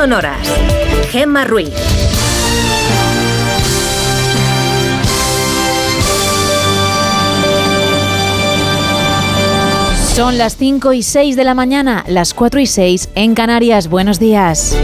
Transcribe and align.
sonoras. 0.00 0.38
Gemma 1.10 1.44
Ruiz. 1.44 1.68
Son 10.14 10.38
las 10.38 10.56
5 10.56 10.94
y 10.94 11.02
6 11.02 11.36
de 11.36 11.44
la 11.44 11.52
mañana, 11.52 12.02
las 12.08 12.32
4 12.32 12.60
y 12.60 12.66
6 12.66 13.10
en 13.14 13.34
Canarias. 13.34 13.88
Buenos 13.88 14.18
días. 14.18 14.74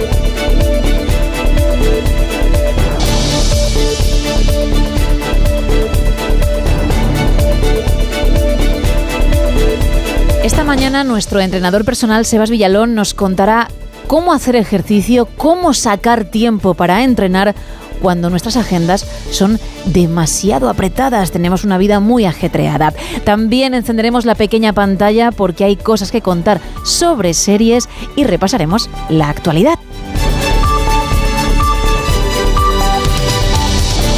Esta 10.45 10.62
mañana 10.62 11.05
nuestro 11.05 11.41
entrenador 11.41 11.87
personal 11.87 12.27
Sebas 12.27 12.51
Villalón 12.51 12.95
nos 12.95 13.14
contará 13.14 13.69
cómo 14.06 14.33
hacer 14.33 14.56
ejercicio, 14.56 15.27
cómo 15.37 15.74
sacar 15.74 16.24
tiempo 16.24 16.74
para 16.74 17.02
entrenar 17.05 17.55
cuando 18.01 18.30
nuestras 18.30 18.56
agendas 18.56 19.06
son 19.30 19.59
demasiado 19.87 20.69
apretadas, 20.69 21.30
tenemos 21.30 21.64
una 21.64 21.78
vida 21.78 21.98
muy 22.01 22.24
ajetreada. 22.27 22.92
También 23.24 23.74
encenderemos 23.74 24.27
la 24.27 24.34
pequeña 24.34 24.73
pantalla 24.73 25.33
porque 25.33 25.64
hay 25.64 25.77
cosas 25.77 26.12
que 26.12 26.20
contar 26.20 26.61
sobre 26.84 27.34
series 27.34 27.88
y 28.14 28.24
repasaremos 28.24 28.91
la 29.09 29.28
actualidad. 29.28 29.78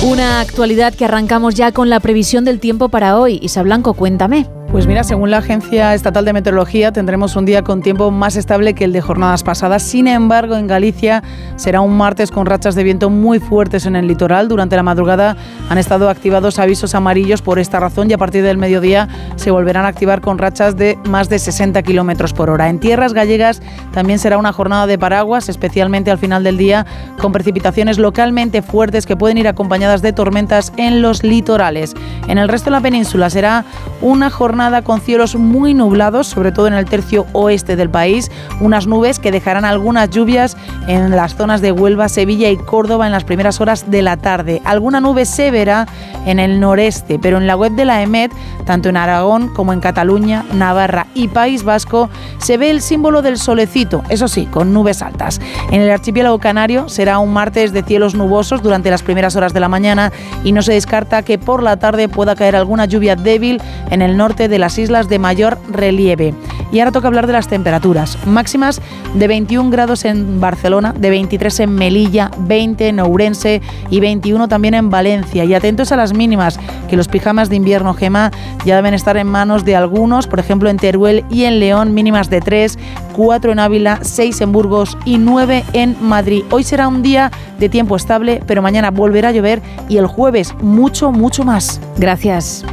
Una 0.03 0.41
actualidad 0.41 0.95
que 0.95 1.05
arrancamos 1.05 1.55
ya 1.55 1.73
con 1.73 1.91
la 1.91 2.01
previsión 2.01 2.45
del 2.45 2.61
tiempo 2.61 2.89
para 2.89 3.19
hoy. 3.19 3.39
Isa 3.43 3.63
Blanco, 3.63 3.95
cuéntame. 3.95 4.58
Pues 4.71 4.87
mira, 4.87 5.03
según 5.03 5.31
la 5.31 5.39
Agencia 5.39 5.95
Estatal 5.95 6.27
de 6.27 6.35
Meteorología, 6.35 6.93
tendremos 6.93 7.37
un 7.37 7.47
día 7.47 7.65
con 7.65 7.81
tiempo 7.81 8.11
más 8.11 8.37
estable 8.37 8.75
que 8.75 8.85
el 8.85 8.93
de 8.93 9.01
jornadas 9.01 9.43
pasadas. 9.43 9.83
Sin 9.83 10.07
embargo, 10.07 10.57
en 10.57 10.67
Galicia 10.67 11.23
será 11.57 11.81
un 11.81 11.97
martes 11.97 12.31
con 12.31 12.45
rachas 12.45 12.75
de 12.75 12.85
viento 12.85 13.09
muy 13.09 13.41
fuertes 13.41 13.87
en 13.87 13.97
el 13.97 14.07
litoral. 14.07 14.47
Durante 14.47 14.77
la 14.77 14.83
madrugada 14.83 15.39
han 15.71 15.79
estado 15.79 16.11
activados 16.11 16.59
avisos 16.59 16.95
amarillos 16.95 17.41
por 17.41 17.59
esta 17.59 17.81
razón 17.81 18.11
y 18.11 18.13
a 18.13 18.19
partir 18.19 18.45
del 18.45 18.59
mediodía 18.59 19.09
se 19.37 19.51
volverán 19.51 19.87
a 19.87 19.89
activar 19.89 20.21
con 20.21 20.37
rachas 20.37 20.77
de 20.77 20.99
más 21.09 21.31
de 21.31 21.39
60 21.39 21.83
kilómetros 21.83 22.35
por 22.35 22.51
hora. 22.51 22.69
En 22.69 22.79
tierras 22.79 23.15
gallegas 23.15 23.63
también 23.95 24.19
será 24.19 24.37
una 24.37 24.53
jornada 24.53 24.87
de 24.87 24.99
paraguas, 24.99 25.49
especialmente 25.49 26.11
al 26.11 26.19
final 26.19 26.45
del 26.45 26.59
día, 26.59 26.85
con 27.19 27.33
precipitaciones 27.33 27.99
localmente 27.99 28.61
fuertes 28.61 29.07
que 29.07 29.17
pueden 29.17 29.39
ir 29.39 29.49
acompañadas 29.49 30.03
de 30.03 30.13
tormentas 30.13 30.75
en 30.77 31.01
los 31.01 31.25
litorales. 31.25 31.95
En 32.29 32.37
el 32.37 32.49
resto 32.49 32.67
de 32.67 32.73
la 32.73 32.83
península 32.83 33.31
será 33.31 33.65
una 34.03 34.29
jornada 34.29 34.58
con 34.83 35.01
cielos 35.01 35.37
muy 35.37 35.73
nublados, 35.73 36.27
sobre 36.27 36.51
todo 36.51 36.67
en 36.67 36.75
el 36.75 36.85
tercio 36.85 37.27
oeste 37.33 37.77
del 37.77 37.89
país, 37.89 38.29
unas 38.61 38.89
nubes 38.89 39.21
que 39.21 39.31
dejarán 39.31 39.65
algunas 39.65 40.11
lluvias 40.11 40.57
en 40.89 41.11
las 41.11 41.37
zonas 41.37 41.61
de 41.61 41.71
Huelva, 41.71 42.09
Sevilla 42.09 42.51
y 42.51 42.57
Córdoba 42.57 43.07
en 43.07 43.13
las 43.13 43.23
primeras 43.23 43.61
horas 43.61 43.89
de 43.89 44.03
la 44.03 44.17
tarde. 44.17 44.61
Alguna 44.65 45.01
nube 45.01 45.27
se 45.27 45.53
verá 45.53 45.87
en 46.27 46.41
el 46.41 46.59
noreste, 46.59 47.21
pero 47.21 47.39
en 47.39 47.47
la 47.47 47.55
web 47.55 47.71
de 47.73 47.85
la 47.85 48.03
EMET, 48.03 48.33
tanto 48.69 48.91
en 48.91 48.99
Aragón 48.99 49.49
como 49.49 49.73
en 49.73 49.81
Cataluña, 49.81 50.45
Navarra 50.53 51.07
y 51.15 51.29
País 51.29 51.65
Vasco, 51.65 52.11
se 52.37 52.59
ve 52.59 52.69
el 52.69 52.83
símbolo 52.83 53.23
del 53.23 53.39
solecito, 53.39 54.03
eso 54.11 54.29
sí, 54.29 54.45
con 54.45 54.75
nubes 54.75 55.01
altas. 55.01 55.41
En 55.71 55.81
el 55.81 55.91
archipiélago 55.91 56.39
canario 56.39 56.91
será 56.91 57.19
un 57.19 57.33
martes 57.33 57.73
de 57.73 57.83
cielos 57.83 58.15
nubosos 58.15 58.63
durante 58.63 58.91
las 58.91 59.03
primeras 59.03 59.37
horas 59.37 59.55
de 59.55 59.61
la 59.61 59.71
mañana 59.71 60.13
y 60.45 60.53
no 60.53 60.61
se 60.61 60.75
descarta 60.75 61.23
que 61.23 61.39
por 61.39 61.63
la 61.63 61.79
tarde 61.79 62.11
pueda 62.11 62.37
caer 62.37 62.57
alguna 62.57 62.85
lluvia 62.85 63.17
débil 63.17 63.63
en 63.89 64.03
el 64.03 64.19
norte 64.19 64.49
de 64.49 64.59
las 64.59 64.79
islas 64.79 65.09
de 65.09 65.19
mayor 65.19 65.57
relieve. 65.71 66.35
Y 66.71 66.81
ahora 66.81 66.93
toca 66.93 67.09
hablar 67.09 67.27
de 67.27 67.33
las 67.33 67.49
temperaturas. 67.49 68.19
Máximas 68.27 68.83
de 69.15 69.27
21 69.27 69.71
grados 69.71 70.05
en 70.05 70.43
Barcelona, 70.43 70.93
de 70.93 71.09
23 71.09 71.61
en 71.61 71.75
Melilla, 71.75 72.31
20 72.37 72.89
en 72.89 73.01
Ourense 73.01 73.63
y 73.89 74.01
21 74.01 74.49
también 74.49 74.75
en 74.75 74.91
Valencia. 74.91 75.45
Y 75.45 75.55
atentos 75.55 75.91
a 75.93 75.97
las 75.97 76.13
mínimas, 76.13 76.61
que 76.91 76.97
los 76.97 77.09
pijamas 77.09 77.49
de 77.49 77.57
invierno 77.57 77.95
gema 77.95 78.31
ya 78.65 78.77
deben 78.77 78.95
estar 78.95 79.17
en 79.17 79.27
manos 79.27 79.65
de 79.65 79.77
algunos, 79.77 80.27
por 80.27 80.41
ejemplo 80.41 80.69
en 80.69 80.77
Teruel 80.77 81.25
y 81.31 81.45
en 81.45 81.61
León, 81.61 81.95
mínimas 81.95 82.31
de 82.31 82.41
3, 82.41 82.79
4 83.15 83.53
en 83.53 83.59
Ávila, 83.59 83.99
6 84.03 84.41
en 84.41 84.53
Burgos 84.53 84.97
y 85.05 85.19
9 85.19 85.65
en 85.73 85.97
Madrid. 86.01 86.45
Hoy 86.51 86.65
será 86.65 86.89
un 86.89 87.03
día 87.03 87.31
de 87.59 87.69
tiempo 87.69 87.97
estable, 87.97 88.43
pero 88.47 88.63
mañana 88.63 88.91
volverá 88.91 89.29
a 89.29 89.33
llover 89.33 89.63
y 89.89 89.97
el 89.97 90.07
jueves 90.07 90.55
mucho, 90.61 91.13
mucho 91.13 91.45
más. 91.45 91.81
Gracias. 91.97 92.65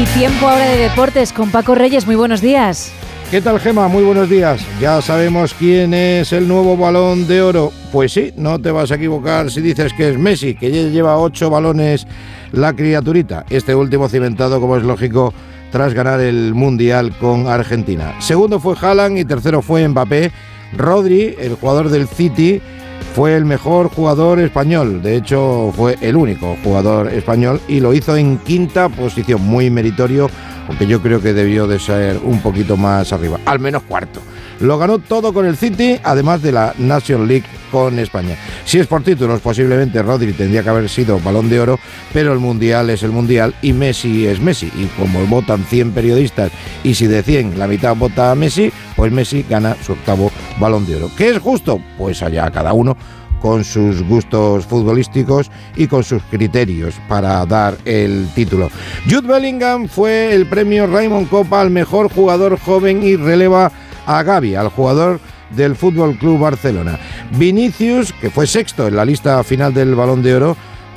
Y 0.00 0.04
tiempo 0.18 0.48
ahora 0.48 0.64
de 0.64 0.78
deportes 0.78 1.32
con 1.32 1.50
Paco 1.50 1.74
Reyes. 1.74 2.06
Muy 2.06 2.16
buenos 2.16 2.40
días. 2.40 2.92
¿Qué 3.30 3.40
tal, 3.40 3.60
Gema? 3.60 3.86
Muy 3.86 4.02
buenos 4.02 4.28
días. 4.28 4.60
Ya 4.80 5.00
sabemos 5.00 5.54
quién 5.54 5.94
es 5.94 6.32
el 6.32 6.48
nuevo 6.48 6.76
balón 6.76 7.28
de 7.28 7.40
oro. 7.40 7.70
Pues 7.92 8.12
sí, 8.12 8.32
no 8.36 8.58
te 8.58 8.72
vas 8.72 8.90
a 8.90 8.96
equivocar 8.96 9.52
si 9.52 9.60
dices 9.60 9.92
que 9.92 10.10
es 10.10 10.18
Messi, 10.18 10.56
que 10.56 10.72
ya 10.72 10.88
lleva 10.88 11.16
ocho 11.16 11.48
balones 11.48 12.08
la 12.50 12.72
criaturita. 12.72 13.46
Este 13.48 13.72
último 13.72 14.08
cimentado, 14.08 14.60
como 14.60 14.76
es 14.76 14.82
lógico, 14.82 15.32
tras 15.70 15.94
ganar 15.94 16.18
el 16.18 16.54
Mundial 16.54 17.16
con 17.20 17.46
Argentina. 17.46 18.16
Segundo 18.18 18.58
fue 18.58 18.74
Haaland 18.80 19.18
y 19.18 19.24
tercero 19.24 19.62
fue 19.62 19.86
Mbappé. 19.86 20.32
Rodri, 20.76 21.36
el 21.38 21.54
jugador 21.54 21.88
del 21.88 22.08
City, 22.08 22.60
fue 23.14 23.36
el 23.36 23.44
mejor 23.44 23.90
jugador 23.90 24.38
español, 24.40 25.02
de 25.02 25.16
hecho 25.16 25.72
fue 25.76 25.96
el 26.00 26.16
único 26.16 26.56
jugador 26.62 27.08
español 27.08 27.60
y 27.66 27.80
lo 27.80 27.92
hizo 27.92 28.16
en 28.16 28.38
quinta 28.38 28.88
posición, 28.88 29.42
muy 29.42 29.68
meritorio, 29.68 30.30
aunque 30.70 30.86
yo 30.86 31.02
creo 31.02 31.20
que 31.20 31.32
debió 31.32 31.66
de 31.66 31.80
ser 31.80 32.20
un 32.22 32.40
poquito 32.40 32.76
más 32.76 33.12
arriba, 33.12 33.40
al 33.44 33.58
menos 33.58 33.82
cuarto. 33.82 34.20
Lo 34.60 34.78
ganó 34.78 35.00
todo 35.00 35.32
con 35.32 35.44
el 35.44 35.56
City, 35.56 35.98
además 36.04 36.42
de 36.42 36.52
la 36.52 36.74
National 36.78 37.26
League 37.26 37.46
con 37.72 37.98
España. 37.98 38.36
Si 38.64 38.78
es 38.78 38.86
por 38.86 39.02
títulos, 39.02 39.40
posiblemente 39.40 40.00
Rodri 40.00 40.32
tendría 40.32 40.62
que 40.62 40.68
haber 40.68 40.88
sido 40.88 41.18
balón 41.18 41.48
de 41.48 41.58
oro, 41.58 41.80
pero 42.12 42.32
el 42.32 42.38
Mundial 42.38 42.88
es 42.90 43.02
el 43.02 43.10
Mundial 43.10 43.52
y 43.62 43.72
Messi 43.72 44.26
es 44.26 44.38
Messi. 44.38 44.70
Y 44.76 44.86
como 44.96 45.26
votan 45.26 45.64
100 45.64 45.90
periodistas 45.90 46.52
y 46.84 46.94
si 46.94 47.08
de 47.08 47.24
100 47.24 47.58
la 47.58 47.66
mitad 47.66 47.96
vota 47.96 48.30
a 48.30 48.36
Messi, 48.36 48.70
pues 48.94 49.10
Messi 49.10 49.44
gana 49.50 49.76
su 49.84 49.92
octavo 49.92 50.30
balón 50.60 50.86
de 50.86 50.96
oro. 50.96 51.10
¿Qué 51.16 51.30
es 51.30 51.38
justo? 51.38 51.80
Pues 51.98 52.22
allá 52.22 52.48
cada 52.52 52.72
uno 52.74 52.96
con 53.40 53.64
sus 53.64 54.02
gustos 54.02 54.66
futbolísticos 54.66 55.50
y 55.76 55.86
con 55.86 56.04
sus 56.04 56.22
criterios 56.24 56.94
para 57.08 57.44
dar 57.46 57.76
el 57.84 58.28
título. 58.34 58.70
Jude 59.08 59.26
Bellingham 59.26 59.88
fue 59.88 60.34
el 60.34 60.46
premio 60.46 60.86
Raymond 60.86 61.28
Copa 61.28 61.60
al 61.60 61.70
mejor 61.70 62.12
jugador 62.12 62.58
joven 62.58 63.02
y 63.02 63.16
releva 63.16 63.72
a 64.06 64.22
Gaby, 64.22 64.54
al 64.54 64.68
jugador 64.68 65.20
del 65.50 65.76
Fútbol 65.76 66.16
Club 66.16 66.38
Barcelona. 66.38 66.98
Vinicius, 67.36 68.12
que 68.12 68.30
fue 68.30 68.46
sexto 68.46 68.86
en 68.86 68.96
la 68.96 69.04
lista 69.04 69.42
final 69.42 69.74
del 69.74 69.94
Balón 69.94 70.22
de 70.22 70.34
Oro, 70.34 70.56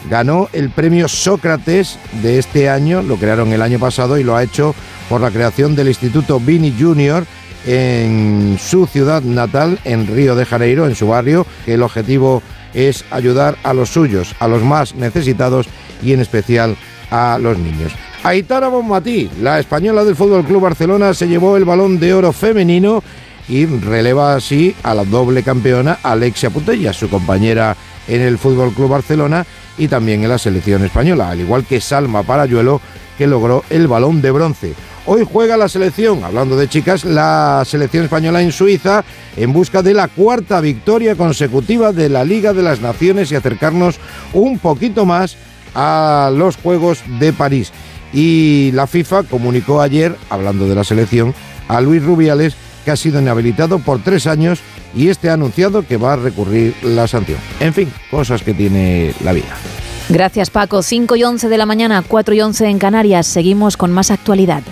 ganó 0.09 0.49
el 0.53 0.69
premio 0.69 1.07
Sócrates 1.07 1.97
de 2.21 2.39
este 2.39 2.69
año, 2.69 3.01
lo 3.01 3.17
crearon 3.17 3.53
el 3.53 3.61
año 3.61 3.79
pasado 3.79 4.17
y 4.17 4.23
lo 4.23 4.35
ha 4.35 4.43
hecho 4.43 4.75
por 5.09 5.21
la 5.21 5.31
creación 5.31 5.75
del 5.75 5.87
Instituto 5.87 6.39
Vini 6.39 6.73
Junior 6.77 7.25
en 7.65 8.57
su 8.59 8.87
ciudad 8.87 9.21
natal, 9.21 9.79
en 9.83 10.07
Río 10.07 10.35
de 10.35 10.45
Janeiro, 10.45 10.85
en 10.85 10.95
su 10.95 11.07
barrio, 11.07 11.45
que 11.65 11.75
el 11.75 11.83
objetivo 11.83 12.41
es 12.73 13.05
ayudar 13.11 13.57
a 13.63 13.73
los 13.73 13.89
suyos, 13.89 14.35
a 14.39 14.47
los 14.47 14.63
más 14.63 14.95
necesitados 14.95 15.67
y 16.01 16.13
en 16.13 16.19
especial 16.19 16.75
a 17.11 17.37
los 17.39 17.57
niños. 17.57 17.93
Aitana 18.23 18.69
Bonmatí, 18.69 19.29
la 19.41 19.59
española 19.59 20.03
del 20.03 20.15
Fútbol 20.15 20.45
Club 20.45 20.61
Barcelona, 20.61 21.13
se 21.13 21.27
llevó 21.27 21.57
el 21.57 21.65
balón 21.65 21.99
de 21.99 22.13
oro 22.13 22.31
femenino 22.31 23.03
y 23.49 23.65
releva 23.65 24.35
así 24.35 24.73
a 24.83 24.93
la 24.93 25.03
doble 25.03 25.43
campeona 25.43 25.99
Alexia 26.01 26.49
Putella, 26.49 26.93
su 26.93 27.09
compañera 27.09 27.75
en 28.07 28.21
el 28.21 28.37
Fútbol 28.37 28.73
Club 28.73 28.89
Barcelona 28.89 29.45
y 29.77 29.87
también 29.87 30.23
en 30.23 30.29
la 30.29 30.37
selección 30.37 30.83
española, 30.83 31.29
al 31.29 31.41
igual 31.41 31.65
que 31.65 31.81
Salma 31.81 32.23
Parayuelo, 32.23 32.79
que 33.17 33.27
logró 33.27 33.63
el 33.69 33.87
balón 33.87 34.21
de 34.21 34.31
bronce. 34.31 34.73
Hoy 35.05 35.27
juega 35.29 35.57
la 35.57 35.67
selección, 35.67 36.23
hablando 36.23 36.55
de 36.55 36.69
chicas, 36.69 37.03
la 37.03 37.63
selección 37.65 38.05
española 38.05 38.41
en 38.41 38.53
Suiza 38.53 39.03
en 39.35 39.51
busca 39.51 39.81
de 39.83 39.93
la 39.93 40.07
cuarta 40.07 40.61
victoria 40.61 41.15
consecutiva 41.15 41.91
de 41.91 42.07
la 42.07 42.23
Liga 42.23 42.53
de 42.53 42.63
las 42.63 42.79
Naciones 42.79 43.29
y 43.29 43.35
acercarnos 43.35 43.99
un 44.31 44.59
poquito 44.59 45.05
más 45.05 45.35
a 45.75 46.31
los 46.33 46.55
Juegos 46.55 47.03
de 47.19 47.33
París. 47.33 47.73
Y 48.13 48.71
la 48.73 48.87
FIFA 48.87 49.23
comunicó 49.23 49.81
ayer, 49.81 50.15
hablando 50.29 50.67
de 50.67 50.75
la 50.75 50.85
selección, 50.85 51.35
a 51.67 51.81
Luis 51.81 52.01
Rubiales 52.01 52.55
que 52.85 52.91
ha 52.91 52.95
sido 52.95 53.19
inhabilitado 53.19 53.79
por 53.79 54.01
tres 54.01 54.25
años 54.25 54.59
y 54.95 55.09
este 55.09 55.29
ha 55.29 55.33
anunciado 55.33 55.85
que 55.85 55.97
va 55.97 56.13
a 56.13 56.17
recurrir 56.17 56.75
la 56.81 57.07
sanción. 57.07 57.39
En 57.59 57.73
fin, 57.73 57.91
cosas 58.09 58.41
que 58.41 58.53
tiene 58.53 59.13
la 59.23 59.33
vida. 59.33 59.55
Gracias 60.07 60.49
Paco. 60.49 60.81
5 60.81 61.15
y 61.17 61.23
11 61.23 61.49
de 61.49 61.57
la 61.57 61.65
mañana, 61.65 62.03
4 62.07 62.35
y 62.35 62.41
11 62.41 62.67
en 62.67 62.79
Canarias. 62.79 63.27
Seguimos 63.27 63.75
con 63.75 63.91
más 63.91 64.11
actualidad. 64.11 64.63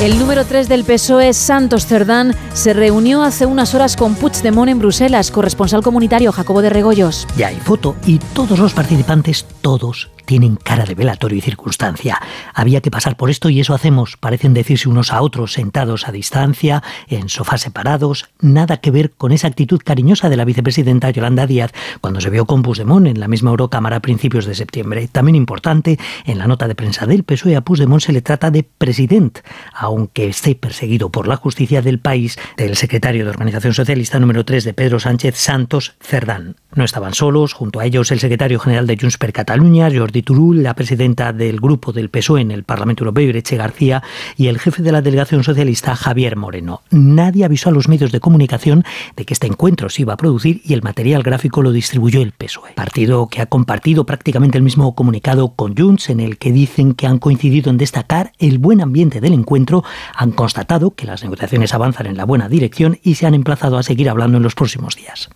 El 0.00 0.16
número 0.16 0.44
3 0.44 0.68
del 0.68 0.84
PSOE, 0.84 1.32
Santos 1.32 1.84
Cerdán, 1.84 2.32
se 2.54 2.72
reunió 2.72 3.24
hace 3.24 3.46
unas 3.46 3.74
horas 3.74 3.96
con 3.96 4.14
Puigdemont 4.14 4.70
en 4.70 4.78
Bruselas, 4.78 5.32
corresponsal 5.32 5.82
comunitario 5.82 6.30
Jacobo 6.30 6.62
de 6.62 6.70
Regoyos. 6.70 7.26
Ya 7.36 7.48
hay 7.48 7.56
foto 7.56 7.96
y 8.06 8.20
todos 8.32 8.60
los 8.60 8.72
participantes, 8.74 9.44
todos, 9.60 10.08
tienen 10.28 10.56
cara 10.56 10.84
de 10.84 10.94
velatorio 10.94 11.38
y 11.38 11.40
circunstancia. 11.40 12.20
Había 12.52 12.82
que 12.82 12.90
pasar 12.90 13.16
por 13.16 13.30
esto 13.30 13.48
y 13.48 13.60
eso 13.60 13.72
hacemos. 13.72 14.18
Parecen 14.18 14.52
decirse 14.52 14.86
unos 14.86 15.10
a 15.10 15.22
otros 15.22 15.54
sentados 15.54 16.06
a 16.06 16.12
distancia, 16.12 16.82
en 17.08 17.30
sofás 17.30 17.62
separados. 17.62 18.28
Nada 18.38 18.76
que 18.76 18.90
ver 18.90 19.12
con 19.12 19.32
esa 19.32 19.48
actitud 19.48 19.80
cariñosa 19.82 20.28
de 20.28 20.36
la 20.36 20.44
vicepresidenta 20.44 21.08
Yolanda 21.08 21.46
Díaz 21.46 21.72
cuando 22.02 22.20
se 22.20 22.28
vio 22.28 22.44
con 22.44 22.60
Puigdemont 22.60 23.06
en 23.06 23.20
la 23.20 23.26
misma 23.26 23.52
Eurocámara 23.52 23.96
a 23.96 24.00
principios 24.00 24.44
de 24.44 24.54
septiembre. 24.54 25.08
También 25.08 25.34
importante, 25.34 25.98
en 26.26 26.36
la 26.36 26.46
nota 26.46 26.68
de 26.68 26.74
prensa 26.74 27.06
del 27.06 27.24
PSOE 27.24 27.56
a 27.56 27.62
Puigdemont 27.62 28.02
se 28.02 28.12
le 28.12 28.20
trata 28.20 28.50
de 28.50 28.64
presidente 28.64 29.40
aunque 29.72 30.28
esté 30.28 30.54
perseguido 30.54 31.10
por 31.10 31.26
la 31.26 31.36
justicia 31.36 31.80
del 31.80 32.00
país, 32.00 32.38
del 32.58 32.76
secretario 32.76 33.24
de 33.24 33.30
Organización 33.30 33.72
Socialista 33.72 34.18
número 34.18 34.44
3 34.44 34.62
de 34.64 34.74
Pedro 34.74 35.00
Sánchez 35.00 35.36
Santos 35.36 35.94
Cerdán. 36.00 36.56
No 36.74 36.84
estaban 36.84 37.14
solos, 37.14 37.54
junto 37.54 37.80
a 37.80 37.86
ellos 37.86 38.10
el 38.10 38.20
secretario 38.20 38.60
general 38.60 38.86
de 38.86 38.98
Junts 39.00 39.16
per 39.16 39.32
Catalunya, 39.32 39.88
Jordi 39.90 40.17
Turul, 40.22 40.62
la 40.62 40.74
presidenta 40.74 41.32
del 41.32 41.60
grupo 41.60 41.92
del 41.92 42.10
PSOE 42.10 42.40
en 42.40 42.50
el 42.50 42.64
Parlamento 42.64 43.04
Europeo, 43.04 43.28
Ireche 43.28 43.56
García, 43.56 44.02
y 44.36 44.46
el 44.48 44.58
jefe 44.58 44.82
de 44.82 44.92
la 44.92 45.02
delegación 45.02 45.44
socialista, 45.44 45.96
Javier 45.96 46.36
Moreno. 46.36 46.82
Nadie 46.90 47.44
avisó 47.44 47.68
a 47.68 47.72
los 47.72 47.88
medios 47.88 48.12
de 48.12 48.20
comunicación 48.20 48.84
de 49.16 49.24
que 49.24 49.34
este 49.34 49.46
encuentro 49.46 49.88
se 49.88 50.02
iba 50.02 50.14
a 50.14 50.16
producir 50.16 50.60
y 50.64 50.74
el 50.74 50.82
material 50.82 51.22
gráfico 51.22 51.62
lo 51.62 51.72
distribuyó 51.72 52.22
el 52.22 52.32
PSOE. 52.32 52.72
Partido 52.74 53.28
que 53.28 53.40
ha 53.40 53.46
compartido 53.46 54.06
prácticamente 54.06 54.58
el 54.58 54.64
mismo 54.64 54.94
comunicado 54.94 55.54
con 55.54 55.76
Junts, 55.76 56.10
en 56.10 56.20
el 56.20 56.38
que 56.38 56.52
dicen 56.52 56.94
que 56.94 57.06
han 57.06 57.18
coincidido 57.18 57.70
en 57.70 57.78
destacar 57.78 58.32
el 58.38 58.58
buen 58.58 58.80
ambiente 58.80 59.20
del 59.20 59.32
encuentro, 59.32 59.84
han 60.14 60.32
constatado 60.32 60.92
que 60.92 61.06
las 61.06 61.22
negociaciones 61.22 61.74
avanzan 61.74 62.06
en 62.06 62.16
la 62.16 62.24
buena 62.24 62.48
dirección 62.48 62.98
y 63.02 63.14
se 63.14 63.26
han 63.26 63.34
emplazado 63.34 63.78
a 63.78 63.82
seguir 63.82 64.08
hablando 64.08 64.36
en 64.36 64.42
los 64.42 64.54
próximos 64.54 64.96
días. 64.96 65.28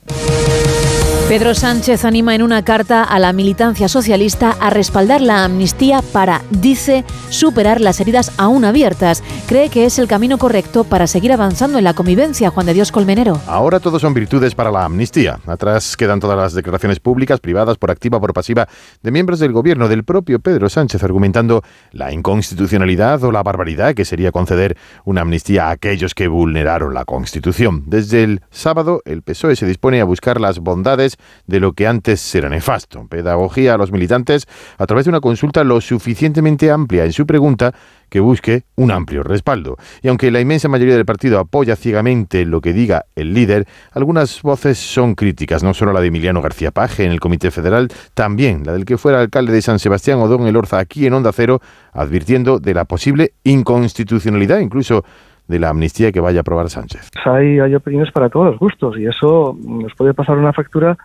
Pedro 1.32 1.54
Sánchez 1.54 2.04
anima 2.04 2.34
en 2.34 2.42
una 2.42 2.62
carta 2.62 3.02
a 3.02 3.18
la 3.18 3.32
militancia 3.32 3.88
socialista 3.88 4.54
a 4.60 4.68
respaldar 4.68 5.22
la 5.22 5.44
amnistía 5.44 6.02
para, 6.12 6.42
dice, 6.50 7.06
superar 7.30 7.80
las 7.80 8.00
heridas 8.00 8.32
aún 8.36 8.66
abiertas. 8.66 9.22
Cree 9.46 9.70
que 9.70 9.86
es 9.86 9.98
el 9.98 10.08
camino 10.08 10.36
correcto 10.36 10.84
para 10.84 11.06
seguir 11.06 11.32
avanzando 11.32 11.78
en 11.78 11.84
la 11.84 11.94
convivencia, 11.94 12.50
Juan 12.50 12.66
de 12.66 12.74
Dios 12.74 12.92
Colmenero. 12.92 13.40
Ahora 13.46 13.80
todo 13.80 13.98
son 13.98 14.12
virtudes 14.12 14.54
para 14.54 14.70
la 14.70 14.84
amnistía. 14.84 15.40
Atrás 15.46 15.96
quedan 15.96 16.20
todas 16.20 16.36
las 16.36 16.52
declaraciones 16.52 17.00
públicas, 17.00 17.40
privadas, 17.40 17.78
por 17.78 17.90
activa, 17.90 18.20
por 18.20 18.34
pasiva, 18.34 18.68
de 19.02 19.10
miembros 19.10 19.38
del 19.38 19.52
gobierno, 19.52 19.88
del 19.88 20.04
propio 20.04 20.38
Pedro 20.38 20.68
Sánchez, 20.68 21.02
argumentando 21.02 21.62
la 21.92 22.12
inconstitucionalidad 22.12 23.24
o 23.24 23.32
la 23.32 23.42
barbaridad 23.42 23.94
que 23.94 24.04
sería 24.04 24.32
conceder 24.32 24.76
una 25.06 25.22
amnistía 25.22 25.68
a 25.68 25.70
aquellos 25.70 26.14
que 26.14 26.28
vulneraron 26.28 26.92
la 26.92 27.06
Constitución. 27.06 27.84
Desde 27.86 28.22
el 28.22 28.42
sábado, 28.50 29.00
el 29.06 29.22
PSOE 29.22 29.56
se 29.56 29.64
dispone 29.64 30.02
a 30.02 30.04
buscar 30.04 30.38
las 30.38 30.58
bondades 30.58 31.16
de 31.46 31.60
lo 31.60 31.72
que 31.72 31.86
antes 31.86 32.34
era 32.34 32.48
nefasto. 32.48 33.06
Pedagogía 33.08 33.74
a 33.74 33.78
los 33.78 33.92
militantes 33.92 34.46
a 34.78 34.86
través 34.86 35.04
de 35.04 35.10
una 35.10 35.20
consulta 35.20 35.64
lo 35.64 35.80
suficientemente 35.80 36.70
amplia 36.70 37.04
en 37.04 37.12
su 37.12 37.26
pregunta 37.26 37.74
que 38.08 38.20
busque 38.20 38.64
un 38.76 38.90
amplio 38.90 39.22
respaldo. 39.22 39.78
Y 40.02 40.08
aunque 40.08 40.30
la 40.30 40.40
inmensa 40.40 40.68
mayoría 40.68 40.96
del 40.96 41.06
partido 41.06 41.38
apoya 41.38 41.76
ciegamente 41.76 42.44
lo 42.44 42.60
que 42.60 42.74
diga 42.74 43.06
el 43.16 43.32
líder, 43.32 43.66
algunas 43.92 44.42
voces 44.42 44.78
son 44.78 45.14
críticas, 45.14 45.62
no 45.62 45.72
solo 45.72 45.94
la 45.94 46.00
de 46.02 46.08
Emiliano 46.08 46.42
García 46.42 46.72
Paje 46.72 47.04
en 47.04 47.12
el 47.12 47.20
Comité 47.20 47.50
Federal, 47.50 47.88
también 48.12 48.64
la 48.66 48.74
del 48.74 48.84
que 48.84 48.98
fuera 48.98 49.18
alcalde 49.18 49.54
de 49.54 49.62
San 49.62 49.78
Sebastián 49.78 50.18
o 50.20 50.28
Don 50.28 50.46
Elorza 50.46 50.78
aquí 50.78 51.06
en 51.06 51.14
Onda 51.14 51.32
Cero, 51.32 51.62
advirtiendo 51.94 52.58
de 52.58 52.74
la 52.74 52.84
posible 52.84 53.32
inconstitucionalidad, 53.44 54.58
incluso 54.58 55.04
de 55.48 55.58
la 55.58 55.70
amnistía 55.70 56.12
que 56.12 56.20
vaya 56.20 56.40
a 56.40 56.42
aprobar 56.42 56.68
Sánchez. 56.70 57.10
Hay, 57.24 57.60
opiniones 57.74 58.12
para 58.12 58.28
todos 58.28 58.46
los 58.46 58.58
gustos 58.58 58.98
y 58.98 59.06
eso 59.06 59.56
nos 59.64 59.94
puede 59.94 60.14
pasar 60.14 60.38
una 60.38 60.52
factura 60.52 60.96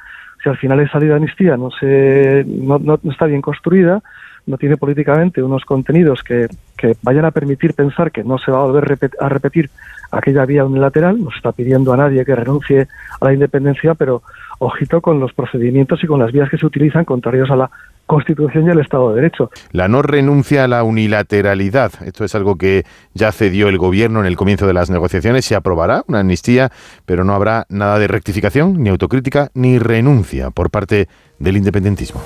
si 0.41 0.49
al 0.49 0.57
final 0.57 0.79
esa 0.79 0.99
ley 0.99 1.09
de 1.09 1.15
amnistía 1.15 1.57
no, 1.57 1.71
se, 1.71 2.45
no, 2.47 2.77
no, 2.79 2.99
está 3.09 3.25
bien 3.25 3.41
construida, 3.41 4.01
no 4.45 4.57
tiene 4.57 4.77
políticamente 4.77 5.41
unos 5.41 5.65
contenidos 5.65 6.23
que, 6.23 6.47
que, 6.77 6.95
vayan 7.01 7.25
a 7.25 7.31
permitir 7.31 7.73
pensar 7.73 8.11
que 8.11 8.23
no 8.23 8.37
se 8.37 8.51
va 8.51 8.59
a 8.59 8.65
volver 8.65 8.99
a 9.19 9.29
repetir 9.29 9.69
aquella 10.11 10.45
vía 10.45 10.63
unilateral, 10.63 11.21
no 11.21 11.31
se 11.31 11.37
está 11.37 11.51
pidiendo 11.51 11.91
a 11.91 11.97
nadie 11.97 12.23
que 12.23 12.35
renuncie 12.35 12.87
a 13.19 13.25
la 13.25 13.33
independencia, 13.33 13.95
pero 13.95 14.21
ojito 14.59 15.01
con 15.01 15.19
los 15.19 15.33
procedimientos 15.33 16.03
y 16.03 16.07
con 16.07 16.19
las 16.19 16.31
vías 16.31 16.49
que 16.49 16.57
se 16.57 16.65
utilizan 16.65 17.03
contrarios 17.03 17.49
a 17.51 17.55
la 17.55 17.69
Constitución 18.07 18.65
y 18.65 18.71
el 18.71 18.80
Estado 18.80 19.09
de 19.09 19.21
Derecho. 19.21 19.51
La 19.71 19.88
no 19.88 20.01
renuncia 20.01 20.63
a 20.63 20.68
la 20.68 20.83
unilateralidad. 20.83 21.92
Esto 22.06 22.24
es 22.24 22.33
algo 22.33 22.56
que 22.56 22.83
ya 23.13 23.31
cedió 23.31 23.68
el 23.68 23.77
Gobierno 23.77 24.21
en 24.21 24.25
el 24.25 24.38
comienzo 24.38 24.65
de 24.65 24.74
las 24.74 24.89
negociaciones. 24.89 25.45
Se 25.45 25.56
aprobará 25.56 26.04
una 26.07 26.21
amnistía, 26.21 26.71
pero 27.06 27.24
no 27.24 27.33
habrá 27.33 27.65
nada 27.69 28.00
de 28.00 28.07
rectificación, 28.07 28.81
ni 28.81 28.89
autocrítica, 28.89 29.50
ni 29.54 29.77
renuncia 29.77 30.50
por 30.50 30.71
parte 30.71 31.07
del 31.38 31.57
independentismo. 31.57 32.21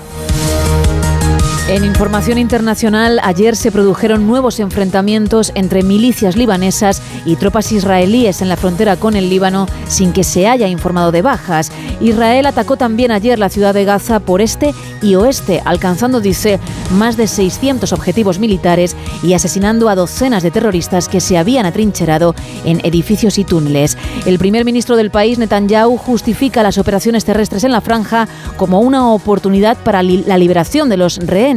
En 1.68 1.84
información 1.84 2.38
internacional, 2.38 3.20
ayer 3.22 3.54
se 3.54 3.70
produjeron 3.70 4.26
nuevos 4.26 4.58
enfrentamientos 4.58 5.52
entre 5.54 5.84
milicias 5.84 6.36
libanesas 6.36 7.00
y 7.24 7.36
tropas 7.36 7.70
israelíes 7.70 8.42
en 8.42 8.48
la 8.48 8.56
frontera 8.56 8.96
con 8.96 9.14
el 9.14 9.30
Líbano 9.30 9.68
sin 9.86 10.12
que 10.12 10.24
se 10.24 10.48
haya 10.48 10.66
informado 10.66 11.12
de 11.12 11.22
bajas. 11.22 11.70
Israel 12.00 12.46
atacó 12.46 12.76
también 12.76 13.12
ayer 13.12 13.38
la 13.38 13.48
ciudad 13.48 13.74
de 13.74 13.84
Gaza 13.84 14.18
por 14.18 14.40
este 14.40 14.74
y 15.02 15.14
oeste, 15.14 15.62
alcanzando, 15.64 16.20
dice, 16.20 16.58
más 16.90 17.16
de 17.16 17.28
600 17.28 17.92
objetivos 17.92 18.40
militares 18.40 18.96
y 19.22 19.34
asesinando 19.34 19.88
a 19.88 19.94
docenas 19.94 20.42
de 20.42 20.50
terroristas 20.50 21.08
que 21.08 21.20
se 21.20 21.38
habían 21.38 21.64
atrincherado 21.64 22.34
en 22.64 22.80
edificios 22.84 23.38
y 23.38 23.44
túneles. 23.44 23.96
El 24.26 24.38
primer 24.38 24.64
ministro 24.64 24.96
del 24.96 25.12
país, 25.12 25.38
Netanyahu, 25.38 25.96
justifica 25.96 26.64
las 26.64 26.76
operaciones 26.76 27.24
terrestres 27.24 27.62
en 27.62 27.72
la 27.72 27.80
franja 27.80 28.28
como 28.56 28.80
una 28.80 29.12
oportunidad 29.12 29.76
para 29.76 30.02
la 30.02 30.38
liberación 30.38 30.88
de 30.88 30.96
los 30.96 31.18
rehenes 31.18 31.51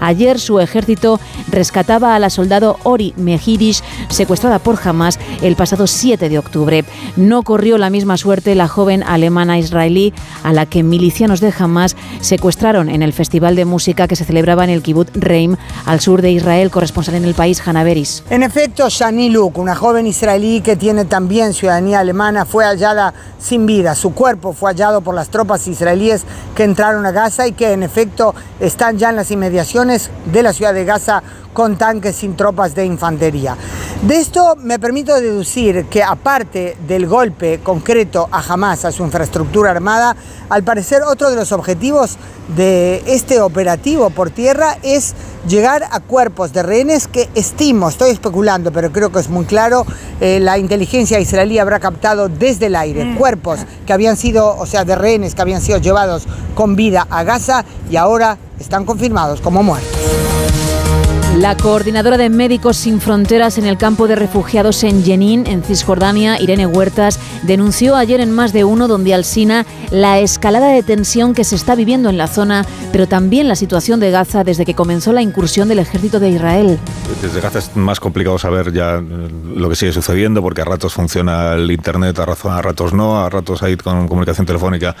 Ayer 0.00 0.40
su 0.40 0.58
ejército 0.58 1.20
rescataba 1.50 2.14
a 2.14 2.18
la 2.18 2.30
soldado 2.30 2.78
Ori 2.82 3.12
Mejirish, 3.16 3.82
secuestrada 4.08 4.58
por 4.58 4.78
Hamas 4.82 5.18
el 5.42 5.54
pasado 5.54 5.86
7 5.86 6.28
de 6.28 6.38
octubre. 6.38 6.84
No 7.16 7.42
corrió 7.42 7.76
la 7.76 7.90
misma 7.90 8.16
suerte 8.16 8.54
la 8.54 8.68
joven 8.68 9.02
alemana 9.02 9.58
israelí 9.58 10.14
a 10.42 10.52
la 10.52 10.64
que 10.66 10.82
milicianos 10.82 11.40
de 11.40 11.52
Hamas 11.58 11.94
secuestraron 12.20 12.88
en 12.88 13.02
el 13.02 13.12
festival 13.12 13.54
de 13.54 13.66
música 13.66 14.08
que 14.08 14.16
se 14.16 14.24
celebraba 14.24 14.64
en 14.64 14.70
el 14.70 14.82
kibbutz 14.82 15.12
Reim, 15.14 15.56
al 15.84 16.00
sur 16.00 16.22
de 16.22 16.30
Israel, 16.30 16.70
corresponsal 16.70 17.16
en 17.16 17.24
el 17.24 17.34
país, 17.34 17.60
Hanaveris. 17.66 18.24
En 18.30 18.42
efecto, 18.42 18.88
Shani 18.88 19.28
Luk, 19.28 19.58
una 19.58 19.74
joven 19.74 20.06
israelí 20.06 20.62
que 20.62 20.76
tiene 20.76 21.04
también 21.04 21.52
ciudadanía 21.52 22.00
alemana, 22.00 22.46
fue 22.46 22.64
hallada 22.64 23.12
sin 23.38 23.66
vida. 23.66 23.94
Su 23.94 24.14
cuerpo 24.14 24.54
fue 24.54 24.70
hallado 24.70 25.02
por 25.02 25.14
las 25.14 25.28
tropas 25.28 25.68
israelíes 25.68 26.24
que 26.54 26.64
entraron 26.64 27.04
a 27.04 27.10
Gaza 27.10 27.46
y 27.46 27.52
que 27.52 27.72
en 27.72 27.82
efecto 27.82 28.34
están 28.60 28.96
ya 28.96 29.10
en 29.10 29.16
las 29.16 29.30
inmediaciones 29.34 30.10
de 30.32 30.42
la 30.42 30.52
ciudad 30.52 30.74
de 30.74 30.84
Gaza 30.84 31.22
con 31.52 31.76
tanques 31.76 32.16
sin 32.16 32.36
tropas 32.36 32.74
de 32.74 32.84
infantería. 32.84 33.56
De 34.02 34.16
esto 34.16 34.56
me 34.56 34.78
permito 34.78 35.14
deducir 35.14 35.86
que 35.86 36.02
aparte 36.02 36.76
del 36.86 37.06
golpe 37.06 37.60
concreto 37.62 38.28
a 38.30 38.40
Hamas, 38.40 38.84
a 38.84 38.92
su 38.92 39.04
infraestructura 39.04 39.70
armada, 39.70 40.16
al 40.50 40.64
parecer 40.64 41.02
otro 41.02 41.30
de 41.30 41.36
los 41.36 41.52
objetivos 41.52 42.18
de 42.56 43.02
este 43.06 43.40
operativo 43.40 44.10
por 44.10 44.30
tierra 44.30 44.76
es 44.82 45.14
llegar 45.48 45.84
a 45.90 46.00
cuerpos 46.00 46.52
de 46.52 46.62
rehenes 46.62 47.06
que 47.08 47.28
estimo, 47.34 47.88
estoy 47.88 48.10
especulando, 48.10 48.72
pero 48.72 48.92
creo 48.92 49.10
que 49.10 49.20
es 49.20 49.30
muy 49.30 49.44
claro, 49.44 49.86
eh, 50.20 50.40
la 50.40 50.58
inteligencia 50.58 51.20
israelí 51.20 51.58
habrá 51.58 51.80
captado 51.80 52.28
desde 52.28 52.66
el 52.66 52.76
aire 52.76 53.04
mm. 53.04 53.16
cuerpos 53.16 53.60
que 53.86 53.92
habían 53.92 54.16
sido, 54.16 54.56
o 54.56 54.66
sea, 54.66 54.84
de 54.84 54.96
rehenes 54.96 55.34
que 55.34 55.42
habían 55.42 55.62
sido 55.62 55.78
llevados 55.78 56.24
con 56.54 56.76
vida 56.76 57.06
a 57.10 57.22
Gaza 57.22 57.64
y 57.90 57.96
ahora 57.96 58.38
están 58.64 58.84
confirmados 58.86 59.40
como 59.42 59.62
muertos. 59.62 59.90
La 61.38 61.56
coordinadora 61.56 62.16
de 62.16 62.30
Médicos 62.30 62.76
Sin 62.76 63.00
Fronteras 63.00 63.58
en 63.58 63.66
el 63.66 63.76
campo 63.76 64.06
de 64.06 64.14
refugiados 64.14 64.84
en 64.84 65.02
Jenin, 65.02 65.48
en 65.48 65.64
Cisjordania, 65.64 66.40
Irene 66.40 66.64
Huertas, 66.64 67.18
denunció 67.42 67.96
ayer 67.96 68.20
en 68.20 68.30
más 68.30 68.52
de 68.52 68.62
uno 68.62 68.86
donde 68.86 69.14
Alsina 69.14 69.66
la 69.90 70.20
escalada 70.20 70.68
de 70.68 70.84
tensión 70.84 71.34
que 71.34 71.42
se 71.42 71.56
está 71.56 71.74
viviendo 71.74 72.08
en 72.08 72.18
la 72.18 72.28
zona, 72.28 72.64
pero 72.92 73.08
también 73.08 73.48
la 73.48 73.56
situación 73.56 73.98
de 73.98 74.12
Gaza 74.12 74.44
desde 74.44 74.64
que 74.64 74.74
comenzó 74.74 75.12
la 75.12 75.22
incursión 75.22 75.68
del 75.68 75.80
ejército 75.80 76.20
de 76.20 76.30
Israel. 76.30 76.78
Desde 77.20 77.40
Gaza 77.40 77.58
es 77.58 77.74
más 77.74 77.98
complicado 77.98 78.38
saber 78.38 78.72
ya 78.72 79.02
lo 79.02 79.68
que 79.68 79.74
sigue 79.74 79.92
sucediendo 79.92 80.40
porque 80.40 80.60
a 80.60 80.64
ratos 80.64 80.94
funciona 80.94 81.54
el 81.54 81.68
Internet, 81.68 82.16
a 82.20 82.62
ratos 82.62 82.94
no, 82.94 83.20
a 83.20 83.28
ratos 83.28 83.60
hay 83.64 83.76
con 83.76 84.06
comunicación 84.06 84.46
telefónica, 84.46 84.94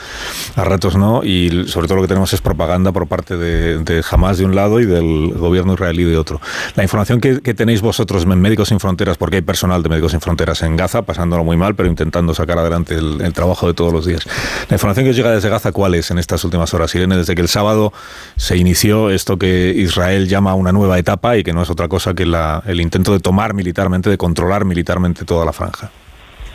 a 0.56 0.64
ratos 0.64 0.96
no, 0.96 1.22
y 1.22 1.68
sobre 1.68 1.86
todo 1.86 1.96
lo 1.96 2.02
que 2.02 2.08
tenemos 2.08 2.32
es 2.32 2.40
propaganda 2.40 2.90
por 2.90 3.06
parte 3.06 3.36
de, 3.36 3.78
de 3.78 4.02
Hamas 4.10 4.38
de 4.38 4.44
un 4.44 4.56
lado 4.56 4.80
y 4.80 4.86
del 4.86 5.32
gobierno 5.34 5.74
israelí 5.74 6.02
de 6.02 6.16
otro 6.16 6.23
otro. 6.24 6.40
La 6.74 6.82
información 6.82 7.20
que, 7.20 7.54
tenéis 7.54 7.82
vosotros 7.82 8.24
en 8.24 8.40
Médicos 8.40 8.68
Sin 8.68 8.80
Fronteras, 8.80 9.16
porque 9.18 9.36
hay 9.36 9.42
personal 9.42 9.82
de 9.82 9.88
Médicos 9.88 10.12
Sin 10.12 10.20
Fronteras 10.20 10.62
en 10.62 10.76
Gaza, 10.76 11.02
pasándolo 11.02 11.44
muy 11.44 11.56
mal, 11.56 11.74
pero 11.74 11.88
intentando 11.88 12.34
sacar 12.34 12.58
adelante 12.58 12.94
el, 12.94 13.32
trabajo 13.34 13.66
de 13.66 13.74
todos 13.74 13.92
los 13.92 14.06
días. 14.06 14.26
La 14.68 14.76
información 14.76 15.04
que 15.04 15.10
os 15.10 15.16
llega 15.16 15.30
desde 15.30 15.48
Gaza, 15.48 15.72
¿cuál 15.72 15.94
es 15.94 16.10
en 16.10 16.18
estas 16.18 16.42
últimas 16.44 16.72
horas? 16.72 16.94
Irene, 16.94 17.16
desde 17.16 17.34
que 17.34 17.42
el 17.42 17.48
sábado 17.48 17.92
se 18.36 18.56
inició 18.56 19.10
esto 19.10 19.36
que 19.38 19.72
Israel 19.76 20.28
llama 20.28 20.54
una 20.54 20.72
nueva 20.72 20.98
etapa 20.98 21.36
y 21.36 21.42
que 21.42 21.52
no 21.52 21.62
es 21.62 21.70
otra 21.70 21.88
cosa 21.88 22.14
que 22.14 22.24
el 22.24 22.80
intento 22.80 23.12
de 23.12 23.20
tomar 23.20 23.54
militarmente, 23.54 24.10
de 24.10 24.16
controlar 24.16 24.64
militarmente 24.64 25.24
toda 25.24 25.44
la 25.44 25.52
franja. 25.52 25.90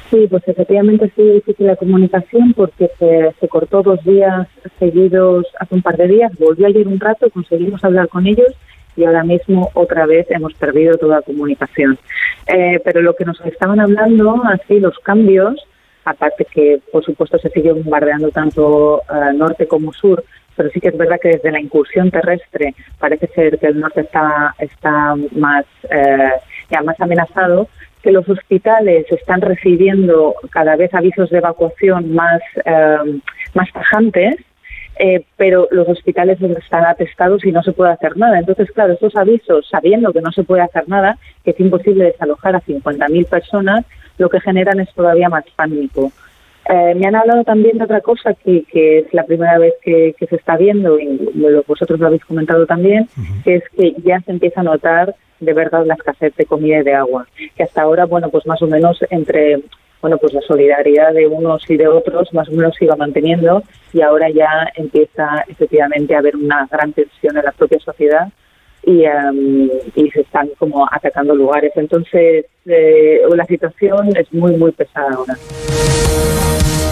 Sí, 0.10 0.26
pues 0.28 0.42
efectivamente 0.48 1.06
ha 1.06 1.16
sido 1.16 1.36
difícil 1.36 1.68
la 1.68 1.76
comunicación 1.76 2.54
porque 2.54 2.90
se, 2.98 3.48
cortó 3.48 3.84
dos 3.84 4.04
días 4.04 4.48
seguidos 4.80 5.46
hace 5.60 5.76
un 5.76 5.84
par 5.84 5.98
de 5.98 6.08
días, 6.08 6.32
volvió 6.40 6.66
ayer 6.66 6.88
un 6.88 7.00
rato, 7.00 7.30
conseguimos 7.30 7.84
hablar 7.84 8.10
con 8.10 8.26
ellos 8.26 8.48
y 9.00 9.06
ahora 9.06 9.24
mismo 9.24 9.72
otra 9.74 10.06
vez 10.06 10.27
hemos 10.29 10.53
perdido 10.53 10.98
toda 10.98 11.22
comunicación. 11.22 11.98
Eh, 12.48 12.79
pero 12.84 13.01
lo 13.01 13.15
que 13.15 13.25
nos 13.25 13.39
estaban 13.41 13.79
hablando 13.79 14.41
así 14.46 14.79
los 14.79 15.00
cambios, 15.00 15.56
aparte 16.03 16.46
que 16.46 16.79
por 16.91 17.03
supuesto 17.06 17.38
se 17.39 17.50
sigue 17.50 17.72
bombardeando 17.72 18.29
tanto 18.29 19.01
eh, 19.10 19.34
norte 19.34 19.68
como 19.68 19.94
sur, 19.94 20.24
pero 20.56 20.70
sí 20.72 20.82
que 20.82 20.89
es 20.89 20.98
verdad 20.98 21.20
que 21.22 21.29
desde 21.29 21.51
la 21.51 21.62
incursión 21.62 22.12
terrestre 22.12 22.75
parece 23.00 23.27
ser 23.27 23.58
que 23.60 23.68
el 23.68 23.79
norte 23.79 24.01
está, 24.01 24.53
está 24.60 25.15
más, 25.32 25.65
eh, 25.89 26.32
ya 26.70 26.82
más 26.82 27.00
amenazado 27.00 27.70
que 28.01 28.12
los 28.12 28.27
hospitales 28.27 29.06
están 29.10 29.41
recibiendo 29.41 30.36
cada 30.51 30.75
vez 30.75 30.94
avisos 30.94 31.29
de 31.29 31.38
evacuación 31.38 32.13
más, 32.13 32.41
eh, 32.65 33.20
más 33.53 33.72
tajantes, 33.72 34.36
eh, 35.01 35.24
pero 35.38 35.70
los 35.72 35.88
hospitales 35.88 36.41
están 36.41 36.86
atestados 36.86 37.46
y 37.46 37.53
no 37.53 37.63
se 37.63 37.72
puede 37.72 37.94
hacer 37.94 38.18
nada. 38.18 38.38
Entonces, 38.38 38.70
claro, 38.72 38.91
estos 38.91 39.15
avisos, 39.15 39.65
sabiendo 39.70 40.12
que 40.12 40.22
no 40.22 40.32
se 40.34 40.44
puede 40.44 40.62
hacer 40.62 40.89
nada, 40.89 41.18
que 41.46 41.51
es 41.51 41.60
imposible 41.60 42.03
desalojar 42.03 42.58
a 42.58 42.62
50.000 42.62 43.25
personas, 43.25 43.86
lo 44.18 44.29
que 44.29 44.41
generan 44.41 44.82
es 44.82 44.94
todavía 44.94 45.29
más 45.29 45.46
pánico. 45.56 46.12
Eh, 46.70 46.96
me 46.96 47.08
han 47.08 47.15
hablado 47.15 47.46
también 47.46 47.77
de 47.77 47.86
otra 47.86 48.01
cosa 48.01 48.34
que, 48.34 48.65
que 48.65 49.00
es 49.00 49.13
la 49.13 49.24
primera 49.24 49.58
vez 49.58 49.74
que, 49.82 50.13
se 50.20 50.36
está 50.36 50.58
viendo 50.58 51.00
y 51.00 51.18
vosotros 51.65 51.98
lo 51.98 52.08
habéis 52.08 52.25
comentado 52.25 52.65
también, 52.65 53.08
que 53.46 53.56
es 53.56 53.63
que 53.70 53.96
ya 54.03 54.20
se 54.20 54.32
empieza 54.32 54.60
a 54.60 54.63
notar 54.63 55.15
de 55.39 55.53
verdad 55.53 55.86
la 55.86 55.94
escasez 55.94 56.36
de 56.36 56.46
comida 56.46 56.79
y 56.79 56.84
de 56.84 56.94
agua, 56.94 57.25
que 57.56 57.63
hasta 57.63 57.82
ahora, 57.82 58.06
bueno, 58.06 58.29
pues 58.29 58.46
más 58.46 58.62
o 58.62 58.68
menos 58.68 59.00
entre 59.10 59.62
bueno, 60.01 60.18
pues 60.18 60.34
la 60.34 60.41
solidaridad 60.41 61.13
de 61.13 61.27
unos 61.27 61.70
y 61.70 61.77
de 61.77 61.88
otros 61.88 62.34
más 62.34 62.48
o 62.50 62.51
menos 62.51 62.75
se 62.77 62.86
iba 62.86 62.96
manteniendo 62.96 63.63
y 63.94 64.01
ahora 64.01 64.29
ya 64.29 64.70
empieza 64.75 65.44
efectivamente 65.48 66.15
a 66.15 66.20
haber 66.20 66.36
una 66.36 66.68
gran 66.72 66.94
tensión 66.94 67.38
en 67.38 67.44
la 67.44 67.51
propia 67.51 67.79
sociedad 67.79 68.29
y, 68.84 69.03
em, 69.03 69.70
y 69.96 70.10
se 70.12 70.22
están 70.22 70.50
como 70.58 70.88
atacando 70.89 71.36
lugares. 71.36 71.74
Entonces, 71.75 72.46
eh, 72.65 73.22
la 73.36 73.46
situación 73.46 74.15
es 74.15 74.32
muy, 74.34 74.56
muy 74.56 74.72
pesada 74.72 75.12
ahora. 75.15 75.36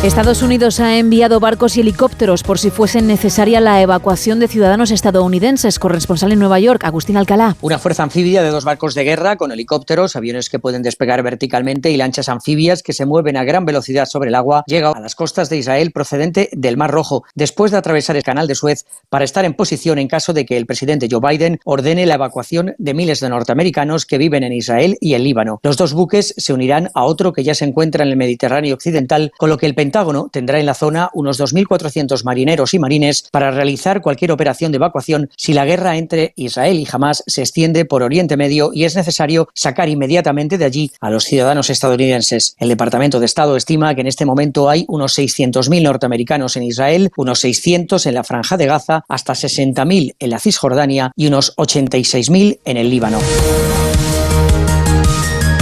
Estados 0.04 0.44
Unidos 0.44 0.80
ha 0.80 1.00
enviado 1.00 1.40
barcos 1.40 1.76
y 1.76 1.82
helicópteros 1.82 2.44
por 2.44 2.60
si 2.60 2.70
fuese 2.70 3.02
necesaria 3.02 3.60
la 3.60 3.82
evacuación 3.82 4.40
de 4.40 4.48
ciudadanos 4.48 4.92
estadounidenses. 4.92 5.80
Corresponsal 5.80 6.32
en 6.32 6.38
Nueva 6.40 6.60
York, 6.60 6.84
Agustín 6.86 7.18
Alcalá. 7.18 7.58
Una 7.62 7.80
fuerza 7.80 8.04
anfibia 8.04 8.44
de 8.44 8.50
dos 8.50 8.64
barcos 8.64 8.94
de 8.94 9.04
guerra 9.04 9.38
con 9.38 9.52
helicópteros, 9.52 10.16
aviones 10.16 10.50
que 10.50 10.60
pueden 10.60 10.84
despegar 10.84 11.24
verticalmente 11.24 11.90
y 11.90 11.98
lanchas 11.98 12.30
anfibias 12.30 12.84
que 12.84 12.94
se 12.94 13.08
mueven 13.08 13.38
a 13.38 13.44
gran 13.44 13.66
velocidad 13.66 14.06
sobre 14.06 14.30
el 14.30 14.36
agua 14.36 14.64
llega 14.68 14.92
a 14.92 15.00
las 15.00 15.16
costas 15.16 15.50
de 15.50 15.58
Israel 15.58 15.92
procedente 15.92 16.50
del 16.52 16.78
Mar 16.78 16.92
Rojo, 16.92 17.24
después 17.34 17.72
de 17.72 17.78
atravesar 17.78 18.16
el 18.16 18.24
canal 18.24 18.48
de 18.48 18.54
Suez 18.54 18.86
para 19.10 19.26
estar 19.26 19.46
en 19.46 19.56
posición 19.56 19.98
en 19.98 20.08
caso 20.08 20.32
de 20.32 20.46
que 20.46 20.58
el 20.58 20.68
presidente 20.68 21.10
Joe 21.12 21.28
Biden 21.28 21.60
ordene 21.66 22.06
la 22.06 22.16
evacuación 22.16 22.76
de 22.78 22.94
miles 22.94 23.20
de 23.20 23.30
norteamericanos 23.30 24.06
que 24.06 24.20
viven 24.20 24.44
en 24.44 24.54
Israel 24.54 24.96
y 25.02 25.16
el 25.16 25.24
Líbano. 25.24 25.60
Los 25.64 25.76
dos 25.76 25.94
buques 25.94 26.36
se 26.38 26.54
unirán 26.54 26.92
a 26.94 27.04
otro 27.04 27.34
que 27.34 27.44
ya 27.44 27.56
se 27.56 27.66
encuentra 27.66 28.04
en 28.04 28.12
el 28.12 28.18
Mediterráneo 28.18 28.76
occidental, 28.76 29.32
con 29.40 29.50
lo 29.50 29.58
que 29.58 29.66
el 29.66 29.74
Pentágono 29.88 30.28
tendrá 30.30 30.60
en 30.60 30.66
la 30.66 30.74
zona 30.74 31.10
unos 31.14 31.40
2.400 31.40 32.26
marineros 32.26 32.74
y 32.74 32.80
marines 32.80 33.24
para 33.32 33.52
realizar 33.52 34.02
cualquier 34.02 34.34
operación 34.34 34.74
de 34.74 34.76
evacuación 34.76 35.30
si 35.38 35.54
la 35.54 35.64
guerra 35.64 35.96
entre 35.96 36.34
Israel 36.36 36.78
y 36.78 36.88
Hamas 36.92 37.24
se 37.26 37.40
extiende 37.40 37.86
por 37.86 38.04
Oriente 38.04 38.36
Medio 38.36 38.72
y 38.74 38.84
es 38.84 38.98
necesario 38.98 39.48
sacar 39.54 39.88
inmediatamente 39.88 40.58
de 40.58 40.66
allí 40.66 40.92
a 41.00 41.10
los 41.10 41.24
ciudadanos 41.24 41.70
estadounidenses. 41.70 42.58
El 42.60 42.68
Departamento 42.68 43.22
de 43.22 43.28
Estado 43.28 43.56
estima 43.56 43.96
que 43.96 44.02
en 44.02 44.08
este 44.08 44.26
momento 44.26 44.70
hay 44.70 44.84
unos 44.90 45.18
600.000 45.18 45.82
norteamericanos 45.82 46.58
en 46.58 46.64
Israel, 46.64 47.10
unos 47.16 47.40
600 47.40 48.06
en 48.08 48.14
la 48.14 48.26
Franja 48.26 48.58
de 48.58 48.66
Gaza, 48.66 49.06
hasta 49.08 49.32
60.000 49.32 50.16
en 50.20 50.30
la 50.30 50.40
Cisjordania 50.40 51.14
y 51.16 51.28
unos 51.28 51.56
86.000 51.56 52.60
en 52.66 52.76
el 52.76 52.90
Líbano. 52.90 53.20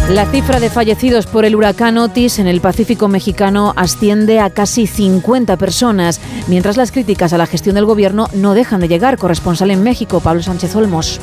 La 0.09 0.27
cifra 0.27 0.59
de 0.59 0.69
fallecidos 0.69 1.25
por 1.25 1.45
el 1.45 1.55
huracán 1.55 1.97
Otis 1.97 2.37
en 2.37 2.45
el 2.45 2.61
Pacífico 2.61 3.07
mexicano 3.07 3.73
asciende 3.75 4.39
a 4.39 4.51
casi 4.51 4.85
50 4.85 5.57
personas, 5.57 6.21
mientras 6.47 6.77
las 6.77 6.91
críticas 6.91 7.33
a 7.33 7.39
la 7.39 7.47
gestión 7.47 7.73
del 7.73 7.85
gobierno 7.85 8.27
no 8.31 8.53
dejan 8.53 8.81
de 8.81 8.87
llegar. 8.87 9.17
Corresponsal 9.17 9.71
en 9.71 9.81
México, 9.81 10.19
Pablo 10.19 10.43
Sánchez 10.43 10.75
Olmos. 10.75 11.19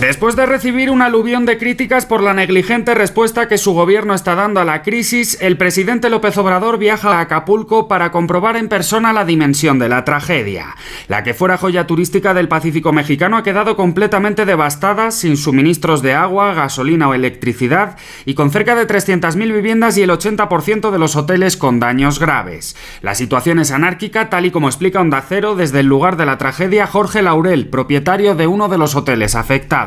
Después 0.00 0.36
de 0.36 0.44
recibir 0.44 0.90
un 0.90 1.00
aluvión 1.00 1.46
de 1.46 1.56
críticas 1.56 2.04
por 2.04 2.22
la 2.22 2.34
negligente 2.34 2.94
respuesta 2.94 3.48
que 3.48 3.56
su 3.56 3.72
gobierno 3.72 4.12
está 4.12 4.34
dando 4.34 4.60
a 4.60 4.64
la 4.66 4.82
crisis, 4.82 5.38
el 5.40 5.56
presidente 5.56 6.10
López 6.10 6.36
Obrador 6.36 6.76
viaja 6.76 7.16
a 7.16 7.20
Acapulco 7.20 7.88
para 7.88 8.12
comprobar 8.12 8.56
en 8.56 8.68
persona 8.68 9.14
la 9.14 9.24
dimensión 9.24 9.78
de 9.78 9.88
la 9.88 10.04
tragedia. 10.04 10.76
La 11.08 11.24
que 11.24 11.32
fuera 11.32 11.56
joya 11.56 11.86
turística 11.86 12.34
del 12.34 12.46
Pacífico 12.46 12.92
mexicano 12.92 13.38
ha 13.38 13.42
quedado 13.42 13.74
completamente 13.74 14.44
devastada, 14.44 15.10
sin 15.10 15.38
suministros 15.38 16.02
de 16.02 16.12
agua, 16.12 16.52
gasolina 16.52 17.08
o 17.08 17.14
electricidad 17.14 17.96
y 18.26 18.34
con 18.34 18.50
cerca 18.50 18.74
de 18.74 18.86
300.000 18.86 19.50
viviendas 19.50 19.96
y 19.96 20.02
el 20.02 20.10
80% 20.10 20.90
de 20.90 20.98
los 20.98 21.16
hoteles 21.16 21.56
con 21.56 21.80
daños 21.80 22.20
graves. 22.20 22.76
La 23.00 23.14
situación 23.14 23.60
es 23.60 23.70
anárquica, 23.70 24.28
tal 24.28 24.44
y 24.44 24.50
como 24.50 24.68
explica 24.68 25.00
Onda 25.00 25.24
Cero 25.26 25.56
desde 25.56 25.80
el 25.80 25.86
lugar 25.86 26.18
de 26.18 26.26
la 26.26 26.36
tragedia 26.36 26.86
Jorge 26.86 27.22
Laurel, 27.22 27.68
propietario 27.70 28.34
de 28.34 28.46
uno 28.46 28.68
de 28.68 28.76
los 28.76 28.94
hoteles 28.94 29.34
afectados. 29.34 29.85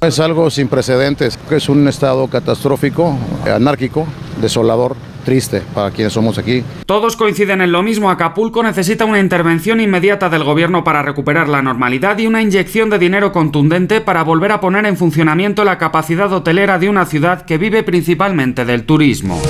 Es 0.00 0.20
algo 0.20 0.50
sin 0.50 0.68
precedentes, 0.68 1.38
es 1.50 1.68
un 1.68 1.86
estado 1.88 2.26
catastrófico, 2.28 3.16
anárquico, 3.46 4.06
desolador 4.40 4.96
triste 5.26 5.60
para 5.74 5.90
quienes 5.90 6.12
somos 6.12 6.38
aquí. 6.38 6.62
Todos 6.86 7.16
coinciden 7.16 7.60
en 7.60 7.72
lo 7.72 7.82
mismo. 7.82 8.10
Acapulco 8.10 8.62
necesita 8.62 9.04
una 9.04 9.18
intervención 9.18 9.80
inmediata 9.80 10.28
del 10.28 10.44
gobierno 10.44 10.84
para 10.84 11.02
recuperar 11.02 11.48
la 11.48 11.60
normalidad 11.60 12.16
y 12.18 12.28
una 12.28 12.40
inyección 12.40 12.88
de 12.88 12.98
dinero 12.98 13.32
contundente 13.32 14.00
para 14.00 14.22
volver 14.22 14.52
a 14.52 14.60
poner 14.60 14.86
en 14.86 14.96
funcionamiento 14.96 15.64
la 15.64 15.78
capacidad 15.78 16.32
hotelera 16.32 16.78
de 16.78 16.88
una 16.88 17.04
ciudad 17.04 17.44
que 17.44 17.58
vive 17.58 17.82
principalmente 17.82 18.64
del 18.64 18.86
turismo. 18.86 19.42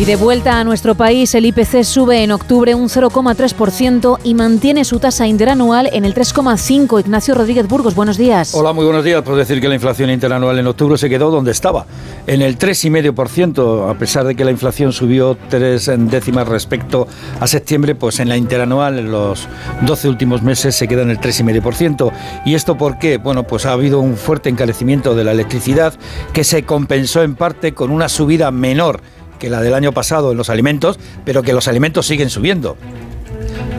Y 0.00 0.06
de 0.06 0.16
vuelta 0.16 0.58
a 0.58 0.64
nuestro 0.64 0.94
país, 0.94 1.34
el 1.34 1.44
IPC 1.44 1.84
sube 1.84 2.22
en 2.22 2.30
octubre 2.30 2.74
un 2.74 2.88
0,3% 2.88 4.18
y 4.24 4.32
mantiene 4.32 4.86
su 4.86 4.98
tasa 4.98 5.26
interanual 5.26 5.90
en 5.92 6.06
el 6.06 6.14
3,5%. 6.14 7.00
Ignacio 7.00 7.34
Rodríguez 7.34 7.68
Burgos, 7.68 7.94
buenos 7.94 8.16
días. 8.16 8.54
Hola, 8.54 8.72
muy 8.72 8.86
buenos 8.86 9.04
días. 9.04 9.20
Puedo 9.20 9.36
decir 9.36 9.60
que 9.60 9.68
la 9.68 9.74
inflación 9.74 10.08
interanual 10.08 10.58
en 10.58 10.66
octubre 10.66 10.96
se 10.96 11.10
quedó 11.10 11.30
donde 11.30 11.50
estaba, 11.50 11.84
en 12.26 12.40
el 12.40 12.56
3,5%, 12.56 13.90
a 13.90 13.98
pesar 13.98 14.24
de 14.24 14.34
que 14.34 14.42
la 14.42 14.52
inflación 14.52 14.94
subió 14.94 15.36
tres 15.50 15.90
décimas 15.94 16.48
respecto 16.48 17.06
a 17.38 17.46
septiembre, 17.46 17.94
pues 17.94 18.20
en 18.20 18.30
la 18.30 18.38
interanual 18.38 18.98
en 18.98 19.12
los 19.12 19.48
12 19.82 20.08
últimos 20.08 20.40
meses 20.40 20.74
se 20.74 20.88
queda 20.88 21.02
en 21.02 21.10
el 21.10 21.20
3,5%. 21.20 22.10
¿Y 22.46 22.54
esto 22.54 22.78
por 22.78 22.98
qué? 22.98 23.18
Bueno, 23.18 23.42
pues 23.42 23.66
ha 23.66 23.72
habido 23.72 24.00
un 24.00 24.16
fuerte 24.16 24.48
encarecimiento 24.48 25.14
de 25.14 25.24
la 25.24 25.32
electricidad 25.32 25.92
que 26.32 26.42
se 26.42 26.64
compensó 26.64 27.22
en 27.22 27.34
parte 27.34 27.74
con 27.74 27.90
una 27.90 28.08
subida 28.08 28.50
menor 28.50 29.02
que 29.40 29.50
la 29.50 29.60
del 29.60 29.74
año 29.74 29.90
pasado 29.90 30.30
en 30.30 30.36
los 30.36 30.50
alimentos, 30.50 31.00
pero 31.24 31.42
que 31.42 31.52
los 31.52 31.66
alimentos 31.66 32.06
siguen 32.06 32.30
subiendo. 32.30 32.76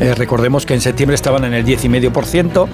Eh, 0.02 0.16
recordemos 0.16 0.66
que 0.66 0.74
en 0.74 0.82
septiembre 0.82 1.14
estaban 1.14 1.46
en 1.46 1.54
el 1.54 1.64
10,5%, 1.64 2.68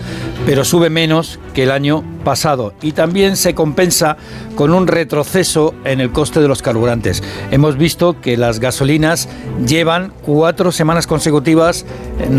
pero 0.45 0.63
sube 0.63 0.89
menos 0.89 1.39
que 1.53 1.63
el 1.63 1.71
año 1.71 2.01
pasado. 2.23 2.73
Y 2.81 2.93
también 2.93 3.35
se 3.35 3.53
compensa 3.53 4.15
con 4.55 4.73
un 4.73 4.87
retroceso 4.87 5.75
en 5.83 5.99
el 5.99 6.13
coste 6.13 6.39
de 6.39 6.47
los 6.47 6.61
carburantes. 6.61 7.21
Hemos 7.51 7.77
visto 7.77 8.21
que 8.21 8.37
las 8.37 8.61
gasolinas 8.61 9.27
llevan 9.67 10.13
cuatro 10.25 10.71
semanas 10.71 11.05
consecutivas 11.05 11.85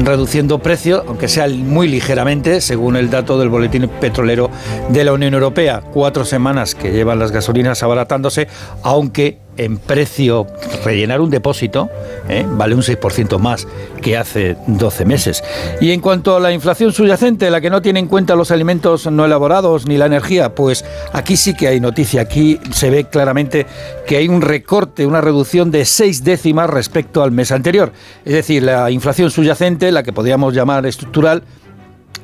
reduciendo 0.05 0.61
precio, 0.61 1.05
aunque 1.07 1.29
sea 1.29 1.49
muy 1.49 1.87
ligeramente, 1.89 2.63
según 2.63 2.97
el 2.97 3.11
dato 3.11 3.39
del 3.39 3.51
boletín 3.51 3.91
petrolero 4.01 4.51
de 4.89 5.05
la 5.05 5.13
Unión 5.13 5.35
Europea. 5.35 5.83
Cuatro 5.93 6.25
semanas 6.25 6.75
que 6.75 6.93
llevan 6.93 7.19
las 7.19 7.31
gasolinas 7.31 7.83
abaratándose, 7.83 8.49
aunque 8.83 9.39
en 9.59 9.77
precio 9.77 10.47
rellenar 10.85 11.21
un 11.21 11.31
depósito 11.31 11.91
¿eh? 12.29 12.47
vale 12.49 12.75
un 12.75 12.83
6% 12.83 13.39
más 13.39 13.67
que 14.01 14.17
hace 14.17 14.57
12 14.67 15.05
meses. 15.05 15.43
Y 15.81 15.91
en 15.91 16.01
cuanto 16.01 16.37
a 16.37 16.41
la 16.41 16.53
inflación 16.53 16.93
subyacente, 16.93 17.51
la 17.51 17.61
que 17.61 17.71
no 17.71 17.83
tiene 17.83 18.01
en 18.01 18.07
cuenta 18.07 18.37
los 18.37 18.51
alimentos 18.51 19.11
no 19.11 19.25
elaborados 19.25 19.87
ni 19.87 19.97
la 19.97 20.07
energía, 20.07 20.55
pues 20.55 20.85
aquí 21.13 21.37
sí 21.37 21.55
que 21.55 21.69
hay 21.69 21.81
noticia. 21.81 22.23
Aquí 22.23 22.59
se 22.71 22.91
ve 22.91 23.05
claramente 23.05 23.67
que 24.07 24.17
hay 24.17 24.29
un 24.29 24.41
recorte, 24.41 25.07
una 25.07 25.21
reducción 25.21 25.71
de 25.71 25.85
6 25.85 26.25
décimas 26.25 26.71
respecto 26.71 27.23
al 27.23 27.33
mes 27.33 27.51
anterior. 27.53 27.93
Es 28.25 28.33
decir, 28.33 28.63
la 28.63 28.91
inflación 28.91 29.31
subyacente, 29.31 29.93
la 29.93 30.03
que 30.03 30.13
podríamos 30.13 30.55
llamar 30.55 30.87
estructural, 30.87 31.43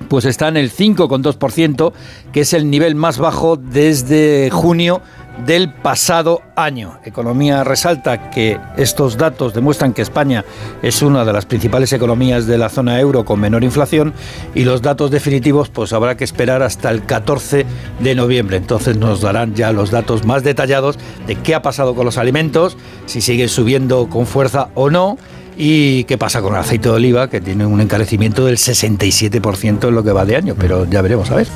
pues 0.08 0.24
está 0.24 0.48
en 0.48 0.56
el 0.56 0.70
5,2%, 0.70 1.92
que 2.32 2.40
es 2.40 2.52
el 2.52 2.70
nivel 2.70 2.94
más 2.94 3.18
bajo 3.18 3.56
desde 3.56 4.50
junio 4.50 5.02
del 5.46 5.72
pasado 5.72 6.42
año. 6.56 6.98
Economía 7.04 7.64
resalta 7.64 8.30
que 8.30 8.58
estos 8.76 9.16
datos 9.16 9.52
demuestran 9.52 9.92
que 9.92 10.02
España 10.02 10.44
es 10.82 11.02
una 11.02 11.24
de 11.24 11.32
las 11.32 11.46
principales 11.46 11.92
economías 11.92 12.46
de 12.46 12.58
la 12.58 12.68
zona 12.68 13.00
euro 13.00 13.24
con 13.24 13.40
menor 13.40 13.64
inflación 13.64 14.14
y 14.54 14.64
los 14.64 14.82
datos 14.82 15.10
definitivos 15.10 15.70
pues 15.70 15.92
habrá 15.92 16.16
que 16.16 16.24
esperar 16.24 16.62
hasta 16.62 16.90
el 16.90 17.04
14 17.04 17.66
de 18.00 18.14
noviembre. 18.14 18.56
Entonces 18.56 18.96
nos 18.96 19.20
darán 19.20 19.54
ya 19.54 19.72
los 19.72 19.90
datos 19.90 20.24
más 20.24 20.44
detallados 20.44 20.98
de 21.26 21.36
qué 21.36 21.54
ha 21.54 21.62
pasado 21.62 21.94
con 21.94 22.04
los 22.04 22.18
alimentos, 22.18 22.76
si 23.06 23.20
siguen 23.20 23.48
subiendo 23.48 24.08
con 24.08 24.26
fuerza 24.26 24.68
o 24.74 24.90
no 24.90 25.18
y 25.56 26.04
qué 26.04 26.18
pasa 26.18 26.42
con 26.42 26.54
el 26.54 26.60
aceite 26.60 26.88
de 26.88 26.94
oliva, 26.94 27.28
que 27.28 27.40
tiene 27.40 27.66
un 27.66 27.80
encarecimiento 27.80 28.46
del 28.46 28.56
67% 28.56 29.88
en 29.88 29.94
lo 29.94 30.02
que 30.02 30.12
va 30.12 30.24
de 30.24 30.36
año, 30.36 30.54
pero 30.58 30.84
ya 30.88 31.02
veremos 31.02 31.30
a 31.30 31.36
ver. 31.36 31.48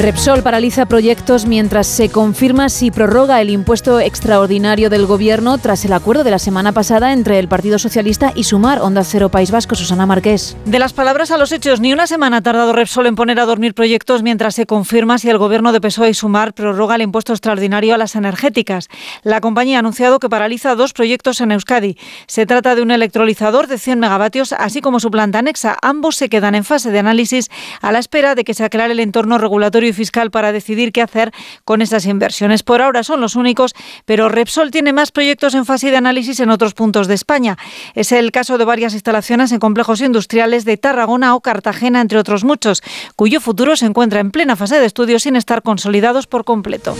Repsol 0.00 0.44
paraliza 0.44 0.86
proyectos 0.86 1.44
mientras 1.44 1.88
se 1.88 2.08
confirma 2.08 2.68
si 2.68 2.92
prorroga 2.92 3.40
el 3.40 3.50
impuesto 3.50 3.98
extraordinario 3.98 4.90
del 4.90 5.06
gobierno 5.06 5.58
tras 5.58 5.84
el 5.84 5.92
acuerdo 5.92 6.22
de 6.22 6.30
la 6.30 6.38
semana 6.38 6.70
pasada 6.70 7.12
entre 7.12 7.40
el 7.40 7.48
Partido 7.48 7.80
Socialista 7.80 8.32
y 8.32 8.44
Sumar, 8.44 8.80
Onda 8.80 9.02
Cero 9.02 9.28
País 9.28 9.50
Vasco, 9.50 9.74
Susana 9.74 10.06
Marqués. 10.06 10.56
De 10.66 10.78
las 10.78 10.92
palabras 10.92 11.32
a 11.32 11.36
los 11.36 11.50
hechos, 11.50 11.80
ni 11.80 11.92
una 11.92 12.06
semana 12.06 12.36
ha 12.36 12.40
tardado 12.42 12.72
Repsol 12.72 13.08
en 13.08 13.16
poner 13.16 13.40
a 13.40 13.44
dormir 13.44 13.74
proyectos 13.74 14.22
mientras 14.22 14.54
se 14.54 14.66
confirma 14.66 15.18
si 15.18 15.30
el 15.30 15.38
gobierno 15.38 15.72
de 15.72 15.80
PSOE 15.80 16.10
y 16.10 16.14
Sumar 16.14 16.54
prorroga 16.54 16.94
el 16.94 17.02
impuesto 17.02 17.32
extraordinario 17.32 17.92
a 17.96 17.98
las 17.98 18.14
energéticas. 18.14 18.86
La 19.24 19.40
compañía 19.40 19.78
ha 19.78 19.80
anunciado 19.80 20.20
que 20.20 20.28
paraliza 20.28 20.76
dos 20.76 20.92
proyectos 20.92 21.40
en 21.40 21.50
Euskadi. 21.50 21.96
Se 22.28 22.46
trata 22.46 22.76
de 22.76 22.82
un 22.82 22.92
electrolizador 22.92 23.66
de 23.66 23.78
100 23.78 23.98
megavatios, 23.98 24.52
así 24.52 24.80
como 24.80 25.00
su 25.00 25.10
planta 25.10 25.40
anexa. 25.40 25.76
Ambos 25.82 26.14
se 26.14 26.28
quedan 26.28 26.54
en 26.54 26.62
fase 26.62 26.92
de 26.92 27.00
análisis 27.00 27.50
a 27.80 27.90
la 27.90 27.98
espera 27.98 28.36
de 28.36 28.44
que 28.44 28.54
se 28.54 28.62
aclare 28.62 28.92
el 28.92 29.00
entorno 29.00 29.38
regulatorio 29.38 29.87
fiscal 29.92 30.30
para 30.30 30.52
decidir 30.52 30.92
qué 30.92 31.02
hacer 31.02 31.32
con 31.64 31.82
esas 31.82 32.06
inversiones. 32.06 32.62
Por 32.62 32.82
ahora 32.82 33.02
son 33.02 33.20
los 33.20 33.36
únicos, 33.36 33.74
pero 34.04 34.28
Repsol 34.28 34.70
tiene 34.70 34.92
más 34.92 35.12
proyectos 35.12 35.54
en 35.54 35.64
fase 35.64 35.90
de 35.90 35.96
análisis 35.96 36.40
en 36.40 36.50
otros 36.50 36.74
puntos 36.74 37.08
de 37.08 37.14
España. 37.14 37.56
Es 37.94 38.12
el 38.12 38.32
caso 38.32 38.58
de 38.58 38.64
varias 38.64 38.94
instalaciones 38.94 39.52
en 39.52 39.58
complejos 39.58 40.00
industriales 40.00 40.64
de 40.64 40.76
Tarragona 40.76 41.34
o 41.34 41.40
Cartagena, 41.40 42.00
entre 42.00 42.18
otros 42.18 42.44
muchos, 42.44 42.82
cuyo 43.16 43.40
futuro 43.40 43.76
se 43.76 43.86
encuentra 43.86 44.20
en 44.20 44.30
plena 44.30 44.56
fase 44.56 44.78
de 44.78 44.86
estudio 44.86 45.18
sin 45.18 45.36
estar 45.36 45.62
consolidados 45.62 46.26
por 46.26 46.44
completo. 46.44 46.96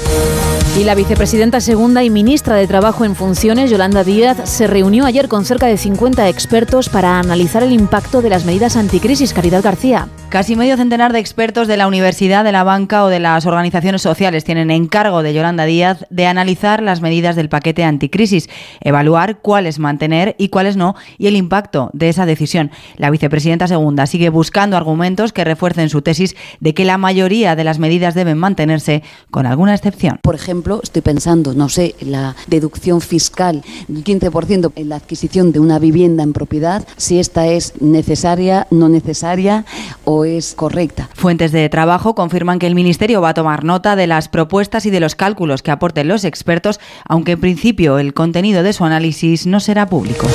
Y 0.78 0.84
la 0.84 0.94
vicepresidenta 0.94 1.60
segunda 1.60 2.04
y 2.04 2.10
ministra 2.10 2.54
de 2.54 2.68
Trabajo 2.68 3.04
en 3.04 3.16
funciones, 3.16 3.70
Yolanda 3.70 4.04
Díaz, 4.04 4.48
se 4.48 4.66
reunió 4.66 5.06
ayer 5.06 5.28
con 5.28 5.44
cerca 5.44 5.66
de 5.66 5.76
50 5.76 6.28
expertos 6.28 6.88
para 6.88 7.18
analizar 7.18 7.62
el 7.62 7.72
impacto 7.72 8.22
de 8.22 8.30
las 8.30 8.44
medidas 8.44 8.76
anticrisis. 8.76 9.32
Caridad 9.32 9.62
García. 9.62 10.08
Casi 10.28 10.56
medio 10.56 10.76
centenar 10.76 11.14
de 11.14 11.20
expertos 11.20 11.68
de 11.68 11.78
la 11.78 11.86
universidad, 11.86 12.44
de 12.44 12.52
la 12.52 12.62
banca 12.62 13.02
o 13.02 13.08
de 13.08 13.18
las 13.18 13.46
organizaciones 13.46 14.02
sociales 14.02 14.44
tienen 14.44 14.70
encargo 14.70 15.22
de 15.22 15.32
Yolanda 15.32 15.64
Díaz 15.64 16.04
de 16.10 16.26
analizar 16.26 16.82
las 16.82 17.00
medidas 17.00 17.34
del 17.34 17.48
paquete 17.48 17.82
anticrisis, 17.82 18.50
evaluar 18.82 19.38
cuáles 19.38 19.78
mantener 19.78 20.36
y 20.36 20.50
cuáles 20.50 20.76
no 20.76 20.96
y 21.16 21.28
el 21.28 21.36
impacto 21.36 21.88
de 21.94 22.10
esa 22.10 22.26
decisión. 22.26 22.70
La 22.98 23.08
vicepresidenta 23.08 23.68
segunda 23.68 24.06
sigue 24.06 24.28
buscando 24.28 24.76
argumentos 24.76 25.32
que 25.32 25.44
refuercen 25.44 25.88
su 25.88 26.02
tesis 26.02 26.36
de 26.60 26.74
que 26.74 26.84
la 26.84 26.98
mayoría 26.98 27.56
de 27.56 27.64
las 27.64 27.78
medidas 27.78 28.14
deben 28.14 28.36
mantenerse, 28.36 29.02
con 29.30 29.46
alguna 29.46 29.74
excepción. 29.74 30.20
Por 30.22 30.34
ejemplo, 30.34 30.80
estoy 30.82 31.00
pensando, 31.00 31.54
no 31.54 31.70
sé, 31.70 31.94
la 32.02 32.36
deducción 32.48 33.00
fiscal 33.00 33.62
del 33.88 34.04
15% 34.04 34.72
en 34.76 34.88
la 34.90 34.96
adquisición 34.96 35.52
de 35.52 35.60
una 35.60 35.78
vivienda 35.78 36.22
en 36.22 36.34
propiedad, 36.34 36.86
si 36.98 37.18
esta 37.18 37.46
es 37.46 37.80
necesaria, 37.80 38.66
no 38.70 38.90
necesaria 38.90 39.64
o 40.04 40.17
es 40.24 40.54
correcta. 40.54 41.08
Fuentes 41.14 41.52
de 41.52 41.68
trabajo 41.68 42.14
confirman 42.14 42.58
que 42.58 42.66
el 42.66 42.74
Ministerio 42.74 43.20
va 43.20 43.30
a 43.30 43.34
tomar 43.34 43.64
nota 43.64 43.96
de 43.96 44.06
las 44.06 44.28
propuestas 44.28 44.86
y 44.86 44.90
de 44.90 45.00
los 45.00 45.14
cálculos 45.14 45.62
que 45.62 45.70
aporten 45.70 46.08
los 46.08 46.24
expertos, 46.24 46.80
aunque 47.04 47.32
en 47.32 47.40
principio 47.40 47.98
el 47.98 48.14
contenido 48.14 48.62
de 48.62 48.72
su 48.72 48.84
análisis 48.84 49.46
no 49.46 49.60
será 49.60 49.86
público. 49.86 50.26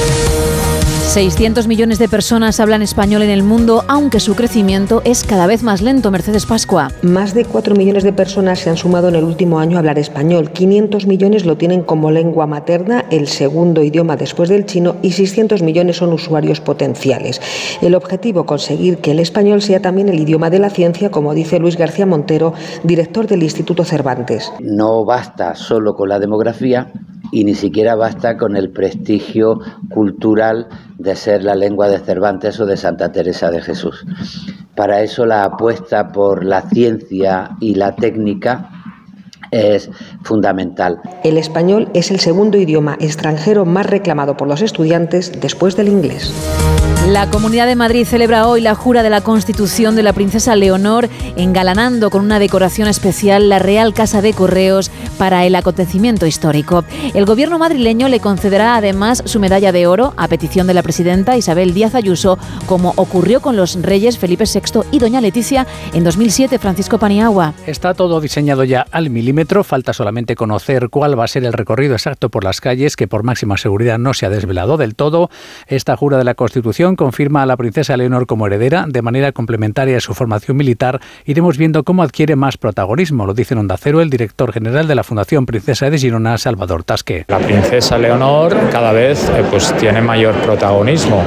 600 1.14 1.68
millones 1.68 2.00
de 2.00 2.10
personas 2.10 2.60
hablan 2.60 2.82
español 2.82 3.22
en 3.22 3.30
el 3.30 3.44
mundo, 3.44 3.84
aunque 3.88 4.20
su 4.20 4.34
crecimiento 4.34 5.04
es 5.06 5.24
cada 5.24 5.46
vez 5.46 5.62
más 5.62 5.84
lento. 5.84 6.10
Mercedes 6.10 6.48
Pascua. 6.48 6.90
Más 7.04 7.36
de 7.36 7.46
4 7.46 7.76
millones 7.76 8.04
de 8.04 8.14
personas 8.14 8.58
se 8.58 8.72
han 8.72 8.78
sumado 8.78 9.10
en 9.10 9.16
el 9.18 9.24
último 9.24 9.60
año 9.60 9.78
a 9.78 9.82
hablar 9.82 10.00
español. 10.00 10.50
500 10.50 11.06
millones 11.06 11.46
lo 11.46 11.56
tienen 11.56 11.84
como 11.84 12.10
lengua 12.10 12.48
materna, 12.48 13.06
el 13.12 13.28
segundo 13.28 13.84
idioma 13.84 14.16
después 14.16 14.50
del 14.50 14.66
chino, 14.66 14.96
y 15.04 15.12
600 15.12 15.62
millones 15.62 15.98
son 15.98 16.14
usuarios 16.14 16.62
potenciales. 16.62 17.40
El 17.84 17.94
objetivo, 17.94 18.48
conseguir 18.48 18.98
que 18.98 19.12
el 19.12 19.20
español 19.20 19.62
sea 19.62 19.84
también 19.84 20.10
el 20.10 20.20
idioma 20.20 20.50
de 20.50 20.58
la 20.58 20.72
ciencia, 20.72 21.12
como 21.12 21.36
dice 21.36 21.60
Luis 21.60 21.78
García 21.78 22.08
Montero, 22.08 22.56
director 22.84 23.28
del 23.28 23.44
Instituto 23.44 23.86
Cervantes. 23.86 24.52
No 24.62 25.06
basta 25.06 25.54
solo 25.54 25.96
con 25.96 26.10
la 26.10 26.18
demografía, 26.18 26.92
y 27.34 27.44
ni 27.46 27.56
siquiera 27.56 27.96
basta 27.96 28.38
con 28.38 28.56
el 28.56 28.70
prestigio 28.70 29.60
cultural 29.90 30.68
de 31.04 31.16
ser 31.18 31.44
la 31.44 31.54
lengua 31.54 31.90
de 31.90 32.00
Cervantes 32.00 32.60
o 32.62 32.66
de 32.66 32.78
Santa 32.78 33.12
Teresa 33.12 33.52
de 33.52 33.62
Jesús. 33.62 34.06
Para 34.74 35.02
eso 35.02 35.26
la 35.26 35.44
apuesta 35.44 36.12
por 36.14 36.46
la 36.46 36.62
ciencia 36.62 37.52
y 37.60 37.76
la 37.76 37.96
técnica 37.96 38.83
es 39.54 39.90
fundamental. 40.24 41.00
El 41.24 41.38
español 41.38 41.90
es 41.94 42.12
el 42.12 42.20
segundo 42.20 42.58
idioma 42.58 42.98
extranjero 43.00 43.66
más 43.66 43.86
reclamado 43.86 44.36
por 44.36 44.48
los 44.48 44.62
estudiantes 44.62 45.32
después 45.40 45.78
del 45.78 45.88
inglés. 45.90 46.34
La 47.08 47.30
Comunidad 47.30 47.68
de 47.68 47.76
Madrid 47.76 48.06
celebra 48.06 48.48
hoy 48.48 48.62
la 48.62 48.76
jura 48.76 49.04
de 49.04 49.10
la 49.10 49.20
Constitución 49.20 49.98
de 49.98 50.04
la 50.04 50.14
Princesa 50.14 50.56
Leonor, 50.56 51.10
engalanando 51.36 52.10
con 52.10 52.24
una 52.24 52.40
decoración 52.40 52.88
especial 52.88 53.50
la 53.50 53.60
Real 53.60 53.94
Casa 53.94 54.22
de 54.22 54.32
Correos 54.32 54.90
para 55.18 55.46
el 55.46 55.54
acontecimiento 55.56 56.26
histórico. 56.26 56.86
El 57.14 57.26
gobierno 57.26 57.60
madrileño 57.60 58.08
le 58.08 58.22
concederá 58.22 58.78
además 58.78 59.22
su 59.26 59.42
medalla 59.42 59.74
de 59.74 59.86
oro 59.86 60.14
a 60.16 60.30
petición 60.30 60.66
de 60.66 60.76
la 60.76 60.82
presidenta 60.82 61.36
Isabel 61.36 61.74
Díaz 61.74 61.94
Ayuso, 61.94 62.40
como 62.68 62.94
ocurrió 62.96 63.42
con 63.42 63.58
los 63.58 63.82
reyes 63.82 64.18
Felipe 64.18 64.46
VI 64.46 64.84
y 64.92 65.00
doña 65.00 65.20
Leticia 65.20 65.68
en 65.94 66.06
2007, 66.06 66.58
Francisco 66.58 67.00
Paniagua. 67.00 67.54
Está 67.68 67.94
todo 67.94 68.22
diseñado 68.22 68.64
ya 68.64 68.86
al 68.92 69.10
milímetro, 69.10 69.43
falta 69.64 69.94
solamente 69.94 70.36
conocer 70.36 70.90
cuál 70.90 71.20
va 71.20 71.26
a 71.26 71.28
ser 71.28 71.44
el 71.44 71.54
recorrido 71.54 71.94
exacto 71.94 72.30
por 72.30 72.44
las 72.44 72.62
calles, 72.62 72.96
que 72.96 73.08
por 73.08 73.24
máxima 73.24 73.58
seguridad 73.58 74.00
no 74.00 74.14
se 74.14 74.26
ha 74.26 74.30
desvelado 74.30 74.78
del 74.78 74.96
todo. 74.96 75.30
Esta 75.68 75.96
jura 75.98 76.18
de 76.18 76.24
la 76.24 76.34
Constitución 76.34 76.96
confirma 76.96 77.44
a 77.44 77.46
la 77.46 77.58
princesa 77.58 77.98
Leonor 77.98 78.26
como 78.26 78.48
heredera 78.48 78.86
de 78.88 79.02
manera 79.02 79.32
complementaria 79.32 79.98
a 79.98 80.02
su 80.02 80.14
formación 80.14 80.58
militar. 80.58 81.00
Iremos 81.26 81.58
viendo 81.58 81.84
cómo 81.84 82.04
adquiere 82.04 82.36
más 82.36 82.58
protagonismo, 82.58 83.26
lo 83.26 83.34
dice 83.34 83.54
en 83.54 83.60
Onda 83.60 83.78
Cero 83.78 84.02
el 84.02 84.10
director 84.10 84.52
general 84.52 84.88
de 84.88 84.96
la 84.96 85.04
Fundación 85.04 85.46
Princesa 85.46 85.90
de 85.90 85.98
Girona, 85.98 86.38
Salvador 86.38 86.84
Tasque. 86.84 87.26
La 87.28 87.40
princesa 87.40 87.98
Leonor 87.98 88.58
cada 88.72 88.92
vez 88.94 89.30
eh, 89.30 89.44
pues, 89.50 89.76
tiene 89.78 90.02
mayor 90.02 90.36
protagonismo. 90.36 91.22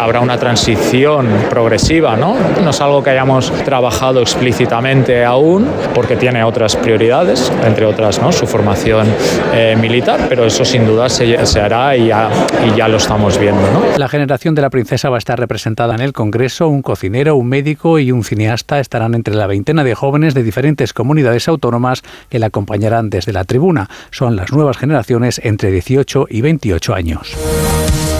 Habrá 0.00 0.20
una 0.20 0.38
transición 0.38 1.28
progresiva, 1.48 2.16
¿no? 2.16 2.34
No 2.62 2.70
es 2.70 2.80
algo 2.80 3.02
que 3.02 3.10
hayamos 3.10 3.50
trabajado 3.64 4.20
explícitamente 4.20 5.24
aún, 5.24 5.68
porque 5.94 6.16
tiene 6.16 6.42
otras 6.42 6.76
prioridades, 6.76 7.52
entre 7.64 7.84
otras 7.84 8.20
¿no? 8.20 8.32
su 8.32 8.46
formación 8.46 9.06
eh, 9.52 9.76
militar, 9.80 10.26
pero 10.28 10.44
eso 10.44 10.64
sin 10.64 10.86
duda 10.86 11.08
se, 11.08 11.36
hará 11.60 11.96
y 11.96 12.08
ya, 12.08 12.88
lo 12.88 12.96
estamos 12.96 13.38
viendo. 13.38 13.60
La 13.96 14.08
generación 14.08 14.54
de 14.54 14.62
la 14.62 14.70
princesa 14.70 15.10
va 15.10 15.16
a 15.16 15.18
estar 15.18 15.38
representada 15.38 15.94
en 15.94 16.00
el 16.00 16.12
Congreso. 16.12 16.68
Un 16.68 16.82
cocinero, 16.82 17.36
un 17.36 17.48
médico 17.48 17.98
y 17.98 18.12
un 18.12 18.24
cineasta 18.24 18.80
estarán 18.80 19.14
entre 19.14 19.34
la 19.34 19.46
veintena 19.46 19.84
de 19.84 19.94
jóvenes 19.94 20.34
de 20.34 20.42
diferentes 20.42 20.92
comunidades 20.92 21.48
autónomas 21.48 22.02
que 22.28 22.38
la 22.38 22.46
acompañarán 22.46 23.10
desde 23.10 23.32
la 23.32 23.44
tribuna. 23.44 23.88
Son 24.10 24.36
las 24.36 24.52
nuevas 24.52 24.78
generaciones 24.78 25.40
entre 25.44 25.70
18 25.70 26.26
y 26.28 26.40
28 26.40 26.94
años. 26.94 27.36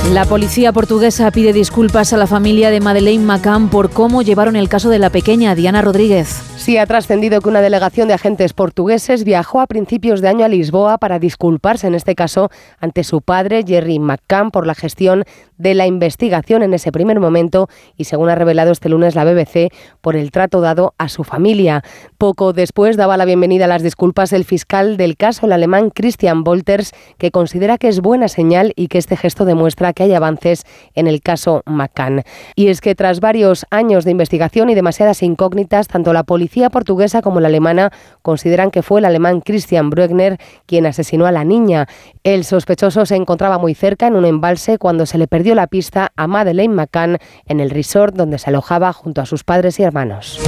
La 0.09 0.25
policía 0.25 0.73
portuguesa 0.73 1.31
pide 1.31 1.53
disculpas 1.53 2.13
a 2.13 2.17
la 2.17 2.27
familia 2.27 2.71
de 2.71 2.81
Madeleine 2.81 3.25
McCann 3.25 3.69
por 3.69 3.91
cómo 3.91 4.23
llevaron 4.23 4.57
el 4.57 4.69
caso 4.69 4.89
de 4.89 4.99
la 4.99 5.11
pequeña 5.11 5.55
Diana 5.55 5.83
Rodríguez. 5.83 6.43
Sí, 6.57 6.79
ha 6.79 6.87
trascendido 6.87 7.41
que 7.41 7.49
una 7.49 7.61
delegación 7.63 8.09
de 8.09 8.15
agentes 8.15 8.53
portugueses 8.53 9.25
viajó 9.25 9.61
a 9.61 9.67
principios 9.67 10.21
de 10.21 10.29
año 10.29 10.45
a 10.45 10.49
Lisboa 10.49 10.99
para 10.99 11.19
disculparse, 11.19 11.87
en 11.87 11.95
este 11.95 12.15
caso, 12.15 12.51
ante 12.81 13.05
su 13.05 13.23
padre, 13.23 13.65
Jerry 13.67 13.99
McCann, 13.99 14.51
por 14.51 14.67
la 14.67 14.75
gestión 14.75 15.25
de 15.57 15.75
la 15.75 15.87
investigación 15.87 16.63
en 16.63 16.75
ese 16.75 16.91
primer 16.91 17.21
momento 17.21 17.69
y, 17.97 18.05
según 18.05 18.31
ha 18.31 18.35
revelado 18.35 18.73
este 18.73 18.89
lunes 18.89 19.15
la 19.15 19.25
BBC, 19.25 19.73
por 20.01 20.17
el 20.17 20.33
trato 20.33 20.61
dado 20.61 20.95
a 20.99 21.09
su 21.09 21.23
familia. 21.23 21.83
Poco 22.19 22.53
después 22.53 22.97
daba 22.97 23.17
la 23.17 23.27
bienvenida 23.27 23.67
a 23.67 23.69
las 23.69 23.83
disculpas 23.83 24.33
el 24.33 24.45
fiscal 24.45 24.97
del 24.97 25.17
caso, 25.17 25.47
el 25.47 25.53
alemán 25.53 25.91
Christian 25.91 26.45
Wolters, 26.45 26.93
que 27.17 27.31
considera 27.31 27.79
que 27.79 27.89
es 27.89 28.01
buena 28.01 28.29
señal 28.29 28.73
y 28.77 28.89
que 28.89 28.99
este 28.99 29.17
gesto 29.17 29.45
demuestra 29.45 29.93
que 29.93 30.00
que 30.01 30.05
hay 30.05 30.15
avances 30.15 30.65
en 30.95 31.07
el 31.07 31.21
caso 31.21 31.63
McCann. 31.67 32.23
Y 32.57 32.69
es 32.69 32.81
que 32.81 32.95
tras 32.95 33.21
varios 33.21 33.67
años 33.71 34.07
de 34.07 34.13
investigación 34.13 34.71
y 34.71 34.75
demasiadas 34.75 35.23
incógnitas, 35.23 35.89
tanto 35.89 36.15
la 36.15 36.23
policía 36.23 36.71
portuguesa 36.71 37.21
como 37.21 37.39
la 37.39 37.49
alemana 37.49 37.93
consideran 38.23 38.71
que 38.71 38.83
fue 38.83 39.01
el 39.01 39.05
alemán 39.05 39.43
Christian 39.43 39.91
Bruegner 39.91 40.39
quien 40.65 40.87
asesinó 40.87 41.27
a 41.27 41.33
la 41.33 41.45
niña. 41.45 41.87
El 42.25 42.45
sospechoso 42.45 43.05
se 43.05 43.17
encontraba 43.17 43.59
muy 43.59 43.75
cerca 43.75 44.07
en 44.07 44.17
un 44.17 44.25
embalse 44.25 44.79
cuando 44.79 45.05
se 45.05 45.19
le 45.19 45.27
perdió 45.27 45.55
la 45.55 45.67
pista 45.67 46.13
a 46.17 46.27
Madeleine 46.27 46.75
McCann 46.75 47.19
en 47.45 47.61
el 47.61 47.69
resort 47.69 48.15
donde 48.15 48.39
se 48.39 48.49
alojaba 48.49 48.95
junto 48.95 49.21
a 49.21 49.27
sus 49.27 49.45
padres 49.45 49.79
y 49.81 49.83
hermanos. 49.83 50.41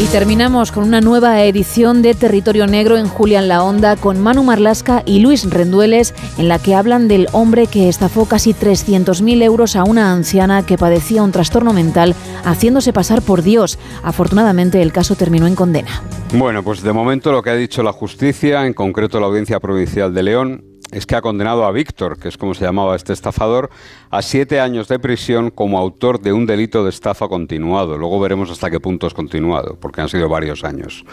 Y 0.00 0.06
terminamos 0.06 0.70
con 0.70 0.84
una 0.84 1.00
nueva 1.00 1.42
edición 1.42 2.02
de 2.02 2.14
Territorio 2.14 2.68
Negro 2.68 2.98
en 2.98 3.08
Julián 3.08 3.48
La 3.48 3.64
Onda 3.64 3.96
con 3.96 4.20
Manu 4.20 4.44
Marlasca 4.44 5.02
y 5.04 5.18
Luis 5.18 5.50
Rendueles, 5.50 6.14
en 6.38 6.46
la 6.46 6.60
que 6.60 6.76
hablan 6.76 7.08
del 7.08 7.26
hombre 7.32 7.66
que 7.66 7.88
estafó 7.88 8.26
casi 8.26 8.54
300.000 8.54 9.42
euros 9.42 9.74
a 9.74 9.82
una 9.82 10.12
anciana 10.12 10.64
que 10.64 10.78
padecía 10.78 11.24
un 11.24 11.32
trastorno 11.32 11.72
mental 11.72 12.14
haciéndose 12.44 12.92
pasar 12.92 13.22
por 13.22 13.42
Dios. 13.42 13.76
Afortunadamente 14.04 14.80
el 14.82 14.92
caso 14.92 15.16
terminó 15.16 15.48
en 15.48 15.56
condena. 15.56 16.00
Bueno, 16.32 16.62
pues 16.62 16.82
de 16.82 16.92
momento 16.92 17.32
lo 17.32 17.42
que 17.42 17.50
ha 17.50 17.56
dicho 17.56 17.82
la 17.82 17.92
justicia, 17.92 18.66
en 18.66 18.74
concreto 18.74 19.18
la 19.18 19.26
Audiencia 19.26 19.58
Provincial 19.58 20.14
de 20.14 20.22
León, 20.22 20.64
es 20.90 21.06
que 21.06 21.14
ha 21.16 21.20
condenado 21.20 21.64
a 21.64 21.72
Víctor, 21.72 22.18
que 22.18 22.28
es 22.28 22.38
como 22.38 22.54
se 22.54 22.64
llamaba 22.64 22.96
este 22.96 23.12
estafador, 23.12 23.68
a 24.10 24.22
siete 24.22 24.58
años 24.60 24.88
de 24.88 24.98
prisión 24.98 25.50
como 25.50 25.78
autor 25.78 26.18
de 26.20 26.32
un 26.32 26.46
delito 26.46 26.82
de 26.82 26.88
estafa 26.90 27.28
continuado. 27.28 27.96
Luego 27.98 28.18
veremos 28.20 28.50
hasta 28.50 28.70
qué 28.70 28.80
punto 28.80 29.06
es 29.06 29.12
continuado, 29.14 29.76
porque 29.80 30.00
han 30.00 30.08
sido 30.08 30.28
varios 30.28 30.64
años. 30.64 31.04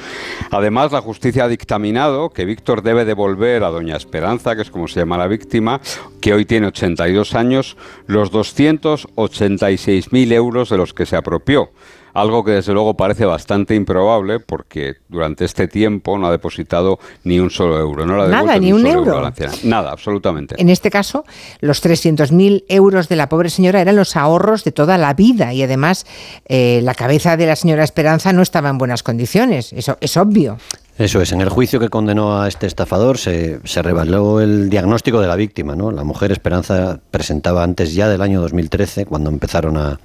Además, 0.51 0.91
la 0.91 1.01
justicia 1.01 1.45
ha 1.45 1.49
dictaminado 1.49 2.29
que 2.29 2.45
Víctor 2.45 2.83
debe 2.83 3.05
devolver 3.05 3.63
a 3.63 3.69
doña 3.69 3.95
Esperanza, 3.95 4.55
que 4.55 4.61
es 4.61 4.69
como 4.71 4.87
se 4.87 5.01
llama 5.01 5.17
la 5.17 5.27
víctima, 5.27 5.81
que 6.21 6.33
hoy 6.33 6.45
tiene 6.45 6.67
82 6.67 7.35
años, 7.35 7.75
los 8.07 8.31
286.000 8.31 10.31
euros 10.31 10.69
de 10.69 10.77
los 10.77 10.93
que 10.93 11.05
se 11.05 11.17
apropió 11.17 11.71
algo 12.15 12.45
que 12.45 12.51
desde 12.51 12.73
luego 12.73 12.95
parece 12.95 13.25
bastante 13.25 13.75
improbable 13.75 14.39
porque 14.39 14.95
durante 15.09 15.43
este 15.43 15.67
tiempo 15.67 16.17
no 16.17 16.27
ha 16.27 16.31
depositado 16.31 16.97
ni 17.25 17.39
un 17.39 17.51
solo 17.51 17.77
euro. 17.77 18.05
No 18.05 18.25
Nada, 18.27 18.57
ni, 18.57 18.71
un, 18.71 18.87
euro. 18.87 19.31
Nada, 19.63 19.91
absolutamente. 19.91 20.55
En 20.57 20.69
este 20.69 20.89
caso, 20.89 21.25
los 21.59 21.83
300.000 21.83 22.63
euros 22.69 23.09
de 23.09 23.17
la 23.17 23.27
pobre 23.27 23.49
señora 23.49 23.81
eran 23.81 23.97
los 23.97 24.15
ahorros 24.15 24.63
de 24.63 24.71
toda 24.71 24.97
la 24.97 25.13
vida 25.13 25.53
y 25.53 25.61
además 25.61 26.05
eh, 26.47 26.79
la 26.83 26.95
cabeza 26.95 27.35
de 27.35 27.47
la 27.47 27.57
señora 27.57 27.83
Esperanza 27.83 28.31
no 28.31 28.41
estaba 28.41 28.69
en 28.69 28.77
buenas 28.77 29.03
condiciones, 29.03 29.73
eso 29.73 29.97
es 29.99 30.15
obvio. 30.15 30.57
Eso 30.97 31.21
es, 31.21 31.33
en 31.33 31.41
el 31.41 31.49
juicio 31.49 31.81
que 31.81 31.89
condenó 31.89 32.41
a 32.41 32.47
este 32.47 32.67
estafador 32.67 33.17
se, 33.17 33.59
se 33.65 33.81
reveló 33.81 34.39
el 34.39 34.69
diagnóstico 34.69 35.19
de 35.19 35.27
la 35.27 35.35
víctima. 35.35 35.75
¿no? 35.75 35.91
La 35.91 36.05
mujer 36.05 36.31
Esperanza 36.31 37.01
presentaba 37.11 37.63
antes 37.63 37.93
ya 37.93 38.07
del 38.07 38.21
año 38.21 38.39
2013, 38.39 39.05
cuando 39.05 39.29
empezaron 39.29 39.75
a, 39.75 39.99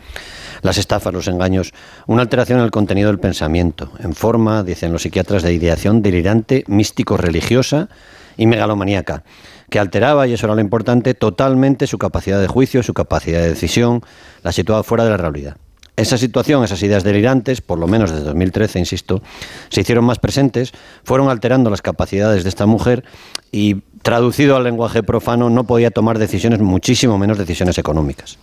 las 0.62 0.78
estafas, 0.78 1.12
los 1.12 1.28
engaños, 1.28 1.72
una 2.06 2.22
alteración 2.22 2.58
en 2.58 2.64
el 2.64 2.70
contenido 2.70 3.08
del 3.08 3.18
pensamiento, 3.18 3.92
en 3.98 4.14
forma, 4.14 4.62
dicen 4.62 4.92
los 4.92 5.02
psiquiatras, 5.02 5.42
de 5.42 5.52
ideación 5.52 6.02
delirante, 6.02 6.64
místico-religiosa 6.66 7.88
y 8.36 8.46
megalomaníaca, 8.46 9.22
que 9.68 9.78
alteraba, 9.78 10.26
y 10.26 10.32
eso 10.32 10.46
era 10.46 10.54
lo 10.54 10.60
importante, 10.60 11.14
totalmente 11.14 11.86
su 11.86 11.98
capacidad 11.98 12.40
de 12.40 12.48
juicio, 12.48 12.82
su 12.82 12.94
capacidad 12.94 13.40
de 13.40 13.48
decisión, 13.50 14.02
la 14.42 14.52
situaba 14.52 14.82
fuera 14.82 15.04
de 15.04 15.10
la 15.10 15.16
realidad. 15.16 15.56
Esa 15.96 16.16
situación, 16.16 16.64
esas 16.64 16.82
ideas 16.82 17.04
delirantes, 17.04 17.60
por 17.60 17.78
lo 17.78 17.86
menos 17.86 18.10
desde 18.10 18.24
2013, 18.24 18.78
insisto, 18.78 19.22
se 19.68 19.82
hicieron 19.82 20.04
más 20.04 20.18
presentes, 20.18 20.72
fueron 21.04 21.28
alterando 21.28 21.68
las 21.68 21.82
capacidades 21.82 22.42
de 22.42 22.48
esta 22.48 22.64
mujer 22.64 23.04
y, 23.52 23.82
traducido 24.02 24.56
al 24.56 24.64
lenguaje 24.64 25.02
profano, 25.02 25.50
no 25.50 25.64
podía 25.64 25.90
tomar 25.90 26.18
decisiones, 26.18 26.60
muchísimo 26.60 27.18
menos 27.18 27.36
decisiones 27.36 27.76
económicas. 27.76 28.38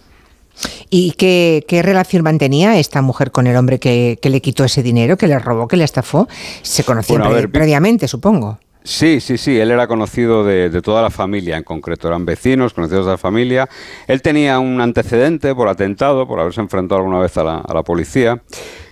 ¿Y 0.90 1.12
qué, 1.12 1.82
relación 1.84 2.24
mantenía 2.24 2.78
esta 2.80 3.02
mujer 3.02 3.32
con 3.32 3.48
el 3.48 3.56
hombre 3.56 3.80
que, 3.80 4.20
le 4.22 4.42
quitó 4.42 4.64
ese 4.64 4.84
dinero, 4.84 5.18
que 5.18 5.28
le 5.28 5.40
robó, 5.40 5.68
que 5.68 5.78
le 5.78 5.84
estafó? 5.84 6.28
Se 6.62 6.84
conocían 6.84 7.22
previamente, 7.52 8.08
supongo. 8.08 8.60
Sí, 8.88 9.20
sí, 9.20 9.38
sí, 9.38 9.60
él 9.60 9.72
era 9.72 9.86
conocido 9.86 10.46
de, 10.46 10.82
toda 10.82 11.02
la 11.02 11.10
familia 11.10 11.58
en 11.58 11.64
concreto, 11.64 12.08
eran 12.08 12.26
vecinos, 12.26 12.74
conocidos 12.74 13.06
de 13.06 13.12
la 13.12 13.18
familia. 13.18 13.68
Él 14.08 14.22
tenía 14.22 14.60
un 14.60 14.80
antecedente 14.80 15.54
por 15.54 15.68
atentado, 15.68 16.26
por 16.26 16.40
haberse 16.40 16.62
enfrentado 16.62 17.02
alguna 17.02 17.20
vez 17.20 17.38
a 17.38 17.44
la, 17.44 17.58
a 17.58 17.74
la 17.74 17.84
policía, 17.84 18.42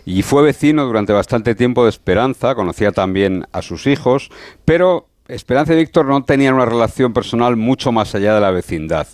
y 0.04 0.21
fue 0.21 0.43
vecino 0.43 0.86
durante 0.86 1.13
bastante 1.13 1.56
tiempo 1.56 1.86
de 1.86 1.91
Esperanza, 1.91 2.56
conocía 2.56 2.91
también 2.91 3.47
a 3.54 3.62
sus 3.62 3.88
hijos, 3.88 4.32
pero 4.65 5.08
Esperanza 5.27 5.73
y 5.73 5.77
Víctor 5.77 6.05
no 6.05 6.23
tenían 6.23 6.53
una 6.53 6.65
relación 6.65 7.11
personal 7.11 7.55
mucho 7.55 7.91
más 7.91 8.13
allá 8.13 8.35
de 8.35 8.41
la 8.41 8.51
vecindad, 8.51 9.07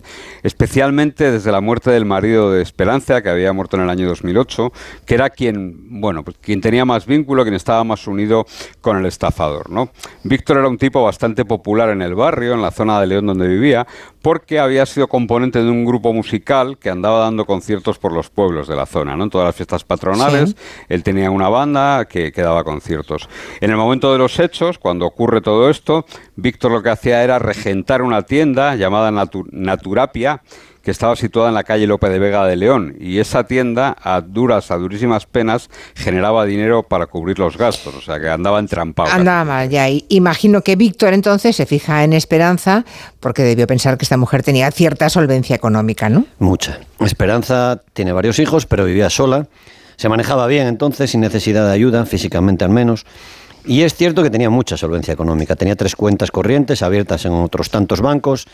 especialmente 0.43 1.31
desde 1.31 1.53
la 1.53 1.61
muerte 1.61 1.89
del 1.89 2.03
marido 2.03 2.51
de 2.51 2.61
Esperanza, 2.61 3.21
que 3.21 3.29
había 3.29 3.53
muerto 3.53 3.77
en 3.77 3.83
el 3.83 3.89
año 3.89 4.09
2008, 4.09 4.73
que 5.05 5.13
era 5.13 5.29
quien, 5.29 6.01
bueno, 6.01 6.25
pues 6.25 6.35
quien 6.41 6.59
tenía 6.59 6.83
más 6.83 7.05
vínculo, 7.05 7.43
quien 7.43 7.55
estaba 7.55 7.85
más 7.85 8.07
unido 8.07 8.45
con 8.81 8.97
el 8.97 9.05
estafador, 9.05 9.69
¿no? 9.69 9.89
Víctor 10.23 10.57
era 10.57 10.67
un 10.67 10.77
tipo 10.77 11.01
bastante 11.01 11.45
popular 11.45 11.87
en 11.87 12.01
el 12.01 12.13
barrio, 12.13 12.55
en 12.55 12.61
la 12.61 12.71
zona 12.71 12.99
de 12.99 13.07
León 13.07 13.27
donde 13.27 13.47
vivía, 13.47 13.87
porque 14.21 14.59
había 14.59 14.85
sido 14.85 15.07
componente 15.07 15.63
de 15.63 15.69
un 15.69 15.85
grupo 15.85 16.11
musical 16.11 16.77
que 16.77 16.89
andaba 16.89 17.19
dando 17.19 17.45
conciertos 17.45 17.99
por 17.99 18.11
los 18.11 18.29
pueblos 18.29 18.67
de 18.67 18.75
la 18.75 18.85
zona, 18.85 19.15
¿no? 19.15 19.23
En 19.23 19.29
todas 19.29 19.47
las 19.47 19.55
fiestas 19.55 19.85
patronales, 19.85 20.57
él 20.89 21.03
tenía 21.03 21.31
una 21.31 21.47
banda 21.47 22.03
que, 22.03 22.33
que 22.33 22.41
daba 22.41 22.65
conciertos. 22.65 23.29
En 23.61 23.71
el 23.71 23.77
momento 23.77 24.11
de 24.11 24.17
los 24.17 24.37
hechos, 24.39 24.77
cuando 24.77 25.05
ocurre 25.05 25.39
todo 25.39 25.69
esto, 25.69 26.00
Víctor 26.35 26.71
lo 26.71 26.83
que 26.83 26.89
hacía 26.89 27.23
era 27.23 27.39
regentar 27.39 28.01
una 28.01 28.23
tienda 28.23 28.75
llamada 28.75 29.11
Naturapia, 29.51 30.41
que 30.83 30.91
estaba 30.91 31.15
situada 31.15 31.49
en 31.49 31.55
la 31.55 31.63
calle 31.63 31.85
Lope 31.85 32.09
de 32.09 32.19
Vega 32.19 32.45
de 32.45 32.55
León. 32.55 32.95
Y 32.99 33.19
esa 33.19 33.43
tienda, 33.43 33.95
a 34.01 34.21
duras, 34.21 34.71
a 34.71 34.77
durísimas 34.77 35.25
penas, 35.25 35.69
generaba 35.95 36.45
dinero 36.45 36.83
para 36.83 37.05
cubrir 37.05 37.37
los 37.37 37.57
gastos. 37.57 37.95
O 37.95 38.01
sea, 38.01 38.19
que 38.19 38.29
andaba 38.29 38.59
entrampado. 38.59 39.11
Andaba 39.11 39.45
mal, 39.45 39.69
ya. 39.69 39.87
imagino 40.09 40.61
que 40.61 40.75
Víctor 40.75 41.13
entonces 41.13 41.55
se 41.55 41.65
fija 41.65 42.03
en 42.03 42.13
Esperanza 42.13 42.83
porque 43.19 43.43
debió 43.43 43.67
pensar 43.67 43.97
que 43.97 44.05
esta 44.05 44.17
mujer 44.17 44.43
tenía 44.43 44.71
cierta 44.71 45.09
solvencia 45.09 45.55
económica, 45.55 46.09
¿no? 46.09 46.25
Mucha. 46.39 46.79
Esperanza 46.99 47.81
tiene 47.93 48.11
varios 48.11 48.39
hijos, 48.39 48.65
pero 48.65 48.85
vivía 48.85 49.09
sola. 49.09 49.47
Se 49.97 50.09
manejaba 50.09 50.47
bien 50.47 50.65
entonces, 50.65 51.11
sin 51.11 51.21
necesidad 51.21 51.67
de 51.67 51.73
ayuda, 51.73 52.07
físicamente 52.07 52.65
al 52.65 52.71
menos. 52.71 53.05
Y 53.65 53.81
es 53.81 53.93
cierto 53.93 54.23
que 54.23 54.29
tenía 54.29 54.49
mucha 54.49 54.77
solvencia 54.77 55.13
económica, 55.13 55.55
tenía 55.55 55.75
tres 55.75 55.95
cuentas 55.95 56.31
corrientes 56.31 56.81
abiertas 56.81 57.25
en 57.25 57.33
otros 57.33 57.69
tantos 57.69 58.01
bancos 58.01 58.47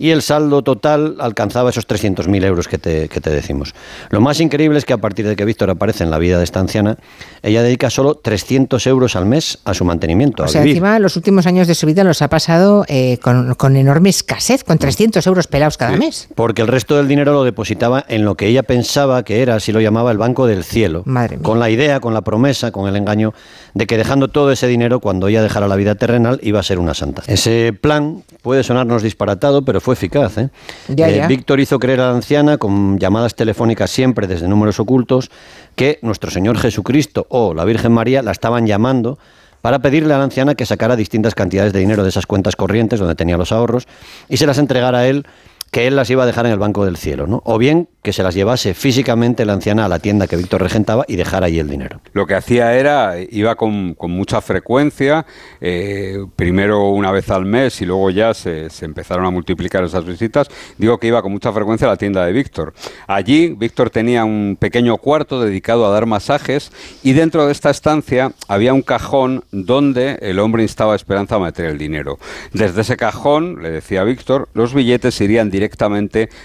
y 0.00 0.10
el 0.10 0.22
saldo 0.22 0.62
total 0.62 1.16
alcanzaba 1.20 1.68
esos 1.68 1.86
300.000 1.86 2.42
euros 2.44 2.68
que 2.68 2.78
te, 2.78 3.08
que 3.10 3.20
te 3.20 3.28
decimos. 3.28 3.74
Lo 4.08 4.22
más 4.22 4.40
increíble 4.40 4.78
es 4.78 4.86
que 4.86 4.94
a 4.94 4.98
partir 4.98 5.28
de 5.28 5.36
que 5.36 5.44
Víctor 5.44 5.68
aparece 5.68 6.04
en 6.04 6.10
la 6.10 6.18
vida 6.18 6.38
de 6.38 6.44
esta 6.44 6.58
anciana, 6.58 6.96
ella 7.42 7.62
dedica 7.62 7.90
solo 7.90 8.14
300 8.14 8.86
euros 8.86 9.14
al 9.14 9.26
mes 9.26 9.58
a 9.64 9.74
su 9.74 9.84
mantenimiento. 9.84 10.44
O 10.44 10.48
sea, 10.48 10.62
encima 10.62 10.98
los 10.98 11.16
últimos 11.16 11.46
años 11.46 11.68
de 11.68 11.74
su 11.74 11.86
vida 11.86 12.02
los 12.02 12.22
ha 12.22 12.28
pasado 12.28 12.86
eh, 12.88 13.18
con, 13.18 13.76
enorme 13.76 14.08
escasez, 14.08 14.64
con 14.64 14.78
300 14.78 15.26
euros 15.26 15.46
pelados 15.46 15.76
cada 15.76 15.98
mes. 15.98 16.28
Porque 16.34 16.62
el 16.62 16.68
resto 16.68 16.96
del 16.96 17.06
dinero 17.06 17.34
lo 17.34 17.44
depositaba 17.44 18.02
en 18.08 18.24
lo 18.24 18.36
que 18.36 18.46
ella 18.46 18.62
pensaba 18.62 19.22
que 19.22 19.42
era, 19.42 19.56
así 19.56 19.70
lo 19.70 19.82
llamaba, 19.82 20.10
el 20.12 20.18
Banco 20.18 20.46
del 20.46 20.64
Cielo. 20.64 21.02
Madre 21.04 21.36
Con 21.42 21.58
la 21.58 21.68
idea, 21.68 22.00
con 22.00 22.14
la 22.14 22.22
promesa, 22.22 22.72
con 22.72 22.88
el 22.88 22.96
engaño 22.96 23.34
de 23.74 23.86
que 23.86 23.98
dejando 23.98 24.28
todo 24.28 24.50
ese 24.50 24.66
dinero 24.66 25.00
cuando 25.00 25.28
ella 25.28 25.42
dejara 25.42 25.68
la 25.68 25.76
vida 25.76 25.94
terrenal 25.94 26.40
iba 26.42 26.58
a 26.58 26.62
ser 26.62 26.78
una 26.78 26.94
santa. 26.94 27.22
Ese 27.26 27.74
plan 27.78 28.22
puede 28.42 28.62
sonarnos 28.62 29.02
disparatado, 29.02 29.62
pero 29.62 29.80
fue 29.80 29.89
eficaz. 29.92 30.38
¿eh? 30.38 30.48
eh 30.88 31.24
Víctor 31.28 31.60
hizo 31.60 31.78
creer 31.78 32.00
a 32.00 32.10
la 32.10 32.16
anciana, 32.16 32.58
con 32.58 32.98
llamadas 32.98 33.34
telefónicas 33.34 33.90
siempre 33.90 34.26
desde 34.26 34.48
números 34.48 34.80
ocultos, 34.80 35.30
que 35.76 35.98
nuestro 36.02 36.30
Señor 36.30 36.58
Jesucristo 36.58 37.26
o 37.28 37.54
la 37.54 37.64
Virgen 37.64 37.92
María 37.92 38.22
la 38.22 38.32
estaban 38.32 38.66
llamando 38.66 39.18
para 39.62 39.80
pedirle 39.80 40.14
a 40.14 40.18
la 40.18 40.24
anciana 40.24 40.54
que 40.54 40.66
sacara 40.66 40.96
distintas 40.96 41.34
cantidades 41.34 41.72
de 41.72 41.80
dinero 41.80 42.02
de 42.02 42.08
esas 42.08 42.26
cuentas 42.26 42.56
corrientes 42.56 42.98
donde 42.98 43.14
tenía 43.14 43.36
los 43.36 43.52
ahorros 43.52 43.86
y 44.28 44.36
se 44.38 44.46
las 44.46 44.58
entregara 44.58 45.00
a 45.00 45.06
él 45.06 45.26
que 45.70 45.86
él 45.86 45.96
las 45.96 46.10
iba 46.10 46.24
a 46.24 46.26
dejar 46.26 46.46
en 46.46 46.52
el 46.52 46.58
Banco 46.58 46.84
del 46.84 46.96
Cielo, 46.96 47.26
¿no? 47.26 47.42
O 47.44 47.56
bien 47.56 47.88
que 48.02 48.12
se 48.12 48.22
las 48.22 48.34
llevase 48.34 48.74
físicamente 48.74 49.44
la 49.44 49.52
anciana 49.52 49.84
a 49.84 49.88
la 49.88 49.98
tienda 49.98 50.26
que 50.26 50.36
Víctor 50.36 50.62
regentaba 50.62 51.04
y 51.06 51.16
dejar 51.16 51.44
ahí 51.44 51.58
el 51.58 51.68
dinero. 51.68 52.00
Lo 52.12 52.26
que 52.26 52.34
hacía 52.34 52.74
era, 52.74 53.16
iba 53.20 53.54
con, 53.56 53.96
mucha 54.00 54.40
frecuencia, 54.40 55.26
eh, 55.60 56.24
primero 56.34 56.88
una 56.88 57.12
vez 57.12 57.30
al 57.30 57.44
mes 57.44 57.80
y 57.82 57.86
luego 57.86 58.10
ya 58.10 58.32
se, 58.34 58.68
empezaron 58.80 59.26
a 59.26 59.30
multiplicar 59.30 59.84
esas 59.84 60.04
visitas. 60.04 60.48
Digo 60.78 60.98
que 60.98 61.08
iba 61.08 61.22
con 61.22 61.30
mucha 61.30 61.52
frecuencia 61.52 61.86
a 61.86 61.90
la 61.90 61.96
tienda 61.96 62.24
de 62.24 62.32
Víctor. 62.32 62.72
Allí 63.06 63.48
Víctor 63.48 63.90
tenía 63.90 64.24
un 64.24 64.56
pequeño 64.58 64.96
cuarto 64.96 65.40
dedicado 65.40 65.86
a 65.86 65.90
dar 65.90 66.06
masajes 66.06 66.72
y 67.02 67.12
dentro 67.12 67.46
de 67.46 67.52
esta 67.52 67.70
estancia 67.70 68.32
había 68.48 68.72
un 68.72 68.82
cajón 68.82 69.44
donde 69.52 70.18
el 70.22 70.38
hombre 70.38 70.62
instaba 70.62 70.94
a 70.94 70.96
Esperanza 70.96 71.36
a 71.36 71.38
meter 71.38 71.66
el 71.66 71.78
dinero. 71.78 72.18
Desde 72.52 72.80
ese 72.80 72.96
cajón, 72.96 73.62
le 73.62 73.70
decía 73.70 74.04
Víctor, 74.04 74.48
los 74.54 74.72
billetes 74.72 75.20
irían 75.20 75.50
directamente 75.50 75.59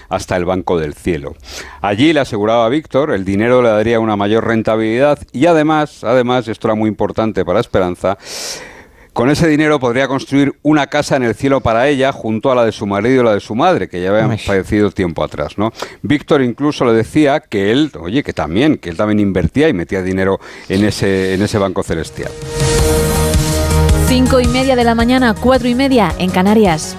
hasta 0.08 0.36
el 0.36 0.44
Banco 0.44 0.78
del 0.78 0.94
Cielo. 0.94 1.34
Allí 1.80 2.12
le 2.12 2.20
aseguraba 2.20 2.66
a 2.66 2.68
Víctor, 2.68 3.12
el 3.12 3.24
dinero 3.24 3.62
le 3.62 3.68
daría 3.68 4.00
una 4.00 4.16
mayor 4.16 4.46
rentabilidad 4.46 5.18
y 5.32 5.46
además, 5.46 6.04
además, 6.04 6.48
esto 6.48 6.68
era 6.68 6.74
muy 6.74 6.88
importante 6.88 7.44
para 7.44 7.60
Esperanza, 7.60 8.18
Con 9.16 9.30
ese 9.30 9.48
dinero 9.48 9.80
podría 9.80 10.08
construir 10.08 10.58
una 10.60 10.88
casa 10.88 11.16
en 11.16 11.22
el 11.22 11.34
cielo 11.34 11.62
para 11.62 11.88
ella, 11.88 12.12
junto 12.12 12.52
a 12.52 12.54
la 12.54 12.66
de 12.66 12.72
su 12.72 12.86
marido 12.86 13.22
y 13.22 13.24
la 13.24 13.32
de 13.32 13.40
su 13.40 13.54
madre, 13.54 13.88
que 13.88 14.02
ya 14.02 14.10
habían 14.10 14.38
fallecido 14.38 14.90
tiempo 14.90 15.24
atrás, 15.24 15.56
¿no? 15.56 15.72
Víctor 16.02 16.42
incluso 16.42 16.84
le 16.84 16.92
decía 16.92 17.40
que 17.40 17.72
él, 17.72 17.90
oye, 17.98 18.22
que 18.22 18.34
también, 18.34 18.76
que 18.76 18.90
él 18.90 18.96
también 18.98 19.18
invertía 19.20 19.70
y 19.70 19.72
metía 19.72 20.02
dinero 20.02 20.38
en 20.68 20.84
ese, 20.84 21.32
en 21.32 21.40
ese 21.40 21.56
banco 21.56 21.82
celestial. 21.82 22.30
Cinco 24.06 24.38
y 24.38 24.48
media 24.48 24.76
de 24.76 24.84
la 24.84 24.94
mañana, 24.94 25.34
cuatro 25.34 25.66
y 25.66 25.74
media 25.74 26.14
en 26.18 26.28
Canarias. 26.28 26.94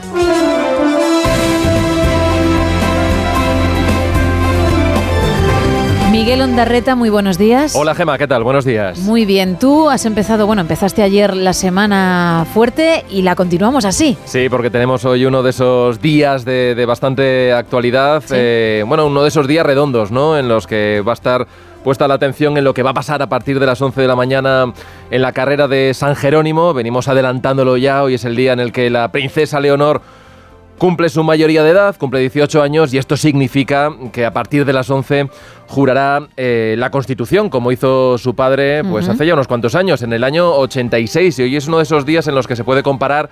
Miguel 6.27 6.41
Ondarreta, 6.41 6.93
muy 6.93 7.09
buenos 7.09 7.37
días. 7.37 7.73
Hola 7.73 7.95
Gema, 7.95 8.17
¿qué 8.17 8.27
tal? 8.27 8.43
Buenos 8.43 8.65
días. 8.65 8.99
Muy 8.99 9.23
bien, 9.23 9.57
tú 9.57 9.89
has 9.89 10.05
empezado, 10.05 10.45
bueno, 10.45 10.61
empezaste 10.61 11.01
ayer 11.01 11.33
la 11.33 11.53
semana 11.53 12.45
fuerte 12.53 13.05
y 13.09 13.21
la 13.21 13.37
continuamos 13.37 13.85
así. 13.85 14.17
Sí, 14.25 14.49
porque 14.49 14.69
tenemos 14.69 15.05
hoy 15.05 15.25
uno 15.25 15.41
de 15.41 15.51
esos 15.51 16.01
días 16.01 16.43
de, 16.43 16.83
bastante 16.85 17.53
actualidad, 17.53 18.21
eh, 18.31 18.83
bueno, 18.85 19.05
uno 19.05 19.21
de 19.21 19.29
esos 19.29 19.47
días 19.47 19.65
redondos, 19.65 20.11
¿no? 20.11 20.37
En 20.37 20.49
los 20.49 20.67
que 20.67 20.99
va 20.99 21.13
a 21.13 21.15
estar 21.15 21.47
puesta 21.85 22.09
la 22.09 22.15
atención 22.15 22.57
en 22.57 22.65
lo 22.65 22.73
que 22.73 22.83
va 22.83 22.89
a 22.89 22.93
pasar 22.93 23.21
a 23.21 23.29
partir 23.29 23.57
de 23.57 23.65
las 23.65 23.81
11 23.81 24.01
de 24.01 24.07
la 24.09 24.17
mañana 24.17 24.73
en 25.09 25.21
la 25.21 25.31
carrera 25.31 25.69
de 25.69 25.93
San 25.93 26.17
Jerónimo. 26.17 26.73
Venimos 26.73 27.07
adelantándolo 27.07 27.77
ya, 27.77 28.03
hoy 28.03 28.15
es 28.15 28.25
el 28.25 28.35
día 28.35 28.51
en 28.51 28.59
el 28.59 28.73
que 28.73 28.89
la 28.89 29.13
princesa 29.13 29.61
Leonor 29.61 30.01
cumple 30.77 31.09
su 31.09 31.23
mayoría 31.23 31.63
de 31.63 31.71
edad, 31.71 31.95
cumple 31.97 32.19
18 32.19 32.61
años 32.61 32.93
y 32.93 32.97
esto 32.97 33.17
significa 33.17 33.91
que 34.11 34.25
a 34.25 34.31
partir 34.31 34.65
de 34.65 34.73
las 34.73 34.89
11 34.89 35.29
jurará 35.67 36.27
eh, 36.37 36.75
la 36.77 36.89
Constitución, 36.89 37.49
como 37.49 37.71
hizo 37.71 38.17
su 38.17 38.35
padre 38.35 38.83
pues 38.83 39.07
hace 39.09 39.25
ya 39.25 39.33
unos 39.33 39.47
cuantos 39.47 39.75
años, 39.75 40.01
en 40.01 40.13
el 40.13 40.23
año 40.23 40.51
86. 40.53 41.39
Y 41.39 41.43
hoy 41.43 41.55
es 41.55 41.67
uno 41.67 41.77
de 41.77 41.83
esos 41.83 42.05
días 42.05 42.27
en 42.27 42.35
los 42.35 42.47
que 42.47 42.55
se 42.55 42.63
puede 42.63 42.83
comparar 42.83 43.29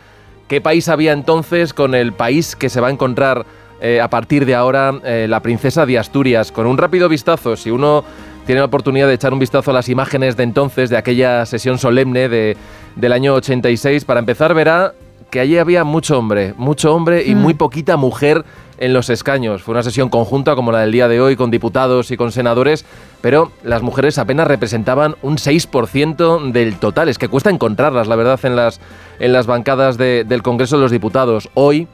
qué 0.47 0.61
país 0.61 0.89
había 0.89 1.13
entonces 1.13 1.73
con 1.73 1.95
el 1.95 2.13
país 2.13 2.55
que 2.55 2.69
se 2.69 2.81
va 2.81 2.89
a 2.89 2.91
encontrar 2.91 3.45
eh, 3.81 3.99
a 4.01 4.09
partir 4.09 4.45
de 4.45 4.55
ahora 4.55 4.93
eh, 5.03 5.27
la 5.29 5.39
princesa 5.39 5.85
de 5.85 5.97
Asturias. 5.97 6.51
Con 6.51 6.67
un 6.67 6.77
rápido 6.77 7.09
vistazo, 7.09 7.55
si 7.55 7.71
uno 7.71 8.03
tiene 8.45 8.59
la 8.59 8.65
oportunidad 8.65 9.07
de 9.07 9.15
echar 9.15 9.33
un 9.33 9.39
vistazo 9.39 9.71
a 9.71 9.73
las 9.73 9.89
imágenes 9.89 10.37
de 10.37 10.43
entonces, 10.43 10.89
de 10.89 10.97
aquella 10.97 11.45
sesión 11.45 11.77
solemne 11.77 12.29
de, 12.29 12.57
del 12.95 13.11
año 13.11 13.33
86, 13.33 14.05
para 14.05 14.19
empezar 14.19 14.53
verá 14.53 14.93
que 15.29 15.39
allí 15.39 15.57
había 15.57 15.83
mucho 15.83 16.17
hombre, 16.17 16.53
mucho 16.57 16.93
hombre 16.93 17.23
y 17.25 17.35
muy 17.35 17.53
mm. 17.53 17.57
poquita 17.57 17.97
mujer 17.97 18.45
en 18.77 18.93
los 18.93 19.09
escaños. 19.09 19.63
Fue 19.63 19.73
una 19.73 19.83
sesión 19.83 20.09
conjunta 20.09 20.55
como 20.55 20.71
la 20.71 20.79
del 20.79 20.91
día 20.91 21.07
de 21.07 21.21
hoy 21.21 21.35
con 21.35 21.51
diputados 21.51 22.11
y 22.11 22.17
con 22.17 22.31
senadores, 22.31 22.85
pero 23.21 23.51
las 23.63 23.81
mujeres 23.81 24.17
apenas 24.17 24.47
representaban 24.47 25.15
un 25.21 25.37
6% 25.37 26.51
del 26.51 26.77
total. 26.77 27.09
Es 27.09 27.17
que 27.17 27.27
cuesta 27.27 27.49
encontrarlas, 27.49 28.07
la 28.07 28.15
verdad, 28.15 28.39
en 28.43 28.55
las, 28.55 28.79
en 29.19 29.33
las 29.33 29.47
bancadas 29.47 29.97
del 29.97 30.41
Congreso 30.43 30.77
de 30.77 30.83
los 30.83 30.91
Diputados. 30.91 31.49
Hoy 31.53 31.87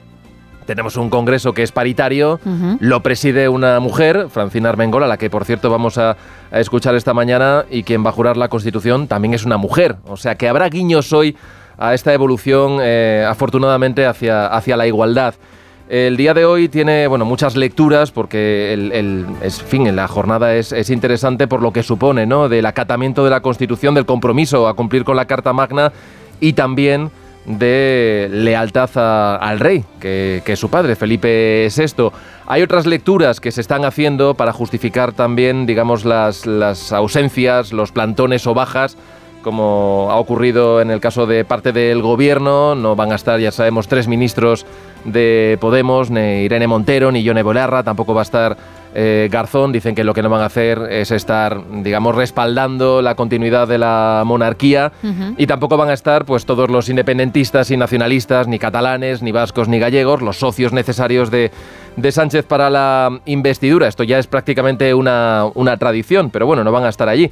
tenemos 0.66 0.96
un 0.96 1.10
Congreso 1.10 1.54
que 1.54 1.64
es 1.64 1.72
paritario, 1.72 2.40
lo 2.80 3.02
preside 3.04 3.50
una 3.50 3.80
mujer, 3.80 4.28
Francina 4.30 4.70
Armengol, 4.70 5.04
a 5.04 5.08
la 5.08 5.18
que 5.18 5.30
por 5.30 5.46
cierto 5.46 5.70
vamos 5.70 5.98
a, 5.98 6.16
escuchar 6.52 6.96
esta 6.96 7.14
mañana, 7.14 7.66
y 7.70 7.84
quien 7.84 8.06
va 8.06 8.10
a 8.10 8.14
jurar 8.14 8.38
la 8.38 8.48
Constitución 8.48 9.08
también 9.08 9.34
es 9.34 9.46
una 9.46 9.58
mujer. 9.58 9.98
O 10.06 10.18
sea 10.18 10.36
que 10.36 10.48
habrá 10.48 10.70
guiños 10.70 11.12
hoy 11.14 11.36
a 11.78 11.94
esta 11.94 12.14
evolución, 12.14 12.78
eh, 12.82 13.26
afortunadamente, 13.28 14.06
hacia, 14.06 14.48
hacia 14.48 14.78
la 14.78 14.86
igualdad. 14.88 15.34
El 15.92 16.16
día 16.16 16.34
de 16.34 16.46
hoy 16.46 16.70
tiene 16.70 17.06
bueno, 17.08 17.26
muchas 17.26 17.58
lecturas 17.58 18.12
porque 18.12 18.72
el, 18.72 19.26
fin, 19.68 19.94
la 19.94 20.08
jornada 20.08 20.56
es, 20.56 20.72
es, 20.72 20.90
interesante 20.90 21.50
por 21.50 21.62
lo 21.62 21.74
que 21.74 21.84
supone, 21.84 22.26
¿no? 22.26 22.48
del 22.48 22.66
acatamiento 22.66 23.26
de 23.26 23.30
la 23.30 23.42
Constitución, 23.42 23.94
del 23.94 24.06
compromiso 24.06 24.70
a 24.70 24.74
cumplir 24.74 25.04
con 25.04 25.18
la 25.18 25.26
Carta 25.26 25.52
Magna 25.52 25.92
y 26.40 26.54
también 26.54 27.12
de 27.46 28.30
lealtad 28.32 28.90
al 29.44 29.60
rey, 29.60 29.84
que, 30.00 30.42
es 30.46 30.60
su 30.60 30.70
padre, 30.70 30.96
Felipe 30.96 31.68
VI. 31.76 32.10
Hay 32.48 32.62
otras 32.62 32.86
lecturas 32.86 33.42
que 33.42 33.52
se 33.52 33.60
están 33.60 33.84
haciendo 33.84 34.36
para 34.36 34.54
justificar 34.54 35.12
también, 35.12 35.66
digamos, 35.66 36.06
las 36.06 36.94
ausencias, 36.94 37.74
los 37.74 37.92
plantones 37.92 38.48
o 38.48 38.54
bajas 38.54 38.96
como 39.42 40.08
ha 40.12 40.18
ocurrido 40.18 40.82
en 40.82 40.92
el 40.92 41.00
caso 41.00 41.26
de 41.26 41.46
parte 41.46 41.72
del 41.72 42.02
gobierno. 42.02 42.76
No 42.76 42.96
van 42.96 43.12
a 43.12 43.16
estar, 43.16 43.40
ya 43.40 43.52
sabemos, 43.52 43.88
tres 43.88 44.08
ministros 44.08 44.66
de 45.06 45.58
Podemos, 45.60 46.12
ni 46.12 46.44
Irene 46.44 46.68
Montero, 46.68 47.12
ni 47.12 47.24
Yone 47.24 47.44
Bolarra, 47.44 47.84
tampoco 47.84 48.14
va 48.14 48.22
a 48.22 48.24
estar 48.24 48.58
eh, 48.94 49.30
Garzón. 49.32 49.72
Dicen 49.72 49.96
que 49.96 50.04
lo 50.04 50.14
que 50.14 50.22
no 50.22 50.30
van 50.30 50.42
a 50.42 50.46
hacer 50.46 50.80
es 50.92 51.12
estar, 51.12 51.60
digamos, 51.82 52.16
respaldando 52.16 53.02
la 53.02 53.16
continuidad 53.16 53.68
de 53.68 53.80
la 53.80 54.24
monarquía 54.26 54.92
y 55.38 55.48
tampoco 55.48 55.78
van 55.78 55.90
a 55.90 55.94
estar 55.94 56.26
pues 56.26 56.46
todos 56.46 56.70
los 56.70 56.88
independentistas 56.90 57.72
y 57.72 57.78
nacionalistas, 57.78 58.48
ni 58.48 58.60
catalanes, 58.60 59.22
ni 59.24 59.32
vascos, 59.32 59.68
ni 59.68 59.80
gallegos, 59.80 60.22
los 60.22 60.38
socios 60.38 60.72
necesarios 60.72 61.32
de, 61.32 61.52
de 61.96 62.12
Sánchez 62.12 62.46
para 62.46 62.70
la 62.70 63.20
investidura. 63.26 63.88
Esto 63.88 64.04
ya 64.04 64.20
es 64.20 64.28
prácticamente 64.28 64.94
una, 64.94 65.46
una 65.56 65.78
tradición, 65.78 66.30
pero 66.30 66.46
bueno, 66.46 66.64
no 66.64 66.72
van 66.72 66.86
a 66.86 66.90
estar 66.90 67.10
allí. 67.10 67.32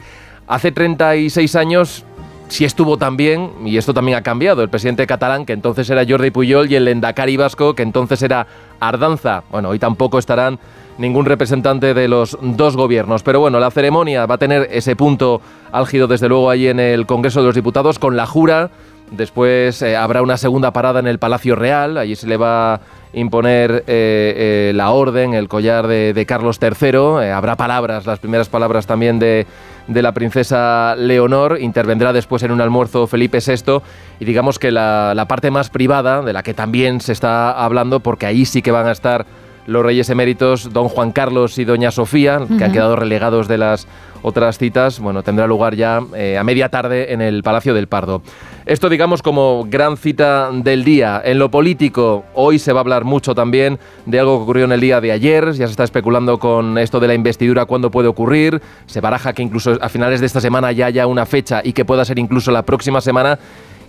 Hace 0.50 0.72
36 0.72 1.56
años 1.56 2.04
sí 2.48 2.66
estuvo 2.66 2.98
también, 2.98 3.52
y 3.66 3.78
esto 3.78 3.94
también 3.94 4.18
ha 4.18 4.24
cambiado, 4.24 4.64
el 4.64 4.70
presidente 4.70 5.06
catalán, 5.06 5.46
que 5.46 5.54
entonces 5.54 5.88
era 5.92 6.04
Jordi 6.10 6.32
Puyol, 6.32 6.72
y 6.72 6.76
el 6.76 6.88
Endacari 6.88 7.38
vasco, 7.38 7.76
que 7.76 7.84
entonces 7.84 8.24
era 8.24 8.48
Ardanza. 8.80 9.44
Bueno, 9.52 9.70
hoy 9.70 9.78
tampoco 9.78 10.18
estarán 10.18 10.58
ningún 10.98 11.26
representante 11.26 11.94
de 11.94 12.08
los 12.08 12.36
dos 12.42 12.76
gobiernos. 12.76 13.22
Pero 13.22 13.40
bueno, 13.42 13.60
la 13.60 13.70
ceremonia 13.70 14.26
va 14.26 14.36
a 14.36 14.38
tener 14.40 14.68
ese 14.72 14.96
punto 14.96 15.40
álgido, 15.72 16.08
desde 16.08 16.28
luego, 16.28 16.50
ahí 16.50 16.68
en 16.68 16.80
el 16.80 17.06
Congreso 17.06 17.42
de 17.42 17.46
los 17.46 17.56
Diputados, 17.56 18.00
con 18.00 18.18
la 18.18 18.26
jura. 18.26 18.72
Después 19.12 19.84
eh, 19.84 19.96
habrá 19.96 20.24
una 20.24 20.38
segunda 20.38 20.74
parada 20.74 21.00
en 21.00 21.06
el 21.06 21.20
Palacio 21.20 21.56
Real, 21.56 21.96
allí 21.96 22.16
se 22.16 22.26
le 22.26 22.38
va 22.38 22.82
imponer 23.14 23.84
eh, 23.88 24.70
eh, 24.70 24.72
la 24.76 24.92
orden, 24.92 25.34
el 25.34 25.48
collar 25.48 25.88
de, 25.88 26.26
Carlos 26.28 26.60
III. 26.62 27.30
habrá 27.32 27.56
palabras, 27.56 28.06
las 28.06 28.20
primeras 28.20 28.50
palabras 28.50 28.86
también 28.86 29.20
de 29.20 29.48
de 29.90 30.04
la 30.04 30.14
princesa 30.14 30.96
Leonor, 30.96 31.58
intervendrá 31.60 32.14
después 32.14 32.44
en 32.44 32.52
un 32.52 32.62
almuerzo 32.62 33.08
Felipe 33.08 33.40
VI 33.46 33.82
y 34.20 34.26
digamos 34.26 34.60
que 34.60 34.72
la, 34.72 35.26
parte 35.28 35.50
más 35.50 35.72
privada, 35.72 36.22
de 36.22 36.32
la 36.32 36.44
que 36.44 36.54
también 36.54 37.02
se 37.02 37.12
está 37.12 37.52
hablando, 37.52 38.00
porque 38.00 38.28
ahí 38.28 38.46
sí 38.46 38.62
que 38.62 38.72
van 38.72 38.88
a 38.88 38.92
estar 38.92 39.26
los 39.66 39.84
reyes 39.84 40.10
eméritos, 40.10 40.72
don 40.74 40.90
Juan 40.90 41.12
Carlos 41.12 41.58
y 41.58 41.66
doña 41.66 41.90
Sofía, 41.92 42.40
que 42.58 42.64
han 42.64 42.72
quedado 42.72 42.96
relegados 42.96 43.48
de 43.48 43.58
las 43.58 43.88
otras 44.22 44.58
citas, 44.58 45.00
bueno, 45.00 45.24
tendrá 45.24 45.48
lugar 45.48 45.76
ya 45.76 46.02
eh, 46.16 46.38
a 46.38 46.44
media 46.44 46.70
tarde 46.70 47.14
en 47.14 47.22
el 47.22 47.44
Palacio 47.44 47.74
del 47.74 47.88
Pardo. 47.88 48.22
Esto, 48.66 48.90
digamos, 48.90 49.22
como 49.22 49.66
gran 49.68 49.98
cita 49.98 50.50
del 50.52 50.84
día. 50.84 51.22
En 51.24 51.40
lo 51.40 51.50
político, 51.50 52.26
hoy 52.36 52.60
se 52.60 52.72
va 52.72 52.80
a 52.80 52.82
hablar 52.82 53.04
mucho 53.04 53.34
también 53.34 53.80
de 54.06 54.20
algo 54.20 54.38
que 54.38 54.44
ocurrió 54.44 54.66
en 54.66 54.72
el 54.74 54.82
día 54.82 55.02
de 55.02 55.12
ayer. 55.12 55.54
Ya 55.54 55.66
se 55.66 55.72
está 55.72 55.84
especulando 55.84 56.38
con 56.38 56.78
esto 56.78 57.00
de 57.00 57.08
la 57.08 57.16
investidura, 57.16 57.66
cuándo 57.66 57.90
puede 57.90 58.08
ocurrir. 58.08 58.62
Se 58.86 59.02
baraja 59.02 59.34
que 59.34 59.42
incluso 59.42 59.78
a 59.82 59.90
finales 59.90 60.20
de 60.20 60.28
esta 60.28 60.42
semana 60.42 60.72
ya 60.72 60.86
haya 60.86 61.08
una 61.08 61.26
fecha 61.26 61.62
y 61.64 61.74
que 61.74 61.86
pueda 61.86 62.06
ser 62.06 62.20
incluso 62.20 62.52
la 62.52 62.64
próxima 62.64 63.02
semana. 63.02 63.40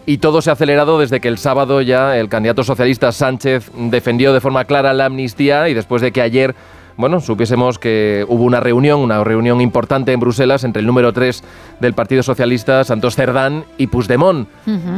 Y 0.06 0.18
todo 0.18 0.40
se 0.40 0.50
ha 0.50 0.54
acelerado 0.54 0.98
desde 0.98 1.20
que 1.20 1.28
el 1.28 1.36
sábado 1.36 1.82
ya 1.82 2.16
el 2.16 2.28
candidato 2.28 2.64
socialista 2.64 3.12
Sánchez 3.12 3.70
defendió 3.76 4.32
de 4.32 4.40
forma 4.40 4.64
clara 4.64 4.94
la 4.94 5.04
amnistía 5.04 5.68
y 5.68 5.74
después 5.74 6.00
de 6.00 6.10
que 6.10 6.22
ayer 6.22 6.54
bueno, 6.96 7.20
supiésemos 7.20 7.78
que 7.78 8.24
hubo 8.28 8.44
una 8.44 8.60
reunión, 8.60 9.00
una 9.00 9.22
reunión 9.24 9.60
importante 9.60 10.12
en 10.12 10.20
Bruselas 10.20 10.64
entre 10.64 10.80
el 10.80 10.86
número 10.86 11.12
3 11.12 11.42
del 11.80 11.94
Partido 11.94 12.22
Socialista, 12.22 12.84
Santos 12.84 13.16
Cerdán, 13.16 13.64
y 13.78 13.86
Puigdemont. 13.86 14.48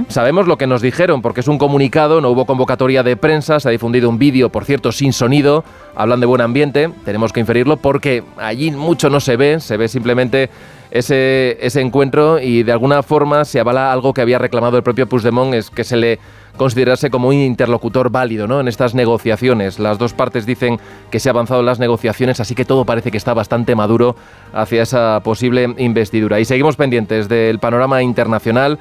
Sabemos 0.09 0.47
lo 0.47 0.59
que 0.59 0.67
nos 0.67 0.83
dijeron, 0.83 1.23
porque 1.23 1.41
es 1.41 1.49
un 1.49 1.59
comunicado, 1.59 2.21
no 2.21 2.31
hubo 2.31 2.45
convocatoria 2.45 3.03
de 3.03 3.17
prensa, 3.17 3.61
se 3.61 3.69
ha 3.69 3.73
difundido 3.73 4.09
un 4.09 4.19
vídeo, 4.19 4.51
por 4.51 4.65
cierto, 4.65 4.93
sin 4.93 5.13
sonido, 5.13 5.65
hablan 5.95 6.21
de 6.21 6.27
buen 6.27 6.41
ambiente, 6.41 6.91
tenemos 7.05 7.33
que 7.33 7.41
inferirlo, 7.41 7.77
porque 7.77 8.25
allí 8.39 8.71
mucho 8.71 9.11
no 9.11 9.21
se 9.21 9.37
ve, 9.37 9.61
se 9.61 9.77
ve 9.77 9.89
simplemente 9.89 10.51
ese, 10.93 11.57
ese 11.61 11.81
encuentro 11.81 12.39
y 12.39 12.63
de 12.63 12.73
alguna 12.73 13.03
forma 13.03 13.47
se 13.47 13.59
avala 13.59 13.91
algo 13.91 14.13
que 14.13 14.21
había 14.21 14.39
reclamado 14.39 14.77
el 14.77 14.83
propio 14.83 15.09
Puigdemont, 15.09 15.55
es 15.55 15.71
que 15.71 15.85
se 15.85 15.97
le 15.97 16.19
considerarse 16.59 17.11
como 17.11 17.29
un 17.29 17.35
interlocutor 17.35 18.11
válido 18.11 18.47
¿no? 18.47 18.61
en 18.61 18.69
estas 18.69 18.95
negociaciones. 18.95 19.79
Las 19.79 19.97
dos 19.97 20.13
partes 20.13 20.45
dicen 20.45 20.79
que 21.11 21.19
se 21.19 21.31
ha 21.31 21.33
avanzado 21.33 21.61
en 21.61 21.67
las 21.67 21.79
negociaciones, 21.79 22.41
así 22.41 22.55
que 22.55 22.67
todo 22.67 22.85
parece 22.85 23.11
que 23.11 23.17
está 23.17 23.33
bastante 23.33 23.75
maduro 23.75 24.17
hacia 24.53 24.83
esa 24.83 25.21
posible 25.25 25.75
investidura. 25.79 26.41
Y 26.41 26.45
seguimos 26.45 26.77
pendientes 26.77 27.27
del 27.27 27.59
panorama 27.59 28.03
internacional. 28.03 28.79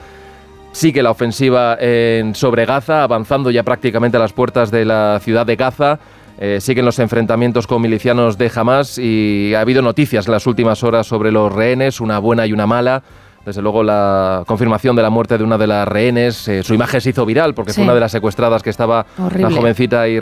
Sigue 0.74 1.04
la 1.04 1.12
ofensiva 1.12 1.78
en, 1.80 2.36
sobre 2.36 2.66
Gaza, 2.66 3.04
avanzando 3.04 3.52
ya 3.52 3.64
prácticamente 3.64 4.18
a 4.18 4.20
las 4.20 4.34
puertas 4.34 4.70
de 4.70 4.84
la 4.84 5.20
ciudad 5.22 5.46
de 5.46 5.56
Gaza. 5.56 6.00
Eh, 6.40 6.60
siguen 6.60 6.86
los 6.86 6.98
enfrentamientos 7.00 7.68
con 7.68 7.82
milicianos 7.82 8.38
de 8.38 8.52
Hamas 8.56 8.98
y 8.98 9.54
ha 9.56 9.62
habido 9.62 9.82
noticias 9.82 10.26
en 10.28 10.32
las 10.34 10.48
últimas 10.48 10.84
horas 10.84 11.06
sobre 11.08 11.32
los 11.32 11.52
rehenes, 11.54 12.02
una 12.02 12.20
buena 12.20 12.46
y 12.48 12.54
una 12.54 12.66
mala. 12.68 13.04
desde 13.44 13.64
luego 13.64 13.82
la 13.82 14.44
confirmación 14.46 14.96
de 14.96 15.02
la 15.02 15.10
muerte 15.10 15.36
de 15.36 15.44
una 15.44 15.58
de 15.58 15.66
las 15.66 15.88
rehenes, 15.88 16.48
eh, 16.48 16.62
su 16.62 16.76
imagen 16.76 17.02
se 17.02 17.10
hizo 17.10 17.26
viral 17.26 17.56
porque 17.56 17.72
Sí. 17.72 17.78
fue 17.78 17.86
una 17.86 17.96
de 17.96 18.00
las 18.00 18.12
secuestradas 18.12 18.62
que 18.62 18.70
estaba 18.70 19.04
Horrible. 19.18 19.48
una 19.48 19.56
jovencita 19.56 20.08
y 20.08 20.20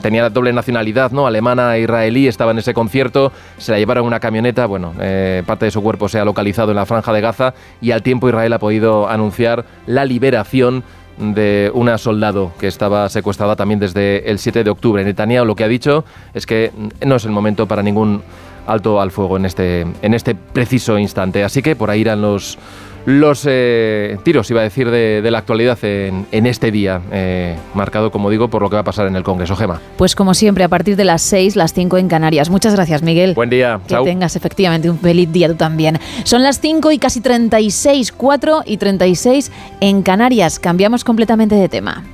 tenía 0.00 0.30
doble 0.30 0.50
nacionalidad, 0.54 1.10
¿no? 1.10 1.26
Alemana 1.26 1.76
e 1.76 1.82
israelí, 1.82 2.26
estaba 2.26 2.52
en 2.52 2.58
ese 2.58 2.72
concierto, 2.72 3.32
se 3.58 3.70
la 3.72 3.78
llevaron 3.78 4.04
en 4.04 4.08
una 4.08 4.20
camioneta, 4.20 4.64
bueno, 4.64 4.94
eh, 4.98 5.42
parte 5.46 5.66
de 5.66 5.70
su 5.70 5.82
cuerpo 5.82 6.08
se 6.08 6.18
ha 6.18 6.24
localizado 6.24 6.70
en 6.70 6.76
la 6.76 6.86
franja 6.86 7.12
de 7.12 7.20
Gaza 7.20 7.52
y 7.82 7.90
al 7.90 8.02
tiempo 8.02 8.30
Israel 8.30 8.54
ha 8.54 8.58
podido 8.58 9.10
anunciar 9.10 9.66
la 9.86 10.06
liberación 10.06 10.84
de 11.18 11.70
una 11.74 11.98
soldado 11.98 12.52
que 12.58 12.66
estaba 12.66 13.08
secuestrada 13.08 13.56
también 13.56 13.80
desde 13.80 14.30
el 14.30 14.38
7 14.38 14.64
de 14.64 14.70
octubre. 14.70 15.04
Netanyahu 15.04 15.44
lo 15.44 15.56
que 15.56 15.64
ha 15.64 15.68
dicho 15.68 16.04
es 16.34 16.46
que 16.46 16.72
no 17.04 17.16
es 17.16 17.24
el 17.24 17.30
momento 17.30 17.66
para 17.66 17.82
ningún 17.82 18.22
alto 18.66 19.00
al 19.00 19.10
fuego 19.10 19.36
en 19.36 19.46
este, 19.46 19.86
en 20.02 20.14
este 20.14 20.34
preciso 20.34 20.98
instante. 20.98 21.44
Así 21.44 21.62
que 21.62 21.76
por 21.76 21.90
ahí 21.90 22.00
irán 22.00 22.20
los, 22.20 22.58
los 23.06 23.46
eh, 23.48 24.18
tiros, 24.24 24.50
iba 24.50 24.60
a 24.60 24.64
decir, 24.64 24.90
de, 24.90 25.22
de 25.22 25.30
la 25.30 25.38
actualidad 25.38 25.82
en, 25.84 26.26
en 26.32 26.46
este 26.46 26.70
día, 26.70 27.00
eh, 27.12 27.56
marcado, 27.74 28.10
como 28.10 28.30
digo, 28.30 28.48
por 28.48 28.62
lo 28.62 28.68
que 28.68 28.74
va 28.74 28.80
a 28.80 28.84
pasar 28.84 29.06
en 29.06 29.16
el 29.16 29.22
Congreso. 29.22 29.56
Gema. 29.56 29.80
Pues 29.96 30.14
como 30.14 30.34
siempre, 30.34 30.64
a 30.64 30.68
partir 30.68 30.96
de 30.96 31.04
las 31.04 31.22
6, 31.22 31.56
las 31.56 31.72
5 31.72 31.98
en 31.98 32.08
Canarias. 32.08 32.50
Muchas 32.50 32.74
gracias, 32.74 33.02
Miguel. 33.02 33.34
Buen 33.34 33.48
día. 33.48 33.80
Que 33.86 33.96
tengas 34.04 34.36
efectivamente 34.36 34.90
un 34.90 34.98
feliz 34.98 35.30
día 35.32 35.48
tú 35.48 35.54
también. 35.54 35.98
Son 36.24 36.42
las 36.42 36.60
5 36.60 36.90
y 36.92 36.98
casi 36.98 37.20
36, 37.20 38.12
4 38.12 38.62
y 38.66 38.76
36 38.76 39.52
en 39.80 40.02
Canarias. 40.02 40.58
Cambiamos 40.58 41.04
completamente 41.04 41.54
de 41.54 41.68
tema. 41.68 42.04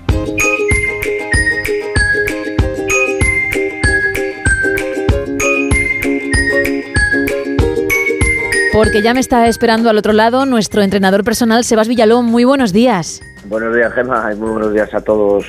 Porque 8.72 9.02
ya 9.02 9.12
me 9.12 9.20
está 9.20 9.48
esperando 9.48 9.90
al 9.90 9.98
otro 9.98 10.14
lado 10.14 10.46
nuestro 10.46 10.80
entrenador 10.80 11.24
personal, 11.24 11.62
Sebas 11.62 11.88
Villalón. 11.88 12.24
Muy 12.24 12.44
buenos 12.44 12.72
días. 12.72 13.20
Buenos 13.44 13.76
días, 13.76 13.92
Gemma, 13.92 14.30
y 14.32 14.37
muy 14.37 14.48
buenos 14.48 14.72
días 14.72 14.94
a 14.94 15.02
todos. 15.02 15.44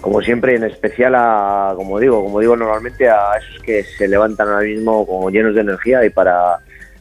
Como 0.00 0.20
siempre, 0.22 0.54
en 0.54 0.62
especial 0.62 1.16
a, 1.16 1.72
como 1.74 1.98
digo, 1.98 2.22
como 2.22 2.38
digo 2.38 2.56
normalmente, 2.56 3.08
a 3.08 3.32
esos 3.36 3.60
que 3.64 3.82
se 3.82 4.06
levantan 4.06 4.46
ahora 4.48 4.62
mismo 4.62 5.04
como 5.04 5.28
llenos 5.28 5.56
de 5.56 5.62
energía 5.62 6.04
y 6.04 6.10
para, 6.10 6.58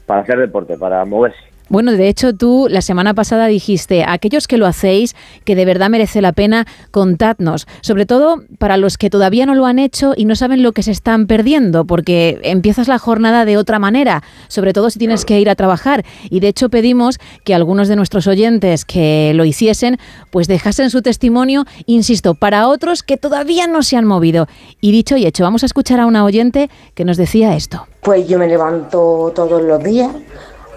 para 0.08 0.22
hacer 0.22 0.40
deporte, 0.40 0.78
para 0.80 1.06
moverse. 1.06 1.51
Bueno, 1.72 1.94
de 1.94 2.10
hecho 2.10 2.36
tú 2.36 2.68
la 2.70 2.82
semana 2.82 3.14
pasada 3.14 3.48
dijiste, 3.48 4.04
aquellos 4.06 4.50
que 4.50 4.58
lo 4.58 4.68
hacéis, 4.68 5.16
que 5.46 5.56
de 5.56 5.64
verdad 5.64 5.90
merece 5.90 6.22
la 6.22 6.34
pena, 6.34 6.68
contadnos. 6.92 7.66
Sobre 7.80 8.06
todo 8.06 8.44
para 8.58 8.76
los 8.76 8.98
que 8.98 9.10
todavía 9.10 9.46
no 9.46 9.56
lo 9.56 9.66
han 9.66 9.80
hecho 9.80 10.12
y 10.18 10.26
no 10.26 10.36
saben 10.36 10.64
lo 10.64 10.74
que 10.74 10.84
se 10.84 10.92
están 10.92 11.28
perdiendo, 11.28 11.86
porque 11.86 12.42
empiezas 12.44 12.90
la 12.90 13.00
jornada 13.00 13.46
de 13.46 13.56
otra 13.56 13.80
manera, 13.80 14.22
sobre 14.50 14.74
todo 14.74 14.90
si 14.90 15.00
tienes 15.00 15.24
que 15.24 15.40
ir 15.40 15.50
a 15.50 15.56
trabajar. 15.56 16.04
Y 16.30 16.42
de 16.42 16.50
hecho 16.50 16.68
pedimos 16.68 17.20
que 17.46 17.56
algunos 17.56 17.88
de 17.88 17.96
nuestros 17.96 18.28
oyentes 18.28 18.84
que 18.84 19.32
lo 19.34 19.46
hiciesen, 19.46 19.98
pues 20.30 20.50
dejasen 20.50 20.90
su 20.90 21.02
testimonio, 21.02 21.64
insisto, 21.86 22.34
para 22.34 22.68
otros 22.68 23.02
que 23.02 23.16
todavía 23.16 23.68
no 23.68 23.82
se 23.82 23.96
han 23.96 24.04
movido. 24.04 24.48
Y 24.82 24.92
dicho 24.92 25.16
y 25.16 25.26
hecho, 25.26 25.46
vamos 25.46 25.64
a 25.64 25.68
escuchar 25.68 26.02
a 26.02 26.06
una 26.06 26.26
oyente 26.26 26.70
que 26.96 27.06
nos 27.06 27.16
decía 27.16 27.56
esto. 27.56 27.88
Pues 28.02 28.28
yo 28.28 28.38
me 28.38 28.50
levanto 28.50 29.32
todos 29.34 29.62
los 29.62 29.82
días 29.82 30.10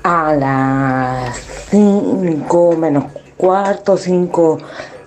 a 0.05 0.35
las 0.35 1.37
5 1.71 2.77
menos 2.77 3.05
cuarto, 3.37 3.97
5 3.97 4.59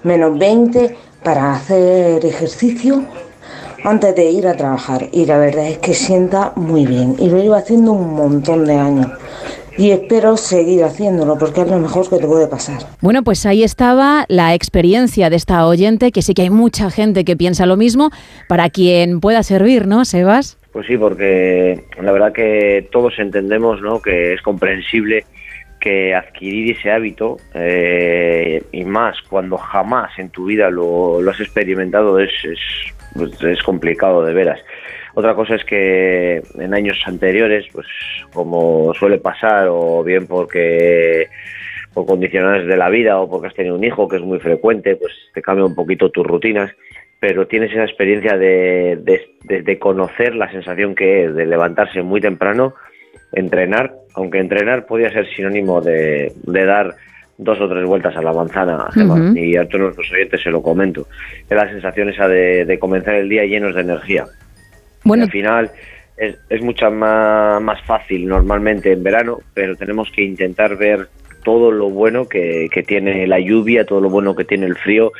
menos 0.03 0.37
20 0.37 0.97
para 1.23 1.53
hacer 1.53 2.25
ejercicio 2.25 3.05
antes 3.83 4.15
de 4.15 4.31
ir 4.31 4.47
a 4.47 4.57
trabajar. 4.57 5.07
Y 5.11 5.25
la 5.25 5.37
verdad 5.37 5.67
es 5.67 5.77
que 5.77 5.93
sienta 5.93 6.51
muy 6.55 6.85
bien. 6.85 7.15
Y 7.19 7.29
lo 7.29 7.37
llevo 7.37 7.55
haciendo 7.55 7.91
un 7.91 8.15
montón 8.15 8.65
de 8.65 8.75
años. 8.75 9.07
Y 9.77 9.91
espero 9.91 10.35
seguir 10.35 10.83
haciéndolo 10.83 11.37
porque 11.37 11.61
es 11.61 11.69
lo 11.69 11.77
mejor 11.77 12.09
que 12.09 12.17
te 12.17 12.25
puede 12.25 12.47
pasar. 12.47 12.79
Bueno, 12.99 13.23
pues 13.23 13.45
ahí 13.45 13.61
estaba 13.63 14.25
la 14.27 14.55
experiencia 14.55 15.29
de 15.29 15.35
esta 15.35 15.67
oyente, 15.67 16.11
que 16.11 16.23
sí 16.23 16.33
que 16.33 16.41
hay 16.41 16.49
mucha 16.49 16.89
gente 16.89 17.23
que 17.23 17.37
piensa 17.37 17.67
lo 17.67 17.77
mismo, 17.77 18.09
para 18.47 18.71
quien 18.71 19.19
pueda 19.19 19.43
servir, 19.43 19.85
¿no, 19.85 20.03
Sebas? 20.03 20.57
Pues 20.71 20.85
sí, 20.87 20.97
porque 20.97 21.83
la 22.01 22.11
verdad 22.11 22.33
que 22.33 22.87
todos 22.91 23.17
entendemos 23.19 23.81
¿no? 23.81 24.01
que 24.01 24.33
es 24.33 24.41
comprensible 24.41 25.25
que 25.79 26.13
adquirir 26.15 26.75
ese 26.77 26.91
hábito, 26.91 27.37
eh, 27.53 28.63
y 28.71 28.83
más 28.83 29.21
cuando 29.29 29.57
jamás 29.57 30.17
en 30.17 30.29
tu 30.29 30.45
vida 30.45 30.69
lo, 30.69 31.21
lo 31.21 31.31
has 31.31 31.39
experimentado, 31.39 32.19
es, 32.19 32.31
es, 32.43 32.59
pues 33.13 33.41
es 33.43 33.61
complicado 33.63 34.25
de 34.25 34.33
veras. 34.33 34.59
Otra 35.13 35.33
cosa 35.33 35.55
es 35.55 35.63
que 35.63 36.41
en 36.59 36.73
años 36.73 36.97
anteriores, 37.05 37.65
pues 37.71 37.87
como 38.33 38.93
suele 38.93 39.17
pasar, 39.17 39.67
o 39.69 40.03
bien 40.03 40.27
porque 40.27 41.27
por 41.93 42.05
condiciones 42.05 42.67
de 42.67 42.77
la 42.77 42.89
vida 42.89 43.19
o 43.19 43.27
porque 43.27 43.47
has 43.47 43.55
tenido 43.55 43.75
un 43.75 43.83
hijo, 43.83 44.07
que 44.07 44.17
es 44.17 44.21
muy 44.21 44.39
frecuente, 44.39 44.95
pues 44.95 45.13
te 45.33 45.41
cambia 45.41 45.65
un 45.65 45.73
poquito 45.73 46.11
tus 46.11 46.25
rutinas, 46.25 46.71
pero 47.19 47.47
tienes 47.47 47.71
esa 47.71 47.83
experiencia 47.83 48.37
de, 48.37 48.99
de, 49.01 49.21
de, 49.43 49.61
de 49.63 49.79
conocer 49.79 50.35
la 50.35 50.51
sensación 50.51 50.93
que 50.95 51.25
es 51.25 51.35
de 51.35 51.45
levantarse 51.45 52.01
muy 52.01 52.21
temprano, 52.21 52.75
entrenar, 53.33 53.93
aunque 54.15 54.39
entrenar 54.39 54.85
podía 54.85 55.11
ser 55.11 55.27
sinónimo 55.35 55.81
de, 55.81 56.31
de 56.43 56.65
dar 56.65 56.95
dos 57.37 57.59
o 57.61 57.69
tres 57.69 57.85
vueltas 57.85 58.15
a 58.15 58.21
la 58.21 58.33
manzana, 58.33 58.87
Gemma, 58.93 59.31
y 59.35 59.55
a 59.57 59.67
todos 59.67 59.81
nuestros 59.81 60.11
oyentes 60.11 60.41
se 60.41 60.49
lo 60.49 60.61
comento. 60.61 61.07
Es 61.49 61.55
la 61.55 61.69
sensación 61.69 62.09
esa 62.09 62.27
de, 62.27 62.65
de 62.65 62.79
comenzar 62.79 63.15
el 63.15 63.29
día 63.29 63.45
llenos 63.45 63.75
de 63.75 63.81
energía. 63.81 64.25
Bueno, 65.03 65.25
al 65.25 65.31
final 65.31 65.71
es, 66.17 66.37
es 66.49 66.61
mucho 66.61 66.89
más, 66.89 67.61
más 67.61 67.81
fácil 67.83 68.27
normalmente 68.27 68.91
en 68.91 69.03
verano, 69.03 69.39
pero 69.53 69.75
tenemos 69.75 70.11
que 70.11 70.23
intentar 70.23 70.77
ver 70.77 71.09
todo 71.43 71.71
lo 71.71 71.89
bueno 71.89 72.27
que, 72.27 72.67
que 72.71 72.83
tiene 72.83 73.27
la 73.27 73.39
lluvia, 73.39 73.85
todo 73.85 74.01
lo 74.01 74.09
bueno 74.09 74.35
que 74.35 74.43
tiene 74.43 74.65
el 74.65 74.75
frío 74.75 75.11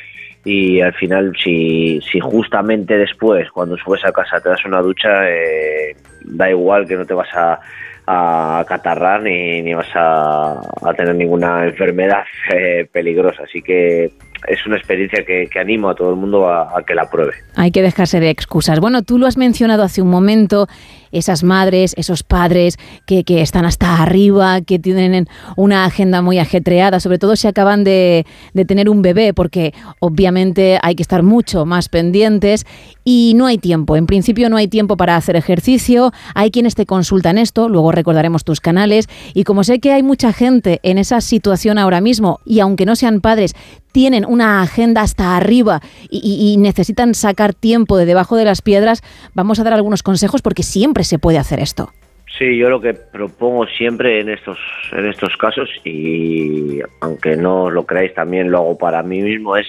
y 0.47 0.79
al 0.79 0.93
final 0.93 1.33
si, 1.43 1.99
si 2.09 2.21
justamente 2.21 2.97
después 2.97 3.51
cuando 3.51 3.75
subes 3.75 4.05
a 4.05 4.13
casa 4.13 4.39
te 4.39 4.47
das 4.47 4.63
una 4.63 4.81
ducha 4.81 5.29
eh, 5.29 5.93
da 6.23 6.49
igual 6.49 6.87
que 6.87 6.95
no 6.95 7.05
te 7.05 7.13
vas 7.13 7.27
a, 7.33 7.59
a 8.05 8.63
catarrar 8.65 9.23
ni, 9.23 9.61
ni 9.61 9.73
vas 9.73 9.93
a, 9.93 10.53
a 10.53 10.93
tener 10.95 11.15
ninguna 11.15 11.65
enfermedad 11.65 12.23
eh, 12.53 12.87
peligrosa. 12.89 13.43
Así 13.43 13.61
que 13.61 14.11
es 14.47 14.65
una 14.65 14.77
experiencia 14.77 15.23
que, 15.25 15.49
animo 15.59 15.89
a 15.89 15.95
todo 15.95 16.11
el 16.11 16.15
mundo 16.15 16.47
a, 16.47 16.83
que 16.85 16.93
la 16.93 17.09
pruebe 17.09 17.33
Hay 17.55 17.71
que 17.71 17.81
dejarse 17.81 18.19
de 18.19 18.29
excusas. 18.29 18.79
Bueno, 18.79 19.01
tú 19.01 19.17
lo 19.17 19.25
has 19.25 19.37
mencionado 19.37 19.83
hace 19.83 20.01
un 20.01 20.09
momento, 20.09 20.67
esas 21.11 21.43
madres, 21.43 21.93
esos 21.97 22.23
padres 22.23 22.77
que, 23.05 23.23
están 23.27 23.65
hasta 23.65 24.01
arriba, 24.01 24.61
que 24.61 24.79
tienen 24.79 25.27
una 25.55 25.85
agenda 25.85 26.21
muy 26.21 26.39
ajetreada, 26.39 26.99
sobre 26.99 27.17
todo 27.17 27.35
si 27.35 27.47
acaban 27.47 27.83
de 27.83 28.25
tener 28.67 28.89
un 28.89 29.01
bebé, 29.01 29.33
porque 29.33 29.73
obviamente 29.99 30.79
hay 30.81 30.95
que 30.95 31.03
estar 31.03 31.23
mucho 31.23 31.65
más 31.65 31.89
pendientes 31.89 32.65
y 33.03 33.33
no 33.35 33.45
hay 33.45 33.57
tiempo. 33.57 33.95
En 33.95 34.05
principio 34.05 34.49
no 34.49 34.57
hay 34.57 34.67
tiempo 34.67 34.97
para 34.97 35.15
hacer 35.15 35.37
ejercicio, 35.37 36.11
hay 36.35 36.51
quienes 36.51 36.75
te 36.75 36.85
consultan 36.85 37.37
esto, 37.37 37.69
luego 37.69 37.93
recordaremos 37.93 38.43
tus 38.43 38.59
canales 38.59 39.07
y 39.33 39.45
como 39.45 39.63
sé 39.63 39.79
que 39.79 39.93
hay 39.93 40.03
mucha 40.03 40.33
gente 40.33 40.81
en 40.83 40.97
esa 40.97 41.21
situación 41.21 41.77
ahora 41.77 42.01
mismo 42.01 42.39
y 42.45 42.59
aunque 42.59 42.85
no 42.85 42.95
sean 42.95 43.21
padres, 43.21 43.55
tienen 43.97 44.25
una 44.27 44.61
agenda 44.61 45.01
hasta 45.01 45.35
arriba 45.35 45.81
y, 46.07 46.19
y- 46.23 46.53
y 46.53 46.57
necesitan 46.57 47.15
sacar 47.15 47.55
tiempo 47.55 47.97
de 47.97 48.05
debajo 48.05 48.35
de 48.35 48.45
las 48.45 48.61
piedras, 48.61 49.01
vamos 49.33 49.59
a 49.59 49.63
dar 49.63 49.73
algunos 49.73 50.03
consejos 50.03 50.43
porque 50.43 50.61
siempre 50.61 51.03
se 51.03 51.17
puede 51.17 51.39
hacer 51.39 51.59
esto. 51.59 51.89
Sí, 52.37 52.55
yo 52.59 52.69
lo 52.69 52.79
que 52.79 52.93
propongo 52.93 53.65
siempre 53.65 54.19
en 54.19 54.29
estos 54.29 54.59
en 54.91 55.07
estos 55.07 55.35
casos 55.37 55.67
y 55.83 56.79
aunque 57.01 57.35
no 57.37 57.71
lo 57.71 57.87
creáis 57.87 58.13
también 58.13 58.51
lo 58.51 58.59
hago 58.59 58.77
para 58.77 59.01
mí 59.01 59.19
mismo 59.23 59.57
es 59.57 59.65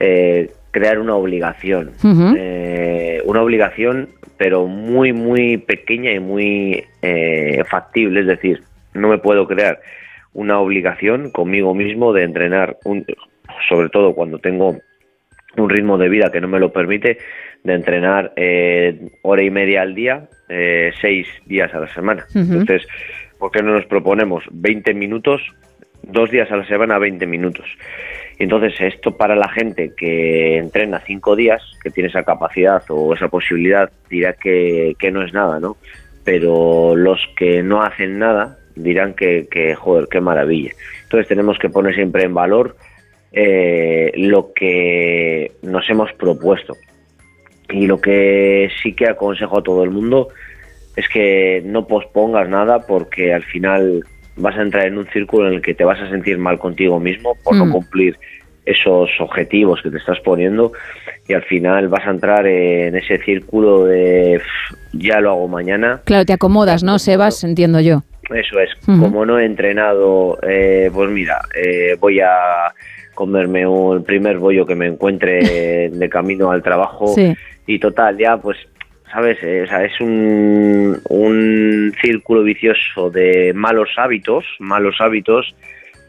eh, 0.00 0.50
crear 0.70 0.98
una 0.98 1.14
obligación. 1.16 1.90
Eh, 2.38 3.20
una 3.26 3.42
obligación 3.42 4.08
pero 4.38 4.66
muy 4.66 5.12
muy 5.12 5.58
pequeña 5.58 6.12
y 6.12 6.20
muy 6.20 6.84
eh, 7.02 7.62
factible, 7.68 8.20
es 8.20 8.26
decir, 8.28 8.62
no 8.94 9.08
me 9.08 9.18
puedo 9.18 9.46
crear 9.46 9.78
una 10.32 10.58
obligación 10.58 11.30
conmigo 11.32 11.74
mismo 11.74 12.12
de 12.12 12.22
entrenar, 12.22 12.76
un, 12.84 13.04
sobre 13.68 13.88
todo 13.88 14.14
cuando 14.14 14.38
tengo 14.38 14.76
un 15.56 15.70
ritmo 15.70 15.98
de 15.98 16.08
vida 16.08 16.30
que 16.30 16.40
no 16.40 16.48
me 16.48 16.60
lo 16.60 16.72
permite, 16.72 17.18
de 17.64 17.74
entrenar 17.74 18.32
eh, 18.36 19.10
hora 19.22 19.42
y 19.42 19.50
media 19.50 19.82
al 19.82 19.94
día, 19.94 20.28
eh, 20.48 20.92
seis 21.00 21.26
días 21.46 21.72
a 21.74 21.80
la 21.80 21.92
semana. 21.92 22.24
Entonces, 22.34 22.86
¿por 23.38 23.50
qué 23.50 23.62
no 23.62 23.72
nos 23.72 23.86
proponemos 23.86 24.44
20 24.50 24.94
minutos, 24.94 25.42
dos 26.02 26.30
días 26.30 26.50
a 26.50 26.56
la 26.56 26.66
semana, 26.66 26.98
20 26.98 27.26
minutos? 27.26 27.66
Y 28.38 28.44
entonces, 28.44 28.74
esto 28.80 29.16
para 29.16 29.34
la 29.34 29.48
gente 29.48 29.92
que 29.96 30.58
entrena 30.58 31.02
cinco 31.04 31.34
días, 31.34 31.60
que 31.82 31.90
tiene 31.90 32.08
esa 32.08 32.22
capacidad 32.22 32.82
o 32.88 33.14
esa 33.14 33.28
posibilidad, 33.28 33.90
dirá 34.08 34.34
que, 34.34 34.94
que 34.98 35.10
no 35.10 35.22
es 35.22 35.32
nada, 35.32 35.58
¿no? 35.58 35.76
Pero 36.24 36.94
los 36.94 37.20
que 37.36 37.62
no 37.62 37.82
hacen 37.82 38.18
nada 38.18 38.58
dirán 38.76 39.14
que, 39.14 39.48
que 39.50 39.74
joder, 39.74 40.06
qué 40.08 40.20
maravilla. 40.20 40.70
Entonces, 41.02 41.26
tenemos 41.26 41.58
que 41.58 41.68
poner 41.68 41.96
siempre 41.96 42.22
en 42.22 42.34
valor 42.34 42.76
eh, 43.32 44.12
lo 44.16 44.52
que 44.54 45.52
nos 45.62 45.88
hemos 45.90 46.12
propuesto. 46.14 46.76
Y 47.70 47.86
lo 47.86 48.00
que 48.00 48.70
sí 48.82 48.94
que 48.94 49.06
aconsejo 49.08 49.58
a 49.58 49.62
todo 49.62 49.84
el 49.84 49.90
mundo 49.90 50.28
es 50.96 51.06
que 51.08 51.62
no 51.64 51.86
pospongas 51.86 52.48
nada 52.48 52.80
porque 52.86 53.32
al 53.34 53.42
final 53.44 54.04
vas 54.36 54.56
a 54.56 54.62
entrar 54.62 54.86
en 54.86 54.98
un 54.98 55.06
círculo 55.08 55.48
en 55.48 55.54
el 55.54 55.62
que 55.62 55.74
te 55.74 55.84
vas 55.84 56.00
a 56.00 56.08
sentir 56.08 56.38
mal 56.38 56.58
contigo 56.58 56.98
mismo 56.98 57.36
por 57.44 57.56
no 57.56 57.66
Mm. 57.66 57.72
cumplir 57.72 58.16
esos 58.64 59.08
objetivos 59.20 59.80
que 59.82 59.90
te 59.90 59.96
estás 59.96 60.20
poniendo 60.20 60.72
y 61.26 61.32
al 61.34 61.42
final 61.44 61.88
vas 61.88 62.06
a 62.06 62.10
entrar 62.10 62.46
en 62.46 62.94
ese 62.96 63.18
círculo 63.18 63.84
de 63.86 64.38
"Pff, 64.40 64.76
ya 64.92 65.20
lo 65.20 65.30
hago 65.30 65.48
mañana 65.48 66.00
Claro, 66.04 66.24
te 66.26 66.34
acomodas, 66.34 66.82
¿no, 66.84 66.98
Sebas? 66.98 67.44
Entiendo 67.44 67.80
yo. 67.80 68.02
eso 68.34 68.60
es, 68.60 68.68
como 68.84 69.24
no 69.24 69.38
he 69.38 69.46
entrenado, 69.46 70.38
eh, 70.46 70.90
pues 70.92 71.10
mira, 71.10 71.40
eh, 71.56 71.96
voy 71.98 72.20
a 72.20 72.72
comerme 73.18 73.66
un 73.66 74.04
primer 74.04 74.38
bollo 74.38 74.64
que 74.64 74.76
me 74.76 74.86
encuentre 74.86 75.90
de 75.90 76.08
camino 76.08 76.52
al 76.52 76.62
trabajo 76.62 77.08
Sí. 77.08 77.34
y 77.66 77.80
total, 77.80 78.16
ya 78.16 78.36
pues, 78.36 78.56
¿sabes? 79.12 79.38
Eh, 79.42 79.62
o 79.64 79.66
sea, 79.66 79.84
es 79.84 80.00
un, 80.00 80.96
un 81.10 81.92
círculo 82.00 82.44
vicioso 82.44 83.10
de 83.10 83.52
malos 83.54 83.88
hábitos, 83.96 84.44
malos 84.60 84.94
hábitos 85.00 85.52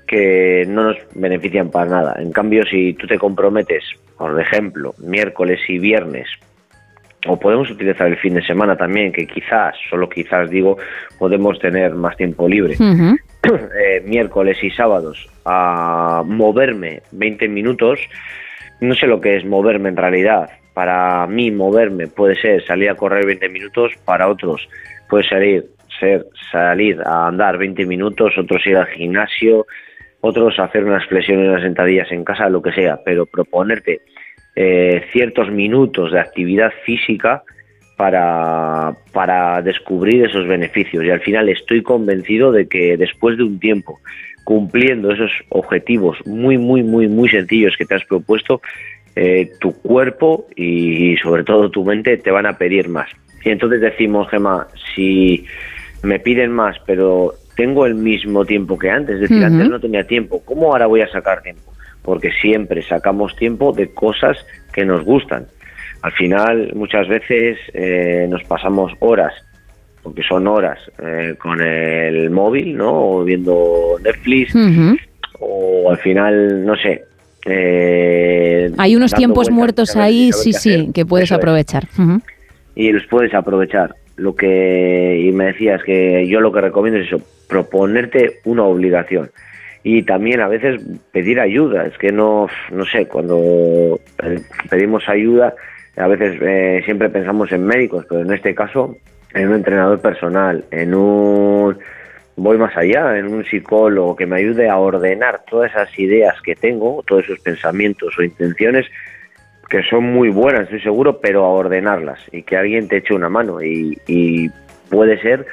que 0.05 0.65
no 0.67 0.83
nos 0.83 0.97
benefician 1.15 1.71
para 1.71 1.89
nada. 1.89 2.15
En 2.19 2.31
cambio, 2.31 2.61
si 2.69 2.93
tú 2.93 3.07
te 3.07 3.17
comprometes, 3.17 3.83
por 4.15 4.39
ejemplo, 4.39 4.93
miércoles 4.99 5.59
y 5.67 5.79
viernes 5.79 6.27
o 7.27 7.37
podemos 7.37 7.69
utilizar 7.69 8.07
el 8.07 8.17
fin 8.17 8.35
de 8.35 8.41
semana 8.41 8.77
también, 8.77 9.11
que 9.11 9.27
quizás, 9.27 9.75
solo 9.89 10.07
quizás 10.07 10.49
digo, 10.49 10.77
podemos 11.17 11.59
tener 11.59 11.93
más 11.93 12.15
tiempo 12.17 12.47
libre. 12.47 12.75
Eh, 13.41 14.01
miércoles 14.05 14.61
y 14.61 14.69
sábados 14.69 15.29
a 15.45 16.23
moverme 16.25 17.01
20 17.13 17.47
minutos, 17.47 17.97
no 18.81 18.93
sé 18.95 19.07
lo 19.07 19.21
que 19.21 19.37
es 19.37 19.45
moverme 19.45 19.87
en 19.87 19.95
realidad. 19.95 20.49
Para 20.73 21.25
mí 21.25 21.49
moverme 21.49 22.07
puede 22.07 22.35
ser 22.35 22.63
salir 22.65 22.89
a 22.89 22.95
correr 22.95 23.25
20 23.25 23.47
minutos, 23.47 23.93
para 24.03 24.27
otros 24.27 24.67
puede 25.09 25.23
salir, 25.23 25.65
ser 26.01 26.25
salir 26.51 27.01
a 27.05 27.27
andar 27.27 27.57
20 27.57 27.85
minutos, 27.85 28.37
otros 28.37 28.67
ir 28.67 28.75
al 28.75 28.87
gimnasio, 28.87 29.65
otros 30.19 30.59
hacer 30.59 30.83
unas 30.83 31.05
flexiones, 31.07 31.47
unas 31.47 31.63
sentadillas 31.63 32.11
en 32.11 32.25
casa, 32.25 32.49
lo 32.49 32.61
que 32.61 32.73
sea, 32.73 32.99
pero 33.05 33.25
proponerte 33.25 34.01
eh, 34.55 35.03
ciertos 35.11 35.51
minutos 35.51 36.11
de 36.11 36.19
actividad 36.19 36.71
física 36.85 37.43
para, 37.97 38.95
para 39.11 39.61
descubrir 39.61 40.25
esos 40.25 40.47
beneficios. 40.47 41.03
Y 41.03 41.09
al 41.09 41.21
final 41.21 41.49
estoy 41.49 41.83
convencido 41.83 42.51
de 42.51 42.67
que 42.67 42.97
después 42.97 43.37
de 43.37 43.43
un 43.43 43.59
tiempo 43.59 43.99
cumpliendo 44.43 45.11
esos 45.11 45.31
objetivos 45.49 46.17
muy, 46.25 46.57
muy, 46.57 46.81
muy, 46.81 47.07
muy 47.07 47.29
sencillos 47.29 47.75
que 47.77 47.85
te 47.85 47.95
has 47.95 48.05
propuesto, 48.05 48.61
eh, 49.15 49.51
tu 49.59 49.73
cuerpo 49.73 50.47
y 50.55 51.17
sobre 51.17 51.43
todo 51.43 51.69
tu 51.69 51.83
mente 51.83 52.17
te 52.17 52.31
van 52.31 52.45
a 52.45 52.57
pedir 52.57 52.89
más. 52.89 53.09
Y 53.43 53.49
entonces 53.49 53.81
decimos, 53.81 54.29
Gemma, 54.29 54.67
si 54.95 55.45
me 56.01 56.19
piden 56.19 56.51
más, 56.51 56.77
pero 56.85 57.33
tengo 57.55 57.85
el 57.85 57.95
mismo 57.95 58.45
tiempo 58.45 58.79
que 58.79 58.89
antes, 58.89 59.15
es 59.15 59.29
decir, 59.29 59.43
antes 59.43 59.69
no 59.69 59.79
tenía 59.79 60.07
tiempo, 60.07 60.41
¿cómo 60.45 60.71
ahora 60.71 60.87
voy 60.87 61.01
a 61.01 61.11
sacar 61.11 61.41
tiempo? 61.41 61.73
Porque 62.01 62.31
siempre 62.41 62.81
sacamos 62.81 63.35
tiempo 63.35 63.71
de 63.73 63.89
cosas 63.93 64.37
que 64.73 64.85
nos 64.85 65.03
gustan. 65.03 65.47
Al 66.01 66.11
final, 66.13 66.71
muchas 66.75 67.07
veces 67.07 67.57
eh, 67.73 68.25
nos 68.29 68.43
pasamos 68.43 68.93
horas, 68.99 69.33
porque 70.01 70.23
son 70.23 70.47
horas, 70.47 70.79
eh, 71.03 71.35
con 71.37 71.61
el 71.61 72.29
móvil, 72.29 72.77
¿no? 72.77 72.91
O 73.17 73.23
viendo 73.25 73.97
Netflix, 74.01 74.53
o 75.39 75.91
al 75.91 75.97
final, 75.97 76.65
no 76.65 76.75
sé. 76.77 77.03
eh, 77.45 78.71
Hay 78.77 78.95
unos 78.95 79.13
tiempos 79.13 79.51
muertos 79.51 79.95
ahí, 79.97 80.31
sí, 80.31 80.53
sí, 80.53 80.73
hacer. 80.75 80.93
que 80.93 81.05
puedes 81.05 81.25
Eso 81.29 81.35
aprovechar. 81.35 81.87
Y 82.75 82.91
los 82.91 83.05
puedes 83.07 83.33
aprovechar. 83.33 83.95
Lo 84.15 84.35
que 84.35 85.21
y 85.25 85.31
me 85.31 85.45
decías 85.45 85.81
que 85.83 86.27
yo 86.27 86.39
lo 86.41 86.51
que 86.51 86.61
recomiendo 86.61 86.99
es 86.99 87.07
eso, 87.07 87.21
proponerte 87.47 88.39
una 88.45 88.63
obligación 88.63 89.31
y 89.83 90.03
también 90.03 90.41
a 90.41 90.47
veces 90.47 90.81
pedir 91.11 91.39
ayuda. 91.39 91.85
Es 91.85 91.97
que 91.97 92.11
no 92.11 92.47
no 92.71 92.85
sé 92.85 93.07
cuando 93.07 93.99
pedimos 94.69 95.07
ayuda 95.07 95.55
a 95.97 96.07
veces 96.07 96.37
eh, 96.41 96.81
siempre 96.85 97.09
pensamos 97.09 97.51
en 97.51 97.65
médicos, 97.65 98.05
pero 98.07 98.21
en 98.21 98.31
este 98.31 98.55
caso 98.55 98.95
en 99.33 99.49
un 99.49 99.55
entrenador 99.55 99.99
personal, 99.99 100.63
en 100.71 100.95
un 100.95 101.77
voy 102.37 102.57
más 102.57 102.75
allá, 102.77 103.17
en 103.17 103.27
un 103.27 103.43
psicólogo 103.43 104.15
que 104.15 104.25
me 104.25 104.37
ayude 104.37 104.69
a 104.69 104.77
ordenar 104.77 105.41
todas 105.49 105.71
esas 105.71 105.99
ideas 105.99 106.41
que 106.41 106.55
tengo, 106.55 107.03
todos 107.05 107.25
esos 107.25 107.39
pensamientos 107.39 108.17
o 108.17 108.23
intenciones 108.23 108.85
que 109.69 109.83
son 109.83 110.05
muy 110.05 110.29
buenas, 110.29 110.63
estoy 110.63 110.81
seguro, 110.81 111.19
pero 111.19 111.43
a 111.43 111.49
ordenarlas 111.49 112.19
y 112.31 112.43
que 112.43 112.57
alguien 112.57 112.87
te 112.87 112.97
eche 112.97 113.13
una 113.13 113.29
mano. 113.29 113.61
Y, 113.61 113.99
y 114.07 114.49
puede 114.89 115.21
ser 115.21 115.45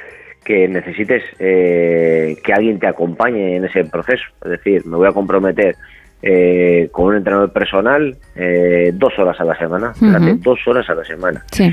que 0.47 0.65
necesites 0.69 1.23
eh, 1.39 2.37
que 2.41 2.53
alguien 2.53 2.79
te 2.79 2.87
acompañe 2.87 3.57
en 3.57 3.65
ese 3.65 3.83
proceso. 3.83 4.23
Es 4.45 4.51
decir, 4.51 4.85
me 4.85 4.95
voy 4.95 5.05
a 5.05 5.11
comprometer 5.11 5.75
eh, 6.21 6.87
con 6.93 7.07
un 7.07 7.17
entrenador 7.17 7.51
personal 7.51 8.15
eh, 8.33 8.91
dos 8.93 9.11
horas 9.19 9.37
a 9.41 9.43
la 9.43 9.57
semana. 9.57 9.91
Ujú. 10.01 10.37
dos 10.37 10.65
horas 10.65 10.89
a 10.89 10.95
la 10.95 11.03
semana. 11.03 11.43
Sí. 11.51 11.69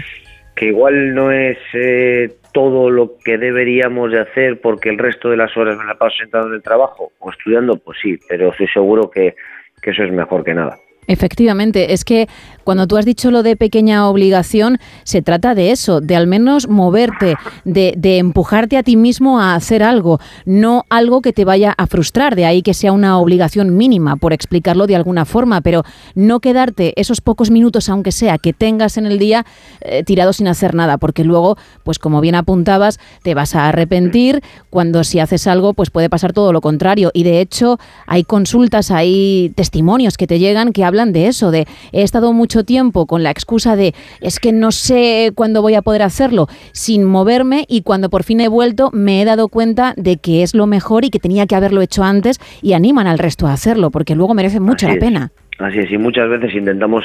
Que 0.57 0.67
igual 0.67 1.15
no 1.15 1.31
es 1.31 1.57
eh, 1.73 2.33
todo 2.53 2.91
lo 2.91 3.13
que 3.25 3.39
deberíamos 3.39 4.11
de 4.11 4.23
hacer 4.23 4.61
porque 4.61 4.89
el 4.89 4.99
resto 4.99 5.31
de 5.31 5.37
las 5.37 5.57
horas 5.57 5.79
me 5.79 5.85
la 5.85 5.95
paso 5.95 6.17
sentado 6.17 6.49
en 6.49 6.55
el 6.55 6.63
trabajo 6.63 7.13
o 7.21 7.31
estudiando, 7.31 7.77
pues 7.77 7.99
sí, 8.03 8.19
pero 8.29 8.51
estoy 8.51 8.67
seguro 8.67 9.09
que, 9.09 9.37
que 9.81 9.91
eso 9.93 10.03
es 10.03 10.11
mejor 10.11 10.43
que 10.43 10.55
nada. 10.55 10.77
Efectivamente, 11.07 11.93
es 11.93 12.05
que 12.05 12.29
cuando 12.65 12.87
tú 12.87 12.97
has 12.97 13.05
dicho 13.05 13.31
lo 13.31 13.43
de 13.43 13.57
pequeña 13.57 14.09
obligación, 14.09 14.79
se 15.03 15.21
trata 15.21 15.55
de 15.55 15.71
eso, 15.71 16.01
de 16.01 16.17
al 16.17 16.27
menos 16.27 16.69
moverte, 16.69 17.37
de, 17.65 17.95
de 17.97 18.19
empujarte 18.19 18.79
a 18.79 18.83
ti 18.83 18.97
mismo 18.97 19.39
a 19.39 19.55
hacer 19.55 19.83
algo, 19.83 20.19
no 20.47 20.85
algo 20.89 21.21
que 21.21 21.33
te 21.33 21.45
vaya 21.45 21.75
a 21.77 21.87
frustrar, 21.87 22.37
de 22.37 22.47
ahí 22.47 22.63
que 22.63 22.73
sea 22.73 22.93
una 22.93 23.19
obligación 23.19 23.77
mínima, 23.77 24.17
por 24.17 24.33
explicarlo 24.33 24.87
de 24.87 24.97
alguna 24.97 25.27
forma, 25.27 25.61
pero 25.61 25.83
no 26.15 26.41
quedarte 26.41 26.99
esos 26.99 27.21
pocos 27.21 27.51
minutos, 27.51 27.89
aunque 27.89 28.13
sea, 28.13 28.39
que 28.39 28.55
tengas 28.55 28.97
en 28.97 29.07
el 29.07 29.19
día 29.19 29.45
eh, 29.83 30.03
tirado 30.05 30.33
sin 30.33 30.49
hacer 30.49 30.75
nada, 30.75 30.97
porque 30.97 31.25
luego, 31.25 31.59
pues 31.83 31.99
como 31.99 32.23
bien 32.23 32.35
apuntabas, 32.35 32.99
te 33.23 33.35
vas 33.35 33.55
a 33.55 33.69
arrepentir 33.69 34.43
cuando 34.71 35.05
si 35.05 35.21
haces 35.21 35.47
algo, 35.47 35.75
pues 35.75 35.91
puede 35.91 36.09
pasar 36.09 36.33
todo 36.33 36.53
lo 36.53 36.61
contrario. 36.61 37.11
Y 37.13 37.25
de 37.25 37.41
hecho, 37.41 37.79
hay 38.07 38.25
consultas, 38.25 38.91
hay 38.91 39.53
testimonios 39.55 40.17
que 40.17 40.27
te 40.27 40.39
llegan 40.39 40.73
que 40.73 40.85
hablan 40.85 40.94
de 40.95 41.27
eso, 41.27 41.51
de 41.51 41.67
he 41.93 42.03
estado 42.03 42.33
mucho 42.33 42.65
tiempo 42.65 43.07
con 43.07 43.23
la 43.23 43.31
excusa 43.31 43.75
de 43.75 43.95
es 44.21 44.39
que 44.39 44.53
no 44.53 44.71
sé 44.71 45.33
cuándo 45.35 45.61
voy 45.61 45.75
a 45.75 45.83
poder 45.83 46.03
hacerlo, 46.03 46.47
sin 46.73 47.05
moverme 47.05 47.65
y 47.69 47.83
cuando 47.83 48.11
por 48.11 48.23
fin 48.23 48.41
he 48.41 48.49
vuelto 48.49 48.91
me 48.93 49.21
he 49.21 49.25
dado 49.25 49.49
cuenta 49.49 49.93
de 49.97 50.19
que 50.19 50.43
es 50.43 50.55
lo 50.55 50.67
mejor 50.67 51.05
y 51.05 51.11
que 51.11 51.19
tenía 51.19 51.47
que 51.47 51.57
haberlo 51.57 51.81
hecho 51.81 52.05
antes 52.05 52.39
y 52.63 52.75
animan 52.75 53.07
al 53.09 53.19
resto 53.19 53.47
a 53.47 53.53
hacerlo, 53.53 53.91
porque 53.91 54.15
luego 54.15 54.35
merece 54.35 54.61
mucho 54.61 54.87
Así 54.87 54.95
la 54.95 54.95
es. 54.95 55.01
pena. 55.01 55.33
Así 55.59 55.79
es, 55.81 55.91
y 55.91 55.99
muchas 55.99 56.29
veces 56.29 56.55
intentamos 56.55 57.05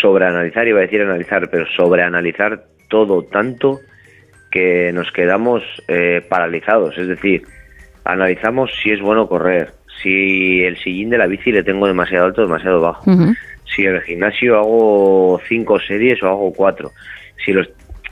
sobreanalizar, 0.00 0.66
iba 0.68 0.78
a 0.78 0.82
decir 0.82 1.02
analizar, 1.02 1.50
pero 1.50 1.66
sobreanalizar 1.76 2.64
todo 2.88 3.22
tanto 3.24 3.80
que 4.50 4.92
nos 4.92 5.10
quedamos 5.12 5.62
eh, 5.88 6.24
paralizados. 6.28 6.96
Es 6.98 7.08
decir, 7.08 7.42
analizamos 8.04 8.70
si 8.82 8.90
es 8.90 9.00
bueno 9.00 9.28
correr, 9.28 9.72
si 10.00 10.62
el 10.62 10.76
sillín 10.78 11.10
de 11.10 11.18
la 11.18 11.26
bici 11.26 11.52
le 11.52 11.62
tengo 11.62 11.86
demasiado 11.86 12.26
alto 12.26 12.42
o 12.42 12.46
demasiado 12.46 12.80
bajo, 12.80 13.04
si 13.64 13.84
en 13.84 13.96
el 13.96 14.02
gimnasio 14.02 14.58
hago 14.58 15.40
cinco 15.48 15.80
series 15.80 16.22
o 16.22 16.28
hago 16.28 16.52
cuatro. 16.52 16.90
Si 17.44 17.52
los, 17.52 17.68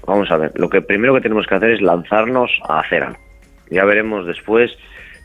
vamos 0.07 0.31
a 0.31 0.37
ver, 0.37 0.53
lo 0.57 0.69
que 0.69 0.83
primero 0.83 1.15
que 1.15 1.21
tenemos 1.21 1.47
que 1.47 1.55
hacer 1.55 1.71
es 1.71 1.81
lanzarnos 1.81 2.51
a 2.69 2.81
hacer 2.81 3.03
algo. 3.03 3.21
Ya 3.71 3.85
veremos 3.85 4.27
después 4.27 4.77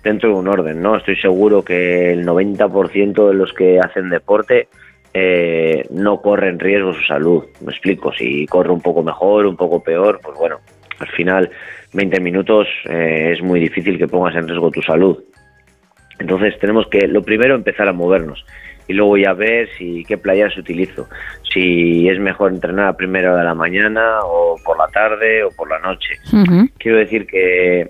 dentro 0.04 0.30
de 0.30 0.36
un 0.36 0.48
orden, 0.48 0.82
¿no? 0.82 0.96
Estoy 0.96 1.16
seguro 1.18 1.64
que 1.64 2.12
el 2.14 2.26
90% 2.26 3.28
de 3.28 3.34
los 3.34 3.54
que 3.54 3.80
hacen 3.80 4.10
deporte 4.10 4.68
eh, 5.14 5.86
no 5.90 6.22
corren 6.22 6.60
riesgo 6.60 6.94
su 6.94 7.02
salud. 7.02 7.46
Me 7.62 7.72
explico, 7.72 8.14
si 8.14 8.46
corre 8.46 8.72
un 8.72 8.82
poco 8.82 9.02
mejor, 9.02 9.48
un 9.48 9.56
poco 9.56 9.82
peor, 9.82 10.20
pues 10.22 10.38
bueno, 10.38 10.60
al 11.00 11.08
final 11.08 11.50
20 11.94 12.20
minutos 12.20 12.68
eh, 12.88 13.32
es 13.34 13.42
muy 13.42 13.60
difícil 13.60 13.98
que 13.98 14.08
pongas 14.08 14.36
en 14.36 14.48
riesgo 14.48 14.70
tu 14.70 14.82
salud. 14.82 15.18
Entonces 16.20 16.58
tenemos 16.60 16.88
que, 16.88 17.08
lo 17.08 17.24
primero, 17.24 17.56
empezar 17.56 17.88
a 17.88 17.94
movernos 17.94 18.46
y 18.88 18.94
luego 18.94 19.18
ya 19.18 19.34
ver 19.34 19.70
si 19.78 20.04
qué 20.06 20.18
playas 20.18 20.56
utilizo, 20.58 21.08
si 21.52 22.08
es 22.08 22.20
mejor 22.20 22.52
entrenar 22.52 22.88
a 22.88 22.98
primera 22.98 23.32
hora 23.32 23.40
de 23.40 23.46
la 23.46 23.56
mañana 23.56 24.20
o 24.24 24.56
por 24.64 24.78
la 24.78 24.88
tarde 24.88 25.44
o 25.44 25.50
por 25.52 25.70
la 25.70 25.80
noche. 25.80 26.20
Quiero 26.78 26.98
decir 26.98 27.26
que 27.26 27.90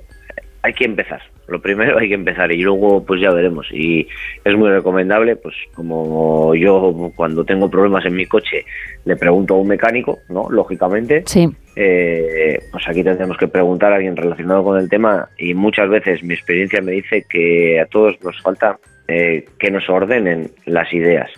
hay 0.62 0.74
que 0.74 0.86
empezar. 0.86 1.22
Lo 1.48 1.62
primero 1.62 1.98
hay 2.00 2.10
que 2.10 2.16
empezar 2.16 2.52
y 2.52 2.62
luego 2.62 3.04
pues 3.04 3.22
ya 3.22 3.32
veremos. 3.32 3.68
Y 3.72 4.08
es 4.44 4.56
muy 4.56 4.70
recomendable, 4.70 5.36
pues 5.36 5.56
como 5.74 6.56
yo 6.56 7.12
cuando 7.16 7.44
tengo 7.44 7.70
problemas 7.70 8.06
en 8.06 8.16
mi 8.16 8.26
coche 8.26 8.66
le 9.06 9.16
pregunto 9.16 9.56
a 9.56 9.60
un 9.60 9.68
mecánico, 9.68 10.20
¿no? 10.30 10.50
Lógicamente. 10.50 11.24
Sí. 11.26 11.50
Eh, 11.76 12.60
pues 12.72 12.88
aquí 12.88 13.04
tendremos 13.04 13.38
que 13.38 13.48
preguntar 13.48 13.92
a 13.92 13.98
alguien 13.98 14.16
relacionado 14.16 14.64
con 14.64 14.80
el 14.80 14.90
tema 14.90 15.30
y 15.38 15.54
muchas 15.54 15.90
veces 15.90 16.24
mi 16.24 16.34
experiencia 16.34 16.82
me 16.82 16.94
dice 16.94 17.26
que 17.30 17.80
a 17.82 17.86
todos 17.86 18.16
nos 18.24 18.42
falta 18.42 18.80
eh, 19.08 19.46
que 19.60 19.72
nos 19.72 19.90
ordenen 19.90 20.52
las 20.66 20.92
ideas 20.94 21.30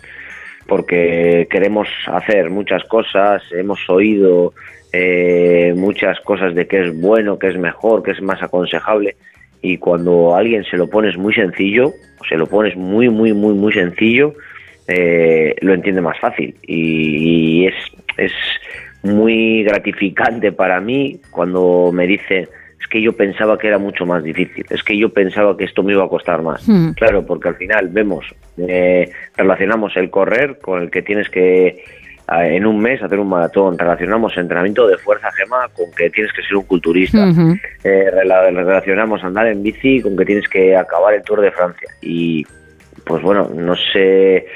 porque 0.68 1.48
queremos 1.50 1.88
hacer 2.06 2.50
muchas 2.50 2.84
cosas, 2.84 3.42
hemos 3.52 3.80
oído 3.88 4.52
eh, 4.92 5.72
muchas 5.74 6.20
cosas 6.20 6.54
de 6.54 6.68
qué 6.68 6.86
es 6.86 7.00
bueno, 7.00 7.38
qué 7.38 7.48
es 7.48 7.58
mejor, 7.58 8.02
qué 8.02 8.12
es 8.12 8.20
más 8.20 8.42
aconsejable 8.42 9.16
y 9.62 9.78
cuando 9.78 10.34
a 10.34 10.38
alguien 10.38 10.64
se 10.64 10.76
lo 10.76 10.88
pones 10.88 11.16
muy 11.16 11.34
sencillo, 11.34 11.92
se 12.28 12.36
lo 12.36 12.46
pones 12.46 12.76
muy, 12.76 13.08
muy, 13.08 13.32
muy, 13.32 13.54
muy 13.54 13.72
sencillo, 13.72 14.34
eh, 14.86 15.54
lo 15.60 15.74
entiende 15.74 16.00
más 16.00 16.18
fácil. 16.18 16.54
Y, 16.62 17.66
es, 17.66 17.74
es 18.16 18.32
muy 19.02 19.62
gratificante 19.64 20.52
para 20.52 20.80
mí 20.80 21.20
cuando 21.30 21.90
me 21.92 22.06
dice 22.06 22.48
es 22.80 22.86
que 22.88 23.02
yo 23.02 23.12
pensaba 23.12 23.58
que 23.58 23.68
era 23.68 23.78
mucho 23.78 24.06
más 24.06 24.22
difícil, 24.22 24.64
es 24.70 24.82
que 24.82 24.96
yo 24.96 25.10
pensaba 25.10 25.56
que 25.56 25.64
esto 25.64 25.82
me 25.82 25.92
iba 25.92 26.04
a 26.04 26.08
costar 26.08 26.42
más. 26.42 26.66
Hmm. 26.68 26.90
Claro, 26.92 27.26
porque 27.26 27.48
al 27.48 27.56
final 27.56 27.88
vemos, 27.88 28.24
eh, 28.56 29.10
relacionamos 29.36 29.96
el 29.96 30.10
correr 30.10 30.58
con 30.60 30.82
el 30.82 30.90
que 30.90 31.02
tienes 31.02 31.28
que 31.28 31.82
en 32.30 32.66
un 32.66 32.78
mes 32.80 33.02
hacer 33.02 33.18
un 33.18 33.28
maratón, 33.28 33.78
relacionamos 33.78 34.36
entrenamiento 34.36 34.86
de 34.86 34.98
fuerza 34.98 35.30
gema 35.32 35.68
con 35.74 35.86
que 35.96 36.10
tienes 36.10 36.32
que 36.32 36.42
ser 36.42 36.56
un 36.56 36.64
culturista, 36.64 37.24
eh, 37.84 38.10
rela- 38.12 38.52
relacionamos 38.52 39.24
andar 39.24 39.46
en 39.46 39.62
bici 39.62 40.00
con 40.02 40.16
que 40.16 40.24
tienes 40.26 40.48
que 40.48 40.76
acabar 40.76 41.14
el 41.14 41.22
Tour 41.22 41.40
de 41.40 41.50
Francia. 41.50 41.88
Y 42.02 42.44
pues 43.04 43.22
bueno, 43.22 43.48
no 43.54 43.74
sé 43.92 44.46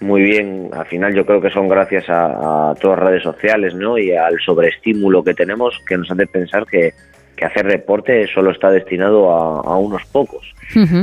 muy 0.00 0.20
bien, 0.22 0.68
al 0.74 0.84
final 0.86 1.14
yo 1.14 1.24
creo 1.24 1.40
que 1.40 1.48
son 1.50 1.66
gracias 1.66 2.10
a, 2.10 2.70
a 2.70 2.74
todas 2.74 2.98
las 2.98 3.08
redes 3.08 3.22
sociales 3.22 3.74
¿no? 3.74 3.96
y 3.96 4.12
al 4.14 4.38
sobreestímulo 4.44 5.24
que 5.24 5.32
tenemos 5.32 5.80
que 5.88 5.96
nos 5.96 6.10
hace 6.10 6.26
pensar 6.26 6.66
que, 6.66 6.92
que 7.36 7.44
hacer 7.46 7.66
deporte 7.66 8.26
solo 8.26 8.50
está 8.50 8.70
destinado 8.70 9.30
a, 9.32 9.60
a 9.62 9.76
unos 9.78 10.04
pocos. 10.06 10.52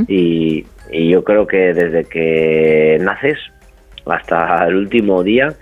Y, 0.06 0.64
y 0.92 1.10
yo 1.10 1.24
creo 1.24 1.46
que 1.48 1.72
desde 1.74 2.04
que 2.04 2.98
naces 3.00 3.38
hasta 4.06 4.64
el 4.68 4.76
último 4.76 5.22
día 5.24 5.52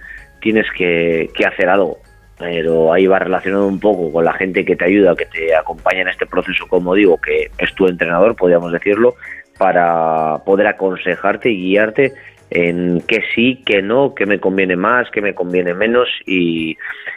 tienes 0.40 0.66
que, 0.76 1.30
que 1.34 1.44
hacer 1.46 1.68
algo. 1.68 1.98
Pero 2.38 2.92
ahí 2.92 3.06
va 3.06 3.18
relacionado 3.18 3.66
un 3.66 3.78
poco 3.78 4.10
con 4.10 4.24
la 4.24 4.32
gente 4.32 4.64
que 4.64 4.74
te 4.74 4.86
ayuda, 4.86 5.14
que 5.14 5.26
te 5.26 5.54
acompaña 5.54 6.02
en 6.02 6.08
este 6.08 6.24
proceso, 6.26 6.66
como 6.68 6.94
digo, 6.94 7.18
que 7.20 7.50
es 7.58 7.74
tu 7.74 7.86
entrenador, 7.86 8.34
podríamos 8.34 8.72
decirlo, 8.72 9.14
para 9.58 10.38
poder 10.46 10.66
aconsejarte 10.66 11.50
y 11.50 11.60
guiarte 11.60 12.12
en 12.48 13.02
qué 13.06 13.20
sí, 13.34 13.62
qué 13.66 13.82
no, 13.82 14.14
qué 14.14 14.24
me 14.26 14.40
conviene 14.40 14.74
más, 14.74 15.10
qué 15.10 15.20
me 15.20 15.34
conviene 15.34 15.74
menos 15.74 16.08
y, 16.26 16.76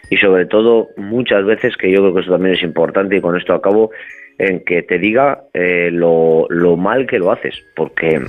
y 0.09 0.17
sobre 0.17 0.45
todo 0.45 0.89
muchas 0.97 1.45
veces, 1.45 1.75
que 1.77 1.89
yo 1.89 1.99
creo 1.99 2.13
que 2.13 2.19
eso 2.21 2.31
también 2.31 2.55
es 2.55 2.61
importante 2.61 3.15
y 3.15 3.21
con 3.21 3.37
esto 3.37 3.53
acabo, 3.53 3.91
en 4.37 4.63
que 4.65 4.83
te 4.83 4.99
diga 4.99 5.43
eh, 5.53 5.89
lo, 5.91 6.47
lo 6.49 6.75
mal 6.75 7.07
que 7.07 7.17
lo 7.17 7.31
haces, 7.31 7.55
porque 7.75 8.21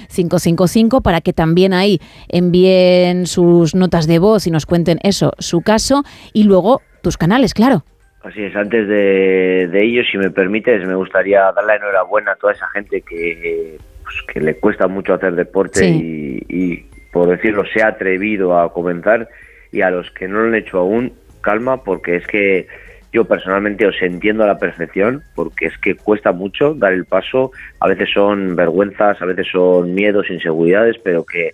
682-472-555, 0.09 1.01
para 1.01 1.21
que 1.21 1.33
también 1.33 1.73
ahí 1.73 1.99
envíen 2.27 3.25
sus 3.25 3.73
notas 3.79 4.07
de 4.07 4.19
voz 4.19 4.47
y 4.47 4.51
nos 4.51 4.65
cuenten 4.65 4.99
eso, 5.03 5.33
su 5.39 5.61
caso, 5.61 6.03
y 6.33 6.43
luego 6.43 6.81
tus 7.01 7.17
canales, 7.17 7.53
claro. 7.53 7.83
Así 8.23 8.43
es, 8.43 8.55
antes 8.55 8.87
de, 8.87 9.69
de 9.71 9.83
ello, 9.83 10.03
si 10.11 10.17
me 10.17 10.29
permites, 10.29 10.85
me 10.85 10.95
gustaría 10.95 11.51
dar 11.51 11.63
la 11.63 11.75
enhorabuena 11.75 12.33
a 12.33 12.35
toda 12.35 12.53
esa 12.53 12.67
gente 12.69 13.01
que, 13.01 13.77
pues, 14.03 14.15
que 14.27 14.41
le 14.41 14.55
cuesta 14.55 14.87
mucho 14.87 15.13
hacer 15.13 15.35
deporte 15.35 15.87
y, 15.87 16.43
y, 16.49 16.85
por 17.13 17.29
decirlo, 17.29 17.63
se 17.73 17.81
ha 17.81 17.87
atrevido 17.87 18.59
a 18.59 18.73
comenzar 18.73 19.29
y 19.71 19.81
a 19.81 19.89
los 19.89 20.11
que 20.11 20.27
no 20.27 20.41
lo 20.41 20.47
han 20.47 20.55
hecho 20.55 20.79
aún, 20.79 21.13
calma, 21.41 21.83
porque 21.83 22.17
es 22.17 22.27
que 22.27 22.67
yo 23.11 23.25
personalmente 23.25 23.87
os 23.87 23.99
entiendo 24.01 24.43
a 24.43 24.47
la 24.47 24.59
perfección, 24.59 25.23
porque 25.35 25.67
es 25.67 25.77
que 25.77 25.95
cuesta 25.95 26.31
mucho 26.31 26.73
dar 26.73 26.93
el 26.93 27.05
paso, 27.05 27.51
a 27.79 27.87
veces 27.87 28.09
son 28.13 28.55
vergüenzas, 28.55 29.21
a 29.21 29.25
veces 29.25 29.47
son 29.51 29.93
miedos, 29.93 30.29
inseguridades, 30.29 30.97
pero 31.03 31.25
que 31.25 31.53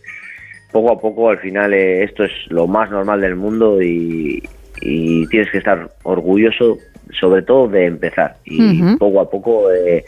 poco 0.76 0.91
a 0.91 0.99
poco 0.99 1.30
al 1.30 1.38
final 1.38 1.73
eh, 1.73 2.03
esto 2.03 2.26
es 2.26 2.32
lo 2.49 2.67
más 2.67 2.91
normal 2.91 3.21
del 3.21 3.38
mundo 3.38 3.82
y, 3.82 4.43
y 4.82 5.26
tienes 5.28 5.49
que 5.49 5.59
estar 5.59 5.89
orgulloso 6.03 6.78
sobre 7.17 7.43
todo 7.43 7.69
de 7.69 7.86
empezar 7.86 8.36
y 8.43 8.82
poco 8.97 9.21
a 9.21 9.30
poco 9.30 9.71
eh, 9.71 10.03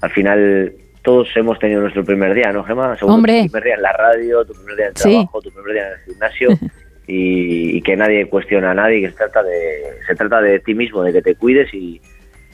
al 0.00 0.10
final 0.10 0.72
todos 1.02 1.26
hemos 1.34 1.58
tenido 1.58 1.80
nuestro 1.80 2.04
primer 2.04 2.32
día, 2.32 2.52
¿no, 2.52 2.62
Gemma? 2.62 2.96
Hombre. 3.02 3.40
Tu 3.42 3.46
primer 3.50 3.64
día 3.64 3.74
en 3.74 3.82
la 3.82 3.92
radio, 3.94 4.44
tu 4.44 4.52
primer 4.52 4.76
día 4.76 4.84
en 4.86 4.90
el 4.92 4.96
Sí. 4.96 5.10
trabajo, 5.10 5.42
tu 5.42 5.50
primer 5.50 5.72
día 5.72 5.86
en 5.88 5.92
el 5.94 5.98
gimnasio 6.04 6.48
y, 7.08 7.76
y 7.78 7.82
que 7.82 7.96
nadie 7.96 8.28
cuestiona 8.28 8.70
a 8.70 8.74
nadie, 8.74 9.00
que 9.00 9.08
se 9.10 9.16
trata 9.16 9.42
de, 9.42 9.58
se 10.06 10.14
trata 10.14 10.40
de 10.40 10.60
ti 10.60 10.74
mismo, 10.76 11.02
de 11.02 11.12
que 11.12 11.20
te 11.22 11.34
cuides 11.34 11.74
y, 11.74 12.00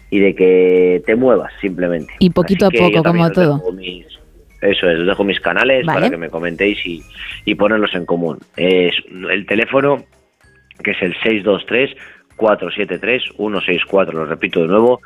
y 0.08 0.20
de 0.20 0.34
que 0.34 1.02
te 1.04 1.14
muevas 1.16 1.52
simplemente. 1.60 2.14
Y 2.20 2.30
poquito 2.30 2.68
Así 2.68 2.78
a 2.78 2.80
poco, 2.80 3.02
como 3.02 3.30
todo. 3.30 3.72
mis- 3.72 4.06
eso 4.60 4.88
es, 4.88 4.98
os 4.98 5.06
dejo 5.06 5.24
mis 5.24 5.40
canales 5.40 5.86
Vale. 5.86 5.98
para 5.98 6.10
que 6.10 6.16
me 6.16 6.30
comentéis 6.30 6.84
y, 6.84 7.02
y 7.44 7.54
ponerlos 7.54 7.94
en 7.94 8.06
común. 8.06 8.38
Es 8.56 8.94
el 9.30 9.46
teléfono 9.46 10.04
que 10.82 10.92
es 10.92 11.02
el 11.02 11.14
623-473-164. 12.36 14.12
Lo 14.12 14.26
repito 14.26 14.62
de 14.62 14.68
nuevo, 14.68 15.00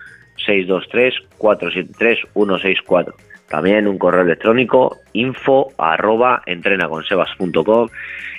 623-473-164. 0.47 3.15
También 3.49 3.87
un 3.87 3.97
correo 3.99 4.23
electrónico 4.23 4.97
info 5.13 5.69
arroba 5.77 6.43
entrenaconsebas.com 6.47 7.89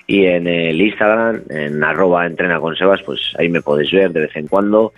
y 0.08 0.26
en 0.26 0.48
el 0.48 0.82
Instagram, 0.82 1.44
en 1.50 1.84
arroba 1.84 2.26
entrenaconsebas, 2.26 3.04
pues 3.04 3.20
ahí 3.38 3.48
me 3.48 3.62
podéis 3.62 3.92
ver 3.92 4.12
de 4.12 4.22
vez 4.22 4.36
en 4.36 4.48
cuando. 4.48 4.94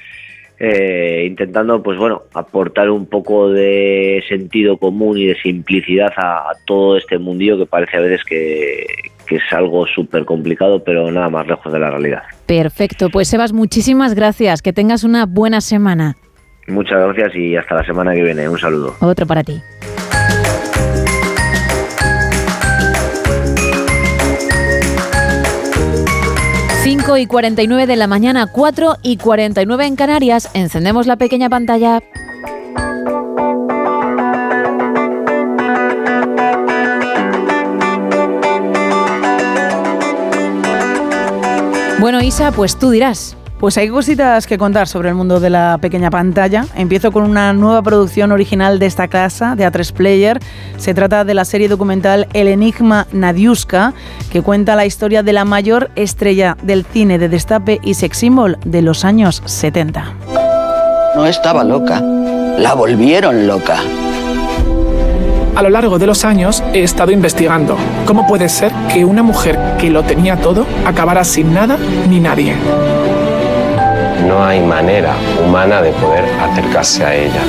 Eh, 0.60 1.26
intentando, 1.28 1.82
pues 1.84 1.97
bueno, 1.97 2.24
aportar 2.34 2.89
un 2.89 3.08
poco 3.08 3.49
de 3.49 4.24
sentido 4.28 4.78
común 4.78 5.18
y 5.18 5.26
de 5.26 5.36
simplicidad 5.36 6.12
a, 6.16 6.49
a 6.49 6.53
todo 6.66 6.97
este 6.97 7.18
mundillo 7.18 7.58
que 7.58 7.66
parece 7.66 7.97
a 7.97 8.01
veces 8.01 8.24
que, 8.24 8.86
que 9.28 9.36
es 9.38 9.43
algo 9.51 9.86
súper 9.88 10.26
complicado, 10.26 10.84
pero 10.84 11.12
nada 11.12 11.30
más 11.30 11.47
lejos 11.47 11.72
de 11.72 11.80
la 11.80 11.89
realidad. 11.89 12.24
Perfecto, 12.45 13.10
pues 13.10 13.28
Sebas, 13.28 13.53
muchísimas 13.53 14.16
gracias. 14.16 14.62
Que 14.62 14.74
tengas 14.74 15.03
una 15.03 15.26
buena 15.26 15.62
semana. 15.62 16.16
Muchas 16.68 16.99
gracias 16.99 17.36
y 17.36 17.56
hasta 17.56 17.76
la 17.76 17.86
semana 17.86 18.14
que 18.14 18.24
viene. 18.24 18.49
Un 18.49 18.58
saludo. 18.58 18.95
Otro 18.99 19.26
para 19.26 19.43
ti. 19.43 19.62
Cinco 26.86 27.18
y 27.18 27.26
49 27.26 27.88
de 27.88 27.96
la 27.96 28.06
mañana, 28.06 28.46
4 28.46 28.98
y 29.02 29.18
49 29.18 29.88
en 29.88 29.96
Canarias. 29.96 30.52
Encendemos 30.54 31.08
la 31.08 31.16
pequeña 31.16 31.50
pantalla. 31.50 32.04
Bueno, 42.00 42.22
Isa, 42.22 42.52
pues 42.52 42.78
tú 42.78 42.92
dirás. 42.92 43.36
Pues 43.66 43.80
hay 43.80 43.89
cositas 43.89 44.45
que 44.45 44.59
contar 44.59 44.88
sobre 44.88 45.09
el 45.09 45.16
mundo 45.16 45.39
de 45.39 45.49
la 45.49 45.80
pequeña 45.82 46.11
pantalla. 46.11 46.68
Empiezo 46.76 47.11
con 47.11 47.24
una 47.24 47.51
nueva 47.51 47.82
producción 47.82 48.32
original 48.32 48.78
de 48.78 48.86
esta 48.86 49.07
casa, 49.07 49.55
de 49.55 49.66
A3 49.66 49.91
Player. 49.91 50.39
Se 50.78 50.93
trata 50.93 51.24
de 51.26 51.34
la 51.34 51.45
serie 51.45 51.68
documental 51.68 52.28
El 52.34 52.47
Enigma 52.47 53.07
Nadiuska, 53.11 53.95
que 54.32 54.43
cuenta 54.43 54.76
la 54.76 54.86
historia 54.86 55.24
de 55.24 55.34
la 55.34 55.45
mayor 55.45 55.89
estrella 55.95 56.55
del 56.61 56.86
cine 56.86 57.18
de 57.18 57.28
destape 57.28 57.80
y 57.82 57.95
sex 57.95 58.20
symbol 58.20 58.59
de 58.63 58.84
los 58.84 59.03
años 59.03 59.41
70. 59.45 60.13
No 61.16 61.26
estaba 61.26 61.63
loca, 61.63 62.01
la 62.01 62.76
volvieron 62.76 63.47
loca. 63.47 63.78
A 65.55 65.63
lo 65.63 65.72
largo 65.72 65.97
de 65.97 66.05
los 66.05 66.24
años 66.24 66.63
he 66.72 66.84
estado 66.84 67.11
investigando 67.11 67.78
cómo 68.05 68.28
puede 68.28 68.47
ser 68.47 68.72
que 68.93 69.03
una 69.05 69.24
mujer 69.24 69.57
que 69.80 69.89
lo 69.89 70.03
tenía 70.03 70.36
todo 70.36 70.68
acabara 70.86 71.24
sin 71.24 71.51
nada 71.51 71.80
ni 72.07 72.20
nadie. 72.20 72.53
No 74.28 74.43
hay 74.43 74.59
manera 74.59 75.13
humana 75.45 75.82
de 75.82 75.91
poder 75.91 76.26
acercarse 76.41 77.05
a 77.05 77.15
ella. 77.15 77.41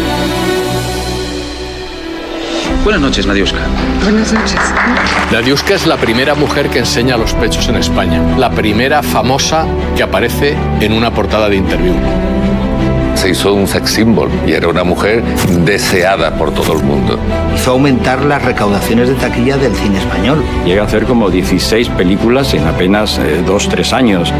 Buenas 2.84 3.00
noches, 3.00 3.26
Nadiuska. 3.26 3.58
Buenas 4.02 4.32
noches. 4.32 4.60
Nadiuska 5.32 5.74
es 5.74 5.86
la 5.86 5.96
primera 5.96 6.34
mujer 6.34 6.68
que 6.68 6.80
enseña 6.80 7.16
los 7.16 7.32
pechos 7.34 7.68
en 7.68 7.76
España. 7.76 8.22
La 8.36 8.50
primera 8.50 9.02
famosa 9.02 9.66
que 9.96 10.02
aparece 10.02 10.54
en 10.80 10.92
una 10.92 11.12
portada 11.12 11.48
de 11.48 11.56
interview 11.56 11.94
se 13.16 13.30
hizo 13.30 13.54
un 13.54 13.66
sex 13.66 13.90
symbol 13.90 14.30
y 14.46 14.52
era 14.52 14.68
una 14.68 14.84
mujer 14.84 15.22
deseada 15.64 16.36
por 16.36 16.52
todo 16.52 16.74
el 16.74 16.84
mundo. 16.84 17.18
Hizo 17.54 17.72
aumentar 17.72 18.22
las 18.24 18.44
recaudaciones 18.44 19.08
de 19.08 19.14
taquilla 19.14 19.56
del 19.56 19.74
cine 19.74 19.98
español. 19.98 20.44
Llega 20.66 20.82
a 20.82 20.84
hacer 20.84 21.04
como 21.06 21.30
16 21.30 21.88
películas 21.90 22.52
en 22.52 22.66
apenas 22.66 23.18
2-3 23.18 23.92
años. 23.94 24.32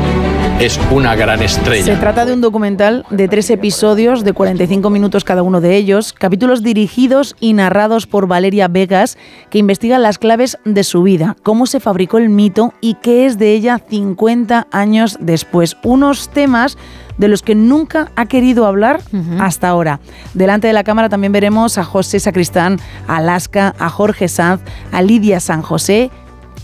Es 0.59 0.81
una 0.91 1.15
gran 1.15 1.43
estrella. 1.43 1.85
Se 1.85 1.97
trata 1.97 2.25
de 2.25 2.33
un 2.33 2.41
documental 2.41 3.05
de 3.11 3.29
tres 3.29 3.51
episodios 3.51 4.25
de 4.25 4.33
45 4.33 4.89
minutos 4.89 5.23
cada 5.23 5.43
uno 5.43 5.61
de 5.61 5.77
ellos, 5.77 6.15
capítulos 6.15 6.63
dirigidos 6.63 7.37
y 7.41 7.53
narrados 7.53 8.07
por 8.07 8.27
Valeria 8.27 8.67
Vegas, 8.67 9.19
que 9.51 9.59
investiga 9.59 9.99
las 9.99 10.17
claves 10.17 10.57
de 10.65 10.83
su 10.83 11.03
vida, 11.03 11.37
cómo 11.43 11.67
se 11.67 11.79
fabricó 11.79 12.17
el 12.17 12.31
mito 12.31 12.73
y 12.81 12.95
qué 12.95 13.27
es 13.27 13.37
de 13.37 13.53
ella 13.53 13.83
50 13.87 14.69
años 14.73 15.19
después. 15.21 15.77
Unos 15.83 16.31
temas 16.31 16.79
de 17.19 17.29
los 17.29 17.43
que 17.43 17.55
nunca 17.55 18.11
ha 18.17 18.25
querido 18.25 18.65
hablar 18.65 19.03
hasta 19.39 19.69
ahora. 19.69 20.01
Delante 20.33 20.69
de 20.69 20.73
la 20.73 20.85
cámara 20.85 21.11
también 21.11 21.33
veremos 21.33 21.77
a 21.77 21.85
José 21.85 22.19
Sacristán, 22.19 22.79
a 23.07 23.17
Alaska, 23.17 23.75
a 23.79 23.91
Jorge 23.91 24.29
Sanz, 24.29 24.63
a 24.91 25.03
Lidia 25.03 25.39
San 25.39 25.61
José 25.61 26.11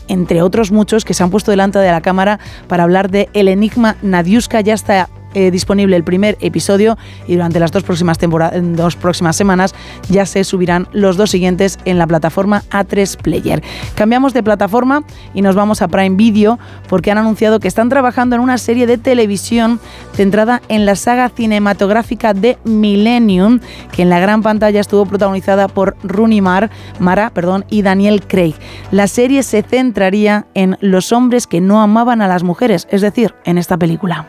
entre 0.09 0.43
otros 0.43 0.71
muchos 0.73 1.05
que 1.05 1.15
se 1.15 1.23
han 1.23 1.31
puesto 1.31 1.51
delante 1.51 1.79
de 1.79 1.91
la 1.91 2.01
cámara 2.01 2.39
para 2.69 2.83
hablar 2.83 3.11
de 3.11 3.29
El 3.33 3.49
Enigma 3.49 3.97
Nadiuska. 4.03 4.61
Ya 4.61 4.75
está 4.75 5.09
eh, 5.35 5.51
disponible 5.51 5.97
el 5.97 6.05
primer 6.05 6.37
episodio 6.41 6.97
y 7.27 7.35
durante 7.35 7.61
las 7.61 7.73
dos 7.73 7.83
próximas, 7.83 8.19
dos 8.19 8.97
próximas 8.97 9.37
semanas 9.37 9.75
ya 10.09 10.27
se 10.27 10.45
subirán 10.45 10.89
los 10.93 11.17
dos 11.17 11.31
siguientes 11.31 11.79
en 11.85 11.99
la 11.99 12.07
plataforma 12.07 12.63
A3 12.71 13.17
Player. 13.17 13.63
Cambiamos 13.95 14.35
de 14.35 14.43
plataforma 14.43 15.05
y 15.35 15.43
nos 15.43 15.55
vamos 15.55 15.83
a 15.83 15.89
Prime 15.89 16.17
Video 16.17 16.59
porque 16.89 17.11
han 17.11 17.19
anunciado 17.19 17.61
que 17.61 17.69
están 17.69 17.89
trabajando 17.89 18.37
en 18.37 18.43
una 18.43 18.59
serie 18.59 18.87
de 18.87 18.99
televisión 18.99 19.81
centrada 20.15 20.63
en 20.69 20.87
la 20.87 20.97
saga 20.97 21.29
cinematográfica 21.29 22.35
de 22.35 22.59
Millennium, 22.65 23.61
que 23.93 24.03
en 24.03 24.11
la 24.11 24.21
gran 24.21 24.43
pantalla 24.43 24.81
estuvo 24.81 25.07
protagonizada 25.07 25.69
por 25.69 25.97
Rooney 26.03 26.41
Mara 26.41 27.31
perdón, 27.35 27.65
y 27.69 27.83
Daniel 27.83 28.23
Craig. 28.27 28.55
La 28.91 29.07
serie 29.07 29.43
se 29.43 29.63
centraría 29.63 30.47
en 30.55 30.77
los 30.81 31.13
hombres 31.13 31.47
que 31.47 31.61
no 31.61 31.81
amaban 31.83 32.23
a 32.23 32.29
las 32.29 32.43
mujeres, 32.43 32.87
es 32.91 33.01
decir, 33.01 33.35
en 33.45 33.59
esta 33.59 33.77
película. 33.77 34.29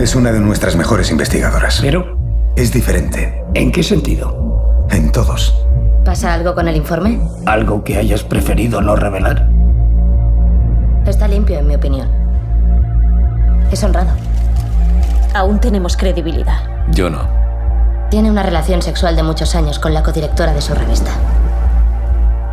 Es 0.00 0.14
una 0.14 0.32
de 0.32 0.40
nuestras 0.40 0.76
mejores 0.76 1.10
investigadoras. 1.10 1.78
¿Pero? 1.82 2.16
Es 2.56 2.72
diferente. 2.72 3.44
¿En 3.52 3.70
qué 3.70 3.82
sentido? 3.82 4.86
En 4.88 5.12
todos. 5.12 5.54
¿Pasa 6.06 6.32
algo 6.32 6.54
con 6.54 6.68
el 6.68 6.76
informe? 6.76 7.20
¿Algo 7.44 7.84
que 7.84 7.98
hayas 7.98 8.24
preferido 8.24 8.80
no 8.80 8.96
revelar? 8.96 9.50
Está 11.04 11.28
limpio, 11.28 11.58
en 11.58 11.66
mi 11.66 11.74
opinión. 11.74 12.08
Es 13.70 13.84
honrado. 13.84 14.08
Aún 15.34 15.60
tenemos 15.60 15.98
credibilidad. 15.98 16.62
Yo 16.92 17.10
no. 17.10 17.28
Tiene 18.08 18.30
una 18.30 18.42
relación 18.42 18.80
sexual 18.80 19.16
de 19.16 19.22
muchos 19.22 19.54
años 19.54 19.78
con 19.78 19.92
la 19.92 20.02
codirectora 20.02 20.54
de 20.54 20.62
su 20.62 20.74
revista. 20.74 21.10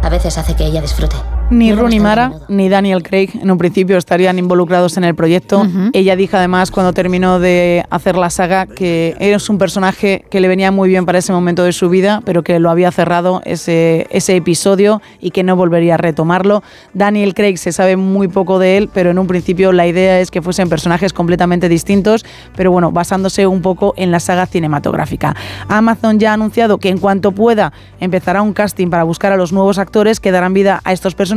A 0.03 0.09
veces 0.09 0.37
hace 0.37 0.53
que 0.53 0.65
ella 0.65 0.81
disfrute. 0.81 1.15
Ni 1.49 1.71
Rooney 1.71 2.01
Mara 2.01 2.33
ni 2.49 2.67
Daniel 2.67 3.03
Craig 3.03 3.29
en 3.41 3.49
un 3.49 3.57
principio 3.57 3.97
estarían 3.97 4.37
involucrados 4.37 4.97
en 4.97 5.05
el 5.05 5.15
proyecto. 5.15 5.65
Ella 5.93 6.17
dijo 6.17 6.35
además 6.35 6.71
cuando 6.71 6.91
terminó 6.91 7.39
de 7.39 7.85
hacer 7.89 8.17
la 8.17 8.29
saga 8.29 8.65
que 8.65 9.15
es 9.17 9.49
un 9.49 9.57
personaje 9.57 10.25
que 10.29 10.41
le 10.41 10.49
venía 10.49 10.71
muy 10.71 10.89
bien 10.89 11.05
para 11.05 11.19
ese 11.19 11.31
momento 11.31 11.63
de 11.63 11.71
su 11.71 11.89
vida, 11.89 12.21
pero 12.25 12.43
que 12.43 12.59
lo 12.59 12.69
había 12.69 12.91
cerrado 12.91 13.41
ese, 13.45 14.07
ese 14.09 14.35
episodio 14.35 15.01
y 15.21 15.31
que 15.31 15.43
no 15.43 15.55
volvería 15.55 15.93
a 15.93 15.97
retomarlo. 15.97 16.63
Daniel 16.93 17.33
Craig 17.33 17.55
se 17.57 17.71
sabe 17.71 17.95
muy 17.95 18.27
poco 18.27 18.59
de 18.59 18.75
él, 18.75 18.89
pero 18.93 19.11
en 19.11 19.17
un 19.17 19.27
principio 19.27 19.71
la 19.71 19.87
idea 19.87 20.19
es 20.19 20.31
que 20.31 20.41
fuesen 20.41 20.67
personajes 20.67 21.13
completamente 21.13 21.69
distintos, 21.69 22.25
pero 22.57 22.71
bueno, 22.71 22.91
basándose 22.91 23.47
un 23.47 23.61
poco 23.61 23.93
en 23.95 24.11
la 24.11 24.19
saga 24.19 24.47
cinematográfica. 24.47 25.33
Amazon 25.69 26.19
ya 26.19 26.31
ha 26.31 26.33
anunciado 26.33 26.77
que 26.77 26.89
en 26.89 26.97
cuanto 26.97 27.31
pueda 27.31 27.71
empezará 28.01 28.41
un 28.41 28.51
casting 28.51 28.89
para 28.89 29.03
buscar 29.03 29.31
a 29.31 29.37
los 29.37 29.53
nuevos 29.53 29.77
actores 29.77 30.19
que 30.19 30.31
darán 30.31 30.53
vida 30.53 30.81
a 30.83 30.91
estos 30.91 31.15
personajes 31.15 31.36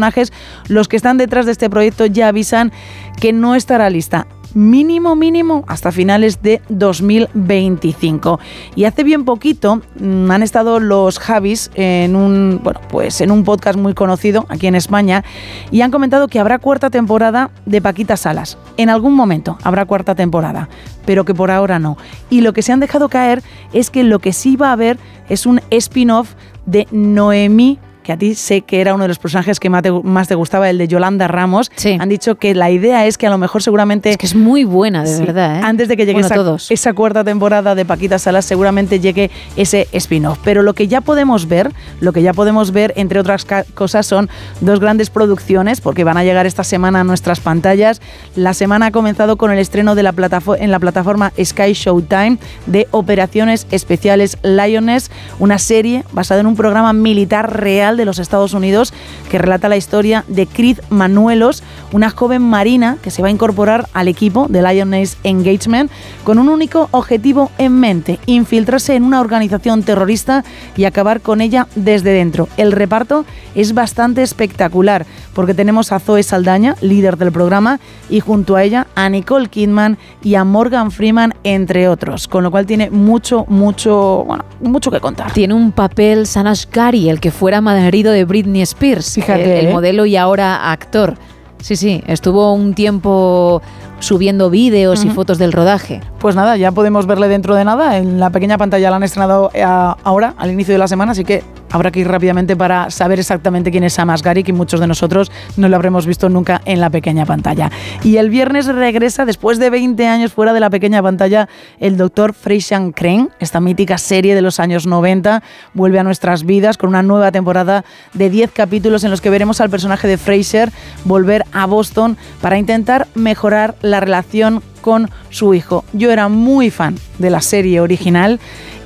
los 0.69 0.89
que 0.89 0.97
están 0.97 1.17
detrás 1.17 1.47
de 1.47 1.53
este 1.53 1.71
proyecto 1.71 2.07
ya 2.07 2.29
avisan 2.29 2.73
que 3.21 3.33
no 3.33 3.55
estará 3.55 3.91
lista 3.91 4.27
mínimo, 4.55 5.17
mínimo 5.17 5.65
hasta 5.67 5.93
finales 5.93 6.43
de 6.43 6.61
2025. 6.69 8.41
Y 8.75 8.85
hace 8.85 9.05
bien 9.05 9.25
poquito 9.25 9.83
mm, 9.99 10.31
han 10.31 10.43
estado 10.43 10.81
los 10.81 11.19
Javis 11.19 11.71
en 11.75 12.17
un, 12.17 12.61
bueno, 12.63 12.81
pues 12.89 13.21
en 13.21 13.31
un 13.31 13.45
podcast 13.45 13.79
muy 13.79 13.95
conocido 13.95 14.47
aquí 14.49 14.67
en 14.67 14.75
España 14.75 15.25
y 15.71 15.83
han 15.83 15.91
comentado 15.91 16.29
que 16.29 16.41
habrá 16.41 16.59
cuarta 16.59 16.91
temporada 16.91 17.51
de 17.67 17.81
Paquita 17.81 18.17
Salas. 18.17 18.59
En 18.77 18.91
algún 18.91 19.15
momento 19.15 19.59
habrá 19.63 19.85
cuarta 19.87 20.15
temporada, 20.15 20.69
pero 21.05 21.25
que 21.25 21.35
por 21.35 21.51
ahora 21.51 21.79
no. 21.79 21.97
Y 22.29 22.41
lo 22.41 22.53
que 22.53 22.63
se 22.63 22.73
han 22.73 22.81
dejado 22.81 23.09
caer 23.09 23.43
es 23.73 23.91
que 23.91 24.05
lo 24.05 24.19
que 24.19 24.33
sí 24.33 24.57
va 24.57 24.71
a 24.71 24.73
haber 24.73 24.99
es 25.29 25.47
un 25.47 25.61
spin-off 25.71 26.35
de 26.67 26.87
Noemí 26.91 27.79
que 28.11 28.15
a 28.15 28.17
ti 28.17 28.35
sé 28.35 28.63
que 28.63 28.81
era 28.81 28.93
uno 28.93 29.05
de 29.05 29.09
los 29.09 29.21
personajes 29.21 29.61
que 29.61 29.71
más 29.71 29.83
te, 30.27 30.35
gustaba, 30.35 30.69
el 30.69 30.79
de 30.79 30.89
Yolanda 30.89 31.29
Ramos, 31.29 31.71
han 32.01 32.09
dicho 32.09 32.35
que 32.35 32.57
la 32.57 32.69
idea 32.69 33.07
es 33.07 33.17
que 33.17 33.29
a 33.29 33.31
lo 33.31 33.39
mejor 33.39 33.63
seguramente... 33.63 34.11
Es 34.11 34.17
que 34.17 34.27
es 34.27 34.35
muy 34.35 34.65
buena, 34.65 35.05
de 35.05 35.17
verdad. 35.21 35.61
¿eh? 35.61 35.61
Antes 35.63 35.87
de 35.87 35.97
que 35.97 36.07
llegue 36.07 36.19
esa, 36.19 36.35
esa, 36.71 36.93
cuarta 36.93 37.23
temporada 37.23 37.77
de 37.77 37.85
Paquita 37.85 38.19
Salas, 38.19 38.45
seguramente 38.45 38.99
llegue 38.99 39.31
ese 39.55 39.87
spin-off. 39.93 40.41
Pero 40.43 40.63
lo 40.63 40.75
que 40.75 40.89
ya 40.89 41.01
podemos 41.03 41.47
ver, 41.47 41.73
lo 42.01 42.13
que 42.13 42.23
ya 42.23 42.33
podemos 42.33 42.73
ver, 42.73 42.93
entre 42.97 43.21
otras 43.21 43.47
cosas, 43.75 44.07
son 44.07 44.29
dos 44.61 44.81
grandes 44.81 45.09
producciones, 45.09 45.81
porque 45.81 46.03
van 46.03 46.17
a 46.17 46.25
llegar 46.25 46.47
esta 46.47 46.65
semana 46.65 47.03
a 47.03 47.05
nuestras 47.05 47.39
pantallas. 47.39 48.01
La 48.35 48.55
semana 48.55 48.87
ha 48.87 48.91
comenzado 48.91 49.37
con 49.37 49.53
el 49.53 49.61
estreno 49.61 49.95
de 49.95 50.03
la 50.03 50.15
en 50.59 50.71
la 50.71 50.79
plataforma 50.81 51.33
Sky 51.43 51.75
Showtime 51.75 52.39
de 52.67 52.89
Operaciones 52.91 53.69
Especiales 53.71 54.37
Lioness, 54.43 55.13
una 55.39 55.59
serie 55.59 56.05
basada 56.11 56.41
en 56.41 56.47
un 56.47 56.57
programa 56.57 56.93
militar 56.93 57.61
real 57.61 58.00
de 58.01 58.07
los 58.07 58.19
Estados 58.19 58.55
Unidos 58.55 58.93
que 59.31 59.39
relata 59.39 59.69
la 59.69 59.77
historia 59.77 60.25
de 60.27 60.47
Creed 60.47 60.81
Manuelos, 60.89 61.63
una 61.93 62.11
joven 62.11 62.43
marina 62.43 62.97
que 63.03 63.11
se 63.11 63.23
va 63.23 63.29
a 63.29 63.31
incorporar 63.31 63.89
al 63.93 64.09
equipo 64.09 64.47
de 64.49 64.63
Lioness 64.63 65.17
Engagement 65.23 65.91
con 66.25 66.39
un 66.39 66.49
único 66.49 66.89
objetivo 66.91 67.51
en 67.59 67.79
mente, 67.79 68.19
infiltrarse 68.27 68.95
en 68.95 69.05
una 69.05 69.21
organización 69.21 69.83
terrorista 69.83 70.45
y 70.77 70.85
acabar 70.85 71.21
con 71.21 71.41
ella 71.41 71.69
desde 71.77 72.13
dentro. 72.13 72.49
El 72.57 72.73
reparto 72.73 73.25
es 73.55 73.75
bastante 73.75 74.23
espectacular 74.23 75.07
porque 75.35 75.55
tenemos 75.55 75.93
a 75.93 76.01
Zoe 76.01 76.23
Saldaña, 76.23 76.77
líder 76.81 77.17
del 77.17 77.33
programa, 77.33 77.81
y 78.09 78.21
junto 78.21 78.57
a 78.57 78.65
ella 78.65 78.87
a 78.95 79.09
Nicole 79.09 79.49
Kidman 79.49 79.99
y 80.23 80.35
a 80.35 80.45
Morgan 80.45 80.91
Freeman, 80.91 81.35
entre 81.45 81.89
otros, 81.89 82.29
con 82.29 82.43
lo 82.43 82.51
cual 82.51 82.67
tiene 82.67 82.91
mucho, 82.91 83.45
mucho, 83.49 84.25
bueno, 84.27 84.45
mucho 84.61 84.91
que 84.91 85.01
contar. 85.01 85.33
Tiene 85.33 85.55
un 85.55 85.73
papel 85.73 86.27
Sanash 86.27 86.67
Gary, 86.73 87.09
el 87.09 87.21
que 87.21 87.31
fuera 87.31 87.61
marido 87.91 88.13
de 88.13 88.25
Britney 88.25 88.63
Spears, 88.63 89.15
Fíjate, 89.15 89.59
el, 89.59 89.67
¿eh? 89.67 89.73
modelo 89.73 90.07
y 90.07 90.15
ahora 90.17 90.71
actor. 90.71 91.17
Sí, 91.61 91.75
sí, 91.75 92.03
estuvo 92.07 92.53
un 92.53 92.75
tiempo 92.75 93.63
subiendo 93.99 94.49
vídeos 94.49 95.05
y 95.05 95.11
fotos 95.11 95.39
del 95.39 95.51
rodaje. 95.51 96.01
Pues 96.21 96.37
nada, 96.37 96.59
ya 96.59 96.71
podemos 96.71 97.07
verle 97.07 97.29
dentro 97.29 97.55
de 97.55 97.65
nada. 97.65 97.97
En 97.97 98.21
la 98.21 98.29
pequeña 98.29 98.59
pantalla 98.59 98.91
la 98.91 98.97
han 98.97 99.03
estrenado 99.03 99.51
eh, 99.55 99.63
ahora, 99.63 100.35
al 100.37 100.51
inicio 100.51 100.75
de 100.75 100.79
la 100.79 100.87
semana, 100.87 101.13
así 101.13 101.25
que 101.25 101.43
habrá 101.71 101.91
que 101.91 102.01
ir 102.01 102.09
rápidamente 102.09 102.57
para 102.57 102.91
saber 102.91 103.19
exactamente 103.19 103.71
quién 103.71 103.85
es 103.85 103.95
Sam 103.95 104.11
Asghari, 104.11 104.45
que 104.45 104.53
muchos 104.53 104.81
de 104.81 104.87
nosotros 104.87 105.33
no 105.57 105.67
lo 105.71 105.77
habremos 105.77 106.05
visto 106.05 106.29
nunca 106.29 106.61
en 106.67 106.79
la 106.79 106.91
pequeña 106.91 107.25
pantalla. 107.25 107.71
Y 108.05 108.19
el 108.19 108.29
viernes 108.29 108.67
regresa, 108.67 109.25
después 109.25 109.59
de 109.59 109.71
20 109.71 110.07
años 110.07 110.35
fuera 110.35 110.53
de 110.53 110.61
la 110.61 110.69
pequeña 110.69 111.03
pantalla, 111.03 111.49
el 111.79 111.97
doctor 111.97 112.35
Freisian 112.35 112.93
Crane, 112.93 113.29
esta 113.39 113.61
mítica 113.61 113.97
serie 113.97 114.35
de 114.35 114.43
los 114.43 114.61
años 114.61 114.87
90, 114.87 115.43
vuelve 115.73 116.01
a 116.01 116.05
nuestras 116.05 116.45
vidas 116.45 116.77
con 116.77 116.91
una 116.91 117.03
nueva 117.03 117.33
temporada 117.33 117.83
de 118.13 118.29
10 118.29 118.51
capítulos 118.53 119.05
en 119.05 119.11
los 119.11 119.23
que 119.23 119.31
veremos 119.31 119.63
al 119.63 119.71
personaje 119.71 120.07
de 120.07 120.19
Fraser 120.19 120.71
volver 121.07 121.47
a 121.53 121.65
Boston 121.65 122.19
para 122.43 122.59
intentar 122.59 123.07
mejorar 123.15 123.75
la 123.81 124.01
relación 124.01 124.63
con 124.81 125.11
su 125.31 125.55
hijo. 125.55 125.85
Yo 125.93 126.11
era 126.11 126.29
muy 126.29 126.71
fan 126.71 126.97
de 127.19 127.31
la 127.31 127.41
serie 127.41 127.81
original 127.81 128.41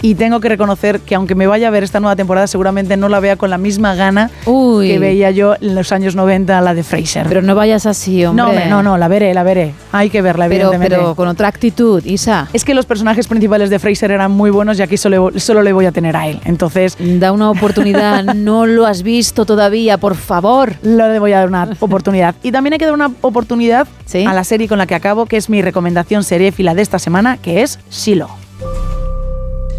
y 0.05 0.17
tengo 0.17 0.39
que 0.39 0.51
reconocer 0.51 1.01
que 1.01 1.15
aunque 1.15 1.35
me 1.35 1.47
vaya 1.47 1.69
a 1.69 1.71
ver 1.71 1.83
esta 1.83 1.99
nueva 1.99 2.15
temporada, 2.15 2.47
seguramente 2.47 2.99
no 2.99 3.09
la 3.09 3.21
vea 3.21 3.37
con 3.37 3.49
la 3.49 3.57
misma 3.57 3.95
gana 3.95 4.31
que 4.45 4.99
veía 4.99 5.31
yo 5.31 5.55
en 5.59 5.75
los 5.75 5.93
años 5.93 6.15
90 6.15 6.61
la 6.61 6.75
de 6.75 6.83
Fraser. 6.83 7.27
Pero 7.27 7.41
no 7.41 7.55
vayas 7.55 7.87
así, 7.87 8.23
hombre. 8.23 8.67
No, 8.67 8.69
no, 8.69 8.83
no, 8.83 8.99
la 8.99 9.09
veré, 9.09 9.33
la 9.33 9.43
veré. 9.43 9.73
Hay 9.93 10.11
que 10.11 10.21
verla, 10.21 10.45
pero, 10.47 10.65
evidentemente. 10.65 10.97
Pero 10.97 11.15
con 11.15 11.27
otra 11.27 11.49
actitud, 11.49 12.05
Isa. 12.05 12.51
Es 12.53 12.67
que 12.67 12.75
los 12.75 12.85
personajes 12.85 13.29
principales 13.29 13.71
de 13.71 13.79
Fraser 13.79 14.11
eran 14.11 14.31
muy 14.31 14.51
buenos 14.51 14.79
y 14.79 14.83
aquí 14.83 14.99
solo, 14.99 15.31
solo 15.37 15.63
le 15.63 15.73
voy 15.73 15.87
a 15.87 15.93
tener 15.93 16.19
a 16.19 16.29
él. 16.29 16.39
Entonces... 16.45 16.99
Da 17.01 17.33
una 17.33 17.49
oportunidad, 17.53 18.25
no 18.35 18.67
lo 18.67 18.85
has 18.85 19.03
visto 19.03 19.47
todavía, 19.47 19.97
por 19.97 20.17
favor. 20.17 20.75
Le 20.83 21.19
voy 21.19 21.33
a 21.33 21.39
dar 21.39 21.49
una 21.49 21.71
oportunidad. 21.81 22.35
Y 22.43 22.53
también 22.53 22.75
hay 22.75 22.79
que 22.79 22.85
dar 22.85 22.93
una 22.93 23.11
oportunidad 23.23 23.89
a 24.27 24.35
la 24.35 24.45
serie 24.45 24.69
con 24.69 24.77
la 24.77 24.87
que 24.87 24.97
acabo, 24.97 25.25
que 25.25 25.39
es 25.39 25.49
mi 25.49 25.63
recomendación 25.63 26.25
seriéfila 26.25 26.75
de 26.75 26.83
esta 26.83 26.99
semana, 26.99 27.39
que 27.39 27.63
es 27.63 27.79
Silo. 27.89 28.44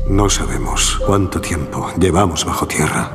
No 0.10 0.30
sabemos 0.30 1.02
cuánto 1.04 1.42
tiempo 1.42 1.90
llevamos 2.00 2.46
bajo 2.46 2.68
tierra. 2.68 3.12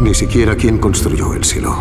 Ni 0.00 0.14
siquiera 0.14 0.56
quién 0.56 0.78
construyó 0.78 1.34
el 1.34 1.44
silo. 1.44 1.76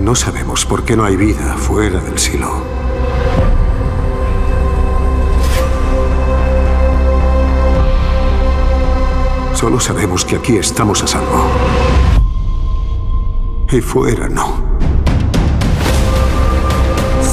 No 0.00 0.14
sabemos 0.14 0.64
por 0.64 0.84
qué 0.84 0.96
no 0.96 1.04
hay 1.04 1.16
vida 1.16 1.56
fuera 1.56 1.98
del 1.98 2.18
silo. 2.18 2.62
Solo 9.54 9.80
sabemos 9.80 10.24
que 10.24 10.36
aquí 10.36 10.56
estamos 10.56 11.02
a 11.02 11.08
salvo. 11.08 11.50
Y 13.72 13.80
fuera 13.80 14.28
no 14.28 14.77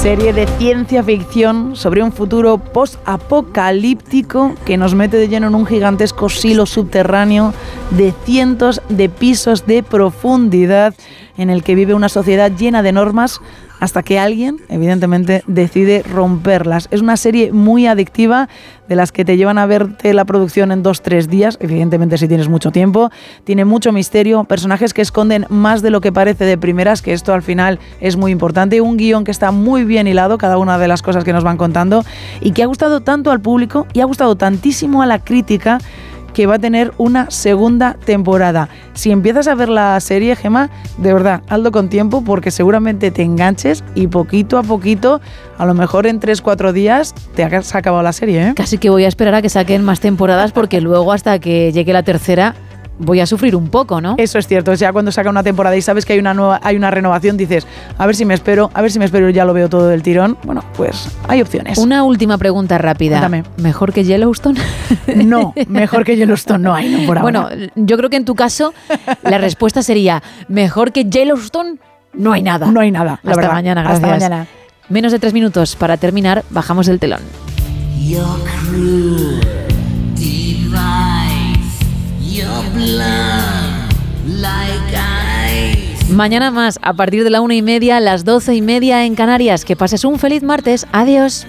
serie 0.06 0.32
de 0.32 0.46
ciencia 0.46 1.02
ficción 1.02 1.74
sobre 1.74 2.00
un 2.00 2.12
futuro 2.12 2.58
post-apocalíptico 2.58 4.54
que 4.64 4.76
nos 4.76 4.94
mete 4.94 5.16
de 5.16 5.26
lleno 5.26 5.48
en 5.48 5.56
un 5.56 5.66
gigantesco 5.66 6.28
silo 6.28 6.64
subterráneo 6.64 7.52
de 7.90 8.14
cientos 8.24 8.80
de 8.88 9.08
pisos 9.08 9.66
de 9.66 9.82
profundidad 9.82 10.94
en 11.36 11.50
el 11.50 11.64
que 11.64 11.74
vive 11.74 11.92
una 11.92 12.08
sociedad 12.08 12.52
llena 12.52 12.84
de 12.84 12.92
normas 12.92 13.40
hasta 13.80 14.02
que 14.02 14.18
alguien, 14.18 14.56
evidentemente, 14.68 15.42
decide 15.46 16.02
romperlas. 16.02 16.88
Es 16.90 17.00
una 17.00 17.16
serie 17.16 17.52
muy 17.52 17.86
adictiva, 17.86 18.48
de 18.88 18.96
las 18.96 19.12
que 19.12 19.24
te 19.24 19.36
llevan 19.36 19.58
a 19.58 19.66
verte 19.66 20.14
la 20.14 20.24
producción 20.24 20.70
en 20.70 20.82
dos, 20.82 21.02
tres 21.02 21.28
días, 21.28 21.58
evidentemente 21.60 22.18
si 22.18 22.28
tienes 22.28 22.48
mucho 22.48 22.70
tiempo. 22.70 23.10
Tiene 23.44 23.64
mucho 23.64 23.92
misterio, 23.92 24.44
personajes 24.44 24.94
que 24.94 25.02
esconden 25.02 25.46
más 25.48 25.82
de 25.82 25.90
lo 25.90 26.00
que 26.00 26.12
parece 26.12 26.44
de 26.44 26.56
primeras, 26.56 27.02
que 27.02 27.12
esto 27.12 27.34
al 27.34 27.42
final 27.42 27.78
es 28.00 28.16
muy 28.16 28.32
importante. 28.32 28.80
Un 28.80 28.96
guion 28.96 29.24
que 29.24 29.30
está 29.30 29.50
muy 29.50 29.84
bien 29.84 30.06
hilado, 30.06 30.38
cada 30.38 30.58
una 30.58 30.78
de 30.78 30.88
las 30.88 31.02
cosas 31.02 31.24
que 31.24 31.32
nos 31.32 31.44
van 31.44 31.56
contando, 31.56 32.04
y 32.40 32.52
que 32.52 32.62
ha 32.62 32.66
gustado 32.66 33.00
tanto 33.00 33.30
al 33.30 33.40
público 33.40 33.86
y 33.92 34.00
ha 34.00 34.04
gustado 34.04 34.36
tantísimo 34.36 35.02
a 35.02 35.06
la 35.06 35.18
crítica 35.18 35.78
que 36.36 36.44
va 36.44 36.56
a 36.56 36.58
tener 36.58 36.92
una 36.98 37.30
segunda 37.30 37.96
temporada. 38.04 38.68
Si 38.92 39.10
empiezas 39.10 39.48
a 39.48 39.54
ver 39.54 39.70
la 39.70 39.98
serie, 40.00 40.36
Gema, 40.36 40.68
de 40.98 41.14
verdad, 41.14 41.40
hazlo 41.48 41.72
con 41.72 41.88
tiempo 41.88 42.22
porque 42.22 42.50
seguramente 42.50 43.10
te 43.10 43.22
enganches 43.22 43.82
y 43.94 44.08
poquito 44.08 44.58
a 44.58 44.62
poquito, 44.62 45.22
a 45.56 45.64
lo 45.64 45.72
mejor 45.72 46.06
en 46.06 46.20
3-4 46.20 46.72
días, 46.72 47.14
te 47.34 47.42
has 47.42 47.74
acabado 47.74 48.02
la 48.02 48.12
serie. 48.12 48.48
¿eh? 48.48 48.52
Casi 48.54 48.76
que 48.76 48.90
voy 48.90 49.04
a 49.04 49.08
esperar 49.08 49.34
a 49.34 49.40
que 49.40 49.48
saquen 49.48 49.82
más 49.82 50.00
temporadas 50.00 50.52
porque 50.52 50.82
luego 50.82 51.10
hasta 51.10 51.38
que 51.38 51.72
llegue 51.72 51.94
la 51.94 52.02
tercera 52.02 52.54
voy 52.98 53.20
a 53.20 53.26
sufrir 53.26 53.56
un 53.56 53.68
poco, 53.68 54.00
¿no? 54.00 54.14
Eso 54.18 54.38
es 54.38 54.46
cierto. 54.46 54.72
O 54.72 54.76
sea, 54.76 54.92
cuando 54.92 55.12
saca 55.12 55.30
una 55.30 55.42
temporada 55.42 55.76
y 55.76 55.82
sabes 55.82 56.04
que 56.04 56.14
hay 56.14 56.18
una 56.18 56.34
nueva, 56.34 56.60
hay 56.62 56.76
una 56.76 56.90
renovación, 56.90 57.36
dices, 57.36 57.66
a 57.98 58.06
ver 58.06 58.16
si 58.16 58.24
me 58.24 58.34
espero, 58.34 58.70
a 58.74 58.82
ver 58.82 58.90
si 58.90 58.98
me 58.98 59.04
espero, 59.04 59.30
ya 59.30 59.44
lo 59.44 59.52
veo 59.52 59.68
todo 59.68 59.88
del 59.88 60.02
tirón. 60.02 60.36
Bueno, 60.44 60.64
pues 60.76 61.08
hay 61.28 61.42
opciones. 61.42 61.78
Una 61.78 62.04
última 62.04 62.38
pregunta 62.38 62.78
rápida. 62.78 63.18
Cuéntame. 63.18 63.44
¿Mejor 63.58 63.92
que 63.92 64.04
Yellowstone? 64.04 64.60
No, 65.16 65.54
mejor 65.68 66.04
que 66.04 66.16
Yellowstone 66.16 66.62
no 66.62 66.74
hay, 66.74 66.88
no 66.88 67.06
por 67.06 67.18
ahora. 67.18 67.22
Bueno, 67.22 67.70
yo 67.74 67.96
creo 67.96 68.10
que 68.10 68.16
en 68.16 68.24
tu 68.24 68.34
caso 68.34 68.74
la 69.22 69.38
respuesta 69.38 69.82
sería, 69.82 70.22
mejor 70.48 70.92
que 70.92 71.04
Yellowstone 71.04 71.78
no 72.12 72.32
hay 72.32 72.42
nada. 72.42 72.66
No 72.66 72.80
hay 72.80 72.90
nada. 72.90 73.20
Hasta 73.24 73.52
mañana, 73.52 73.82
gracias. 73.82 74.04
Hasta 74.04 74.28
mañana. 74.28 74.46
Menos 74.88 75.12
de 75.12 75.18
tres 75.18 75.32
minutos 75.32 75.74
para 75.74 75.96
terminar, 75.96 76.44
bajamos 76.50 76.86
del 76.86 76.98
telón. 77.00 77.20
Mañana 86.10 86.50
más, 86.50 86.78
a 86.82 86.92
partir 86.94 87.24
de 87.24 87.30
la 87.30 87.40
una 87.40 87.54
y 87.54 87.62
media, 87.62 87.98
las 88.00 88.24
doce 88.24 88.54
y 88.54 88.62
media 88.62 89.04
en 89.04 89.14
Canarias. 89.14 89.64
Que 89.64 89.76
pases 89.76 90.04
un 90.04 90.18
feliz 90.18 90.42
martes. 90.42 90.86
Adiós. 90.92 91.46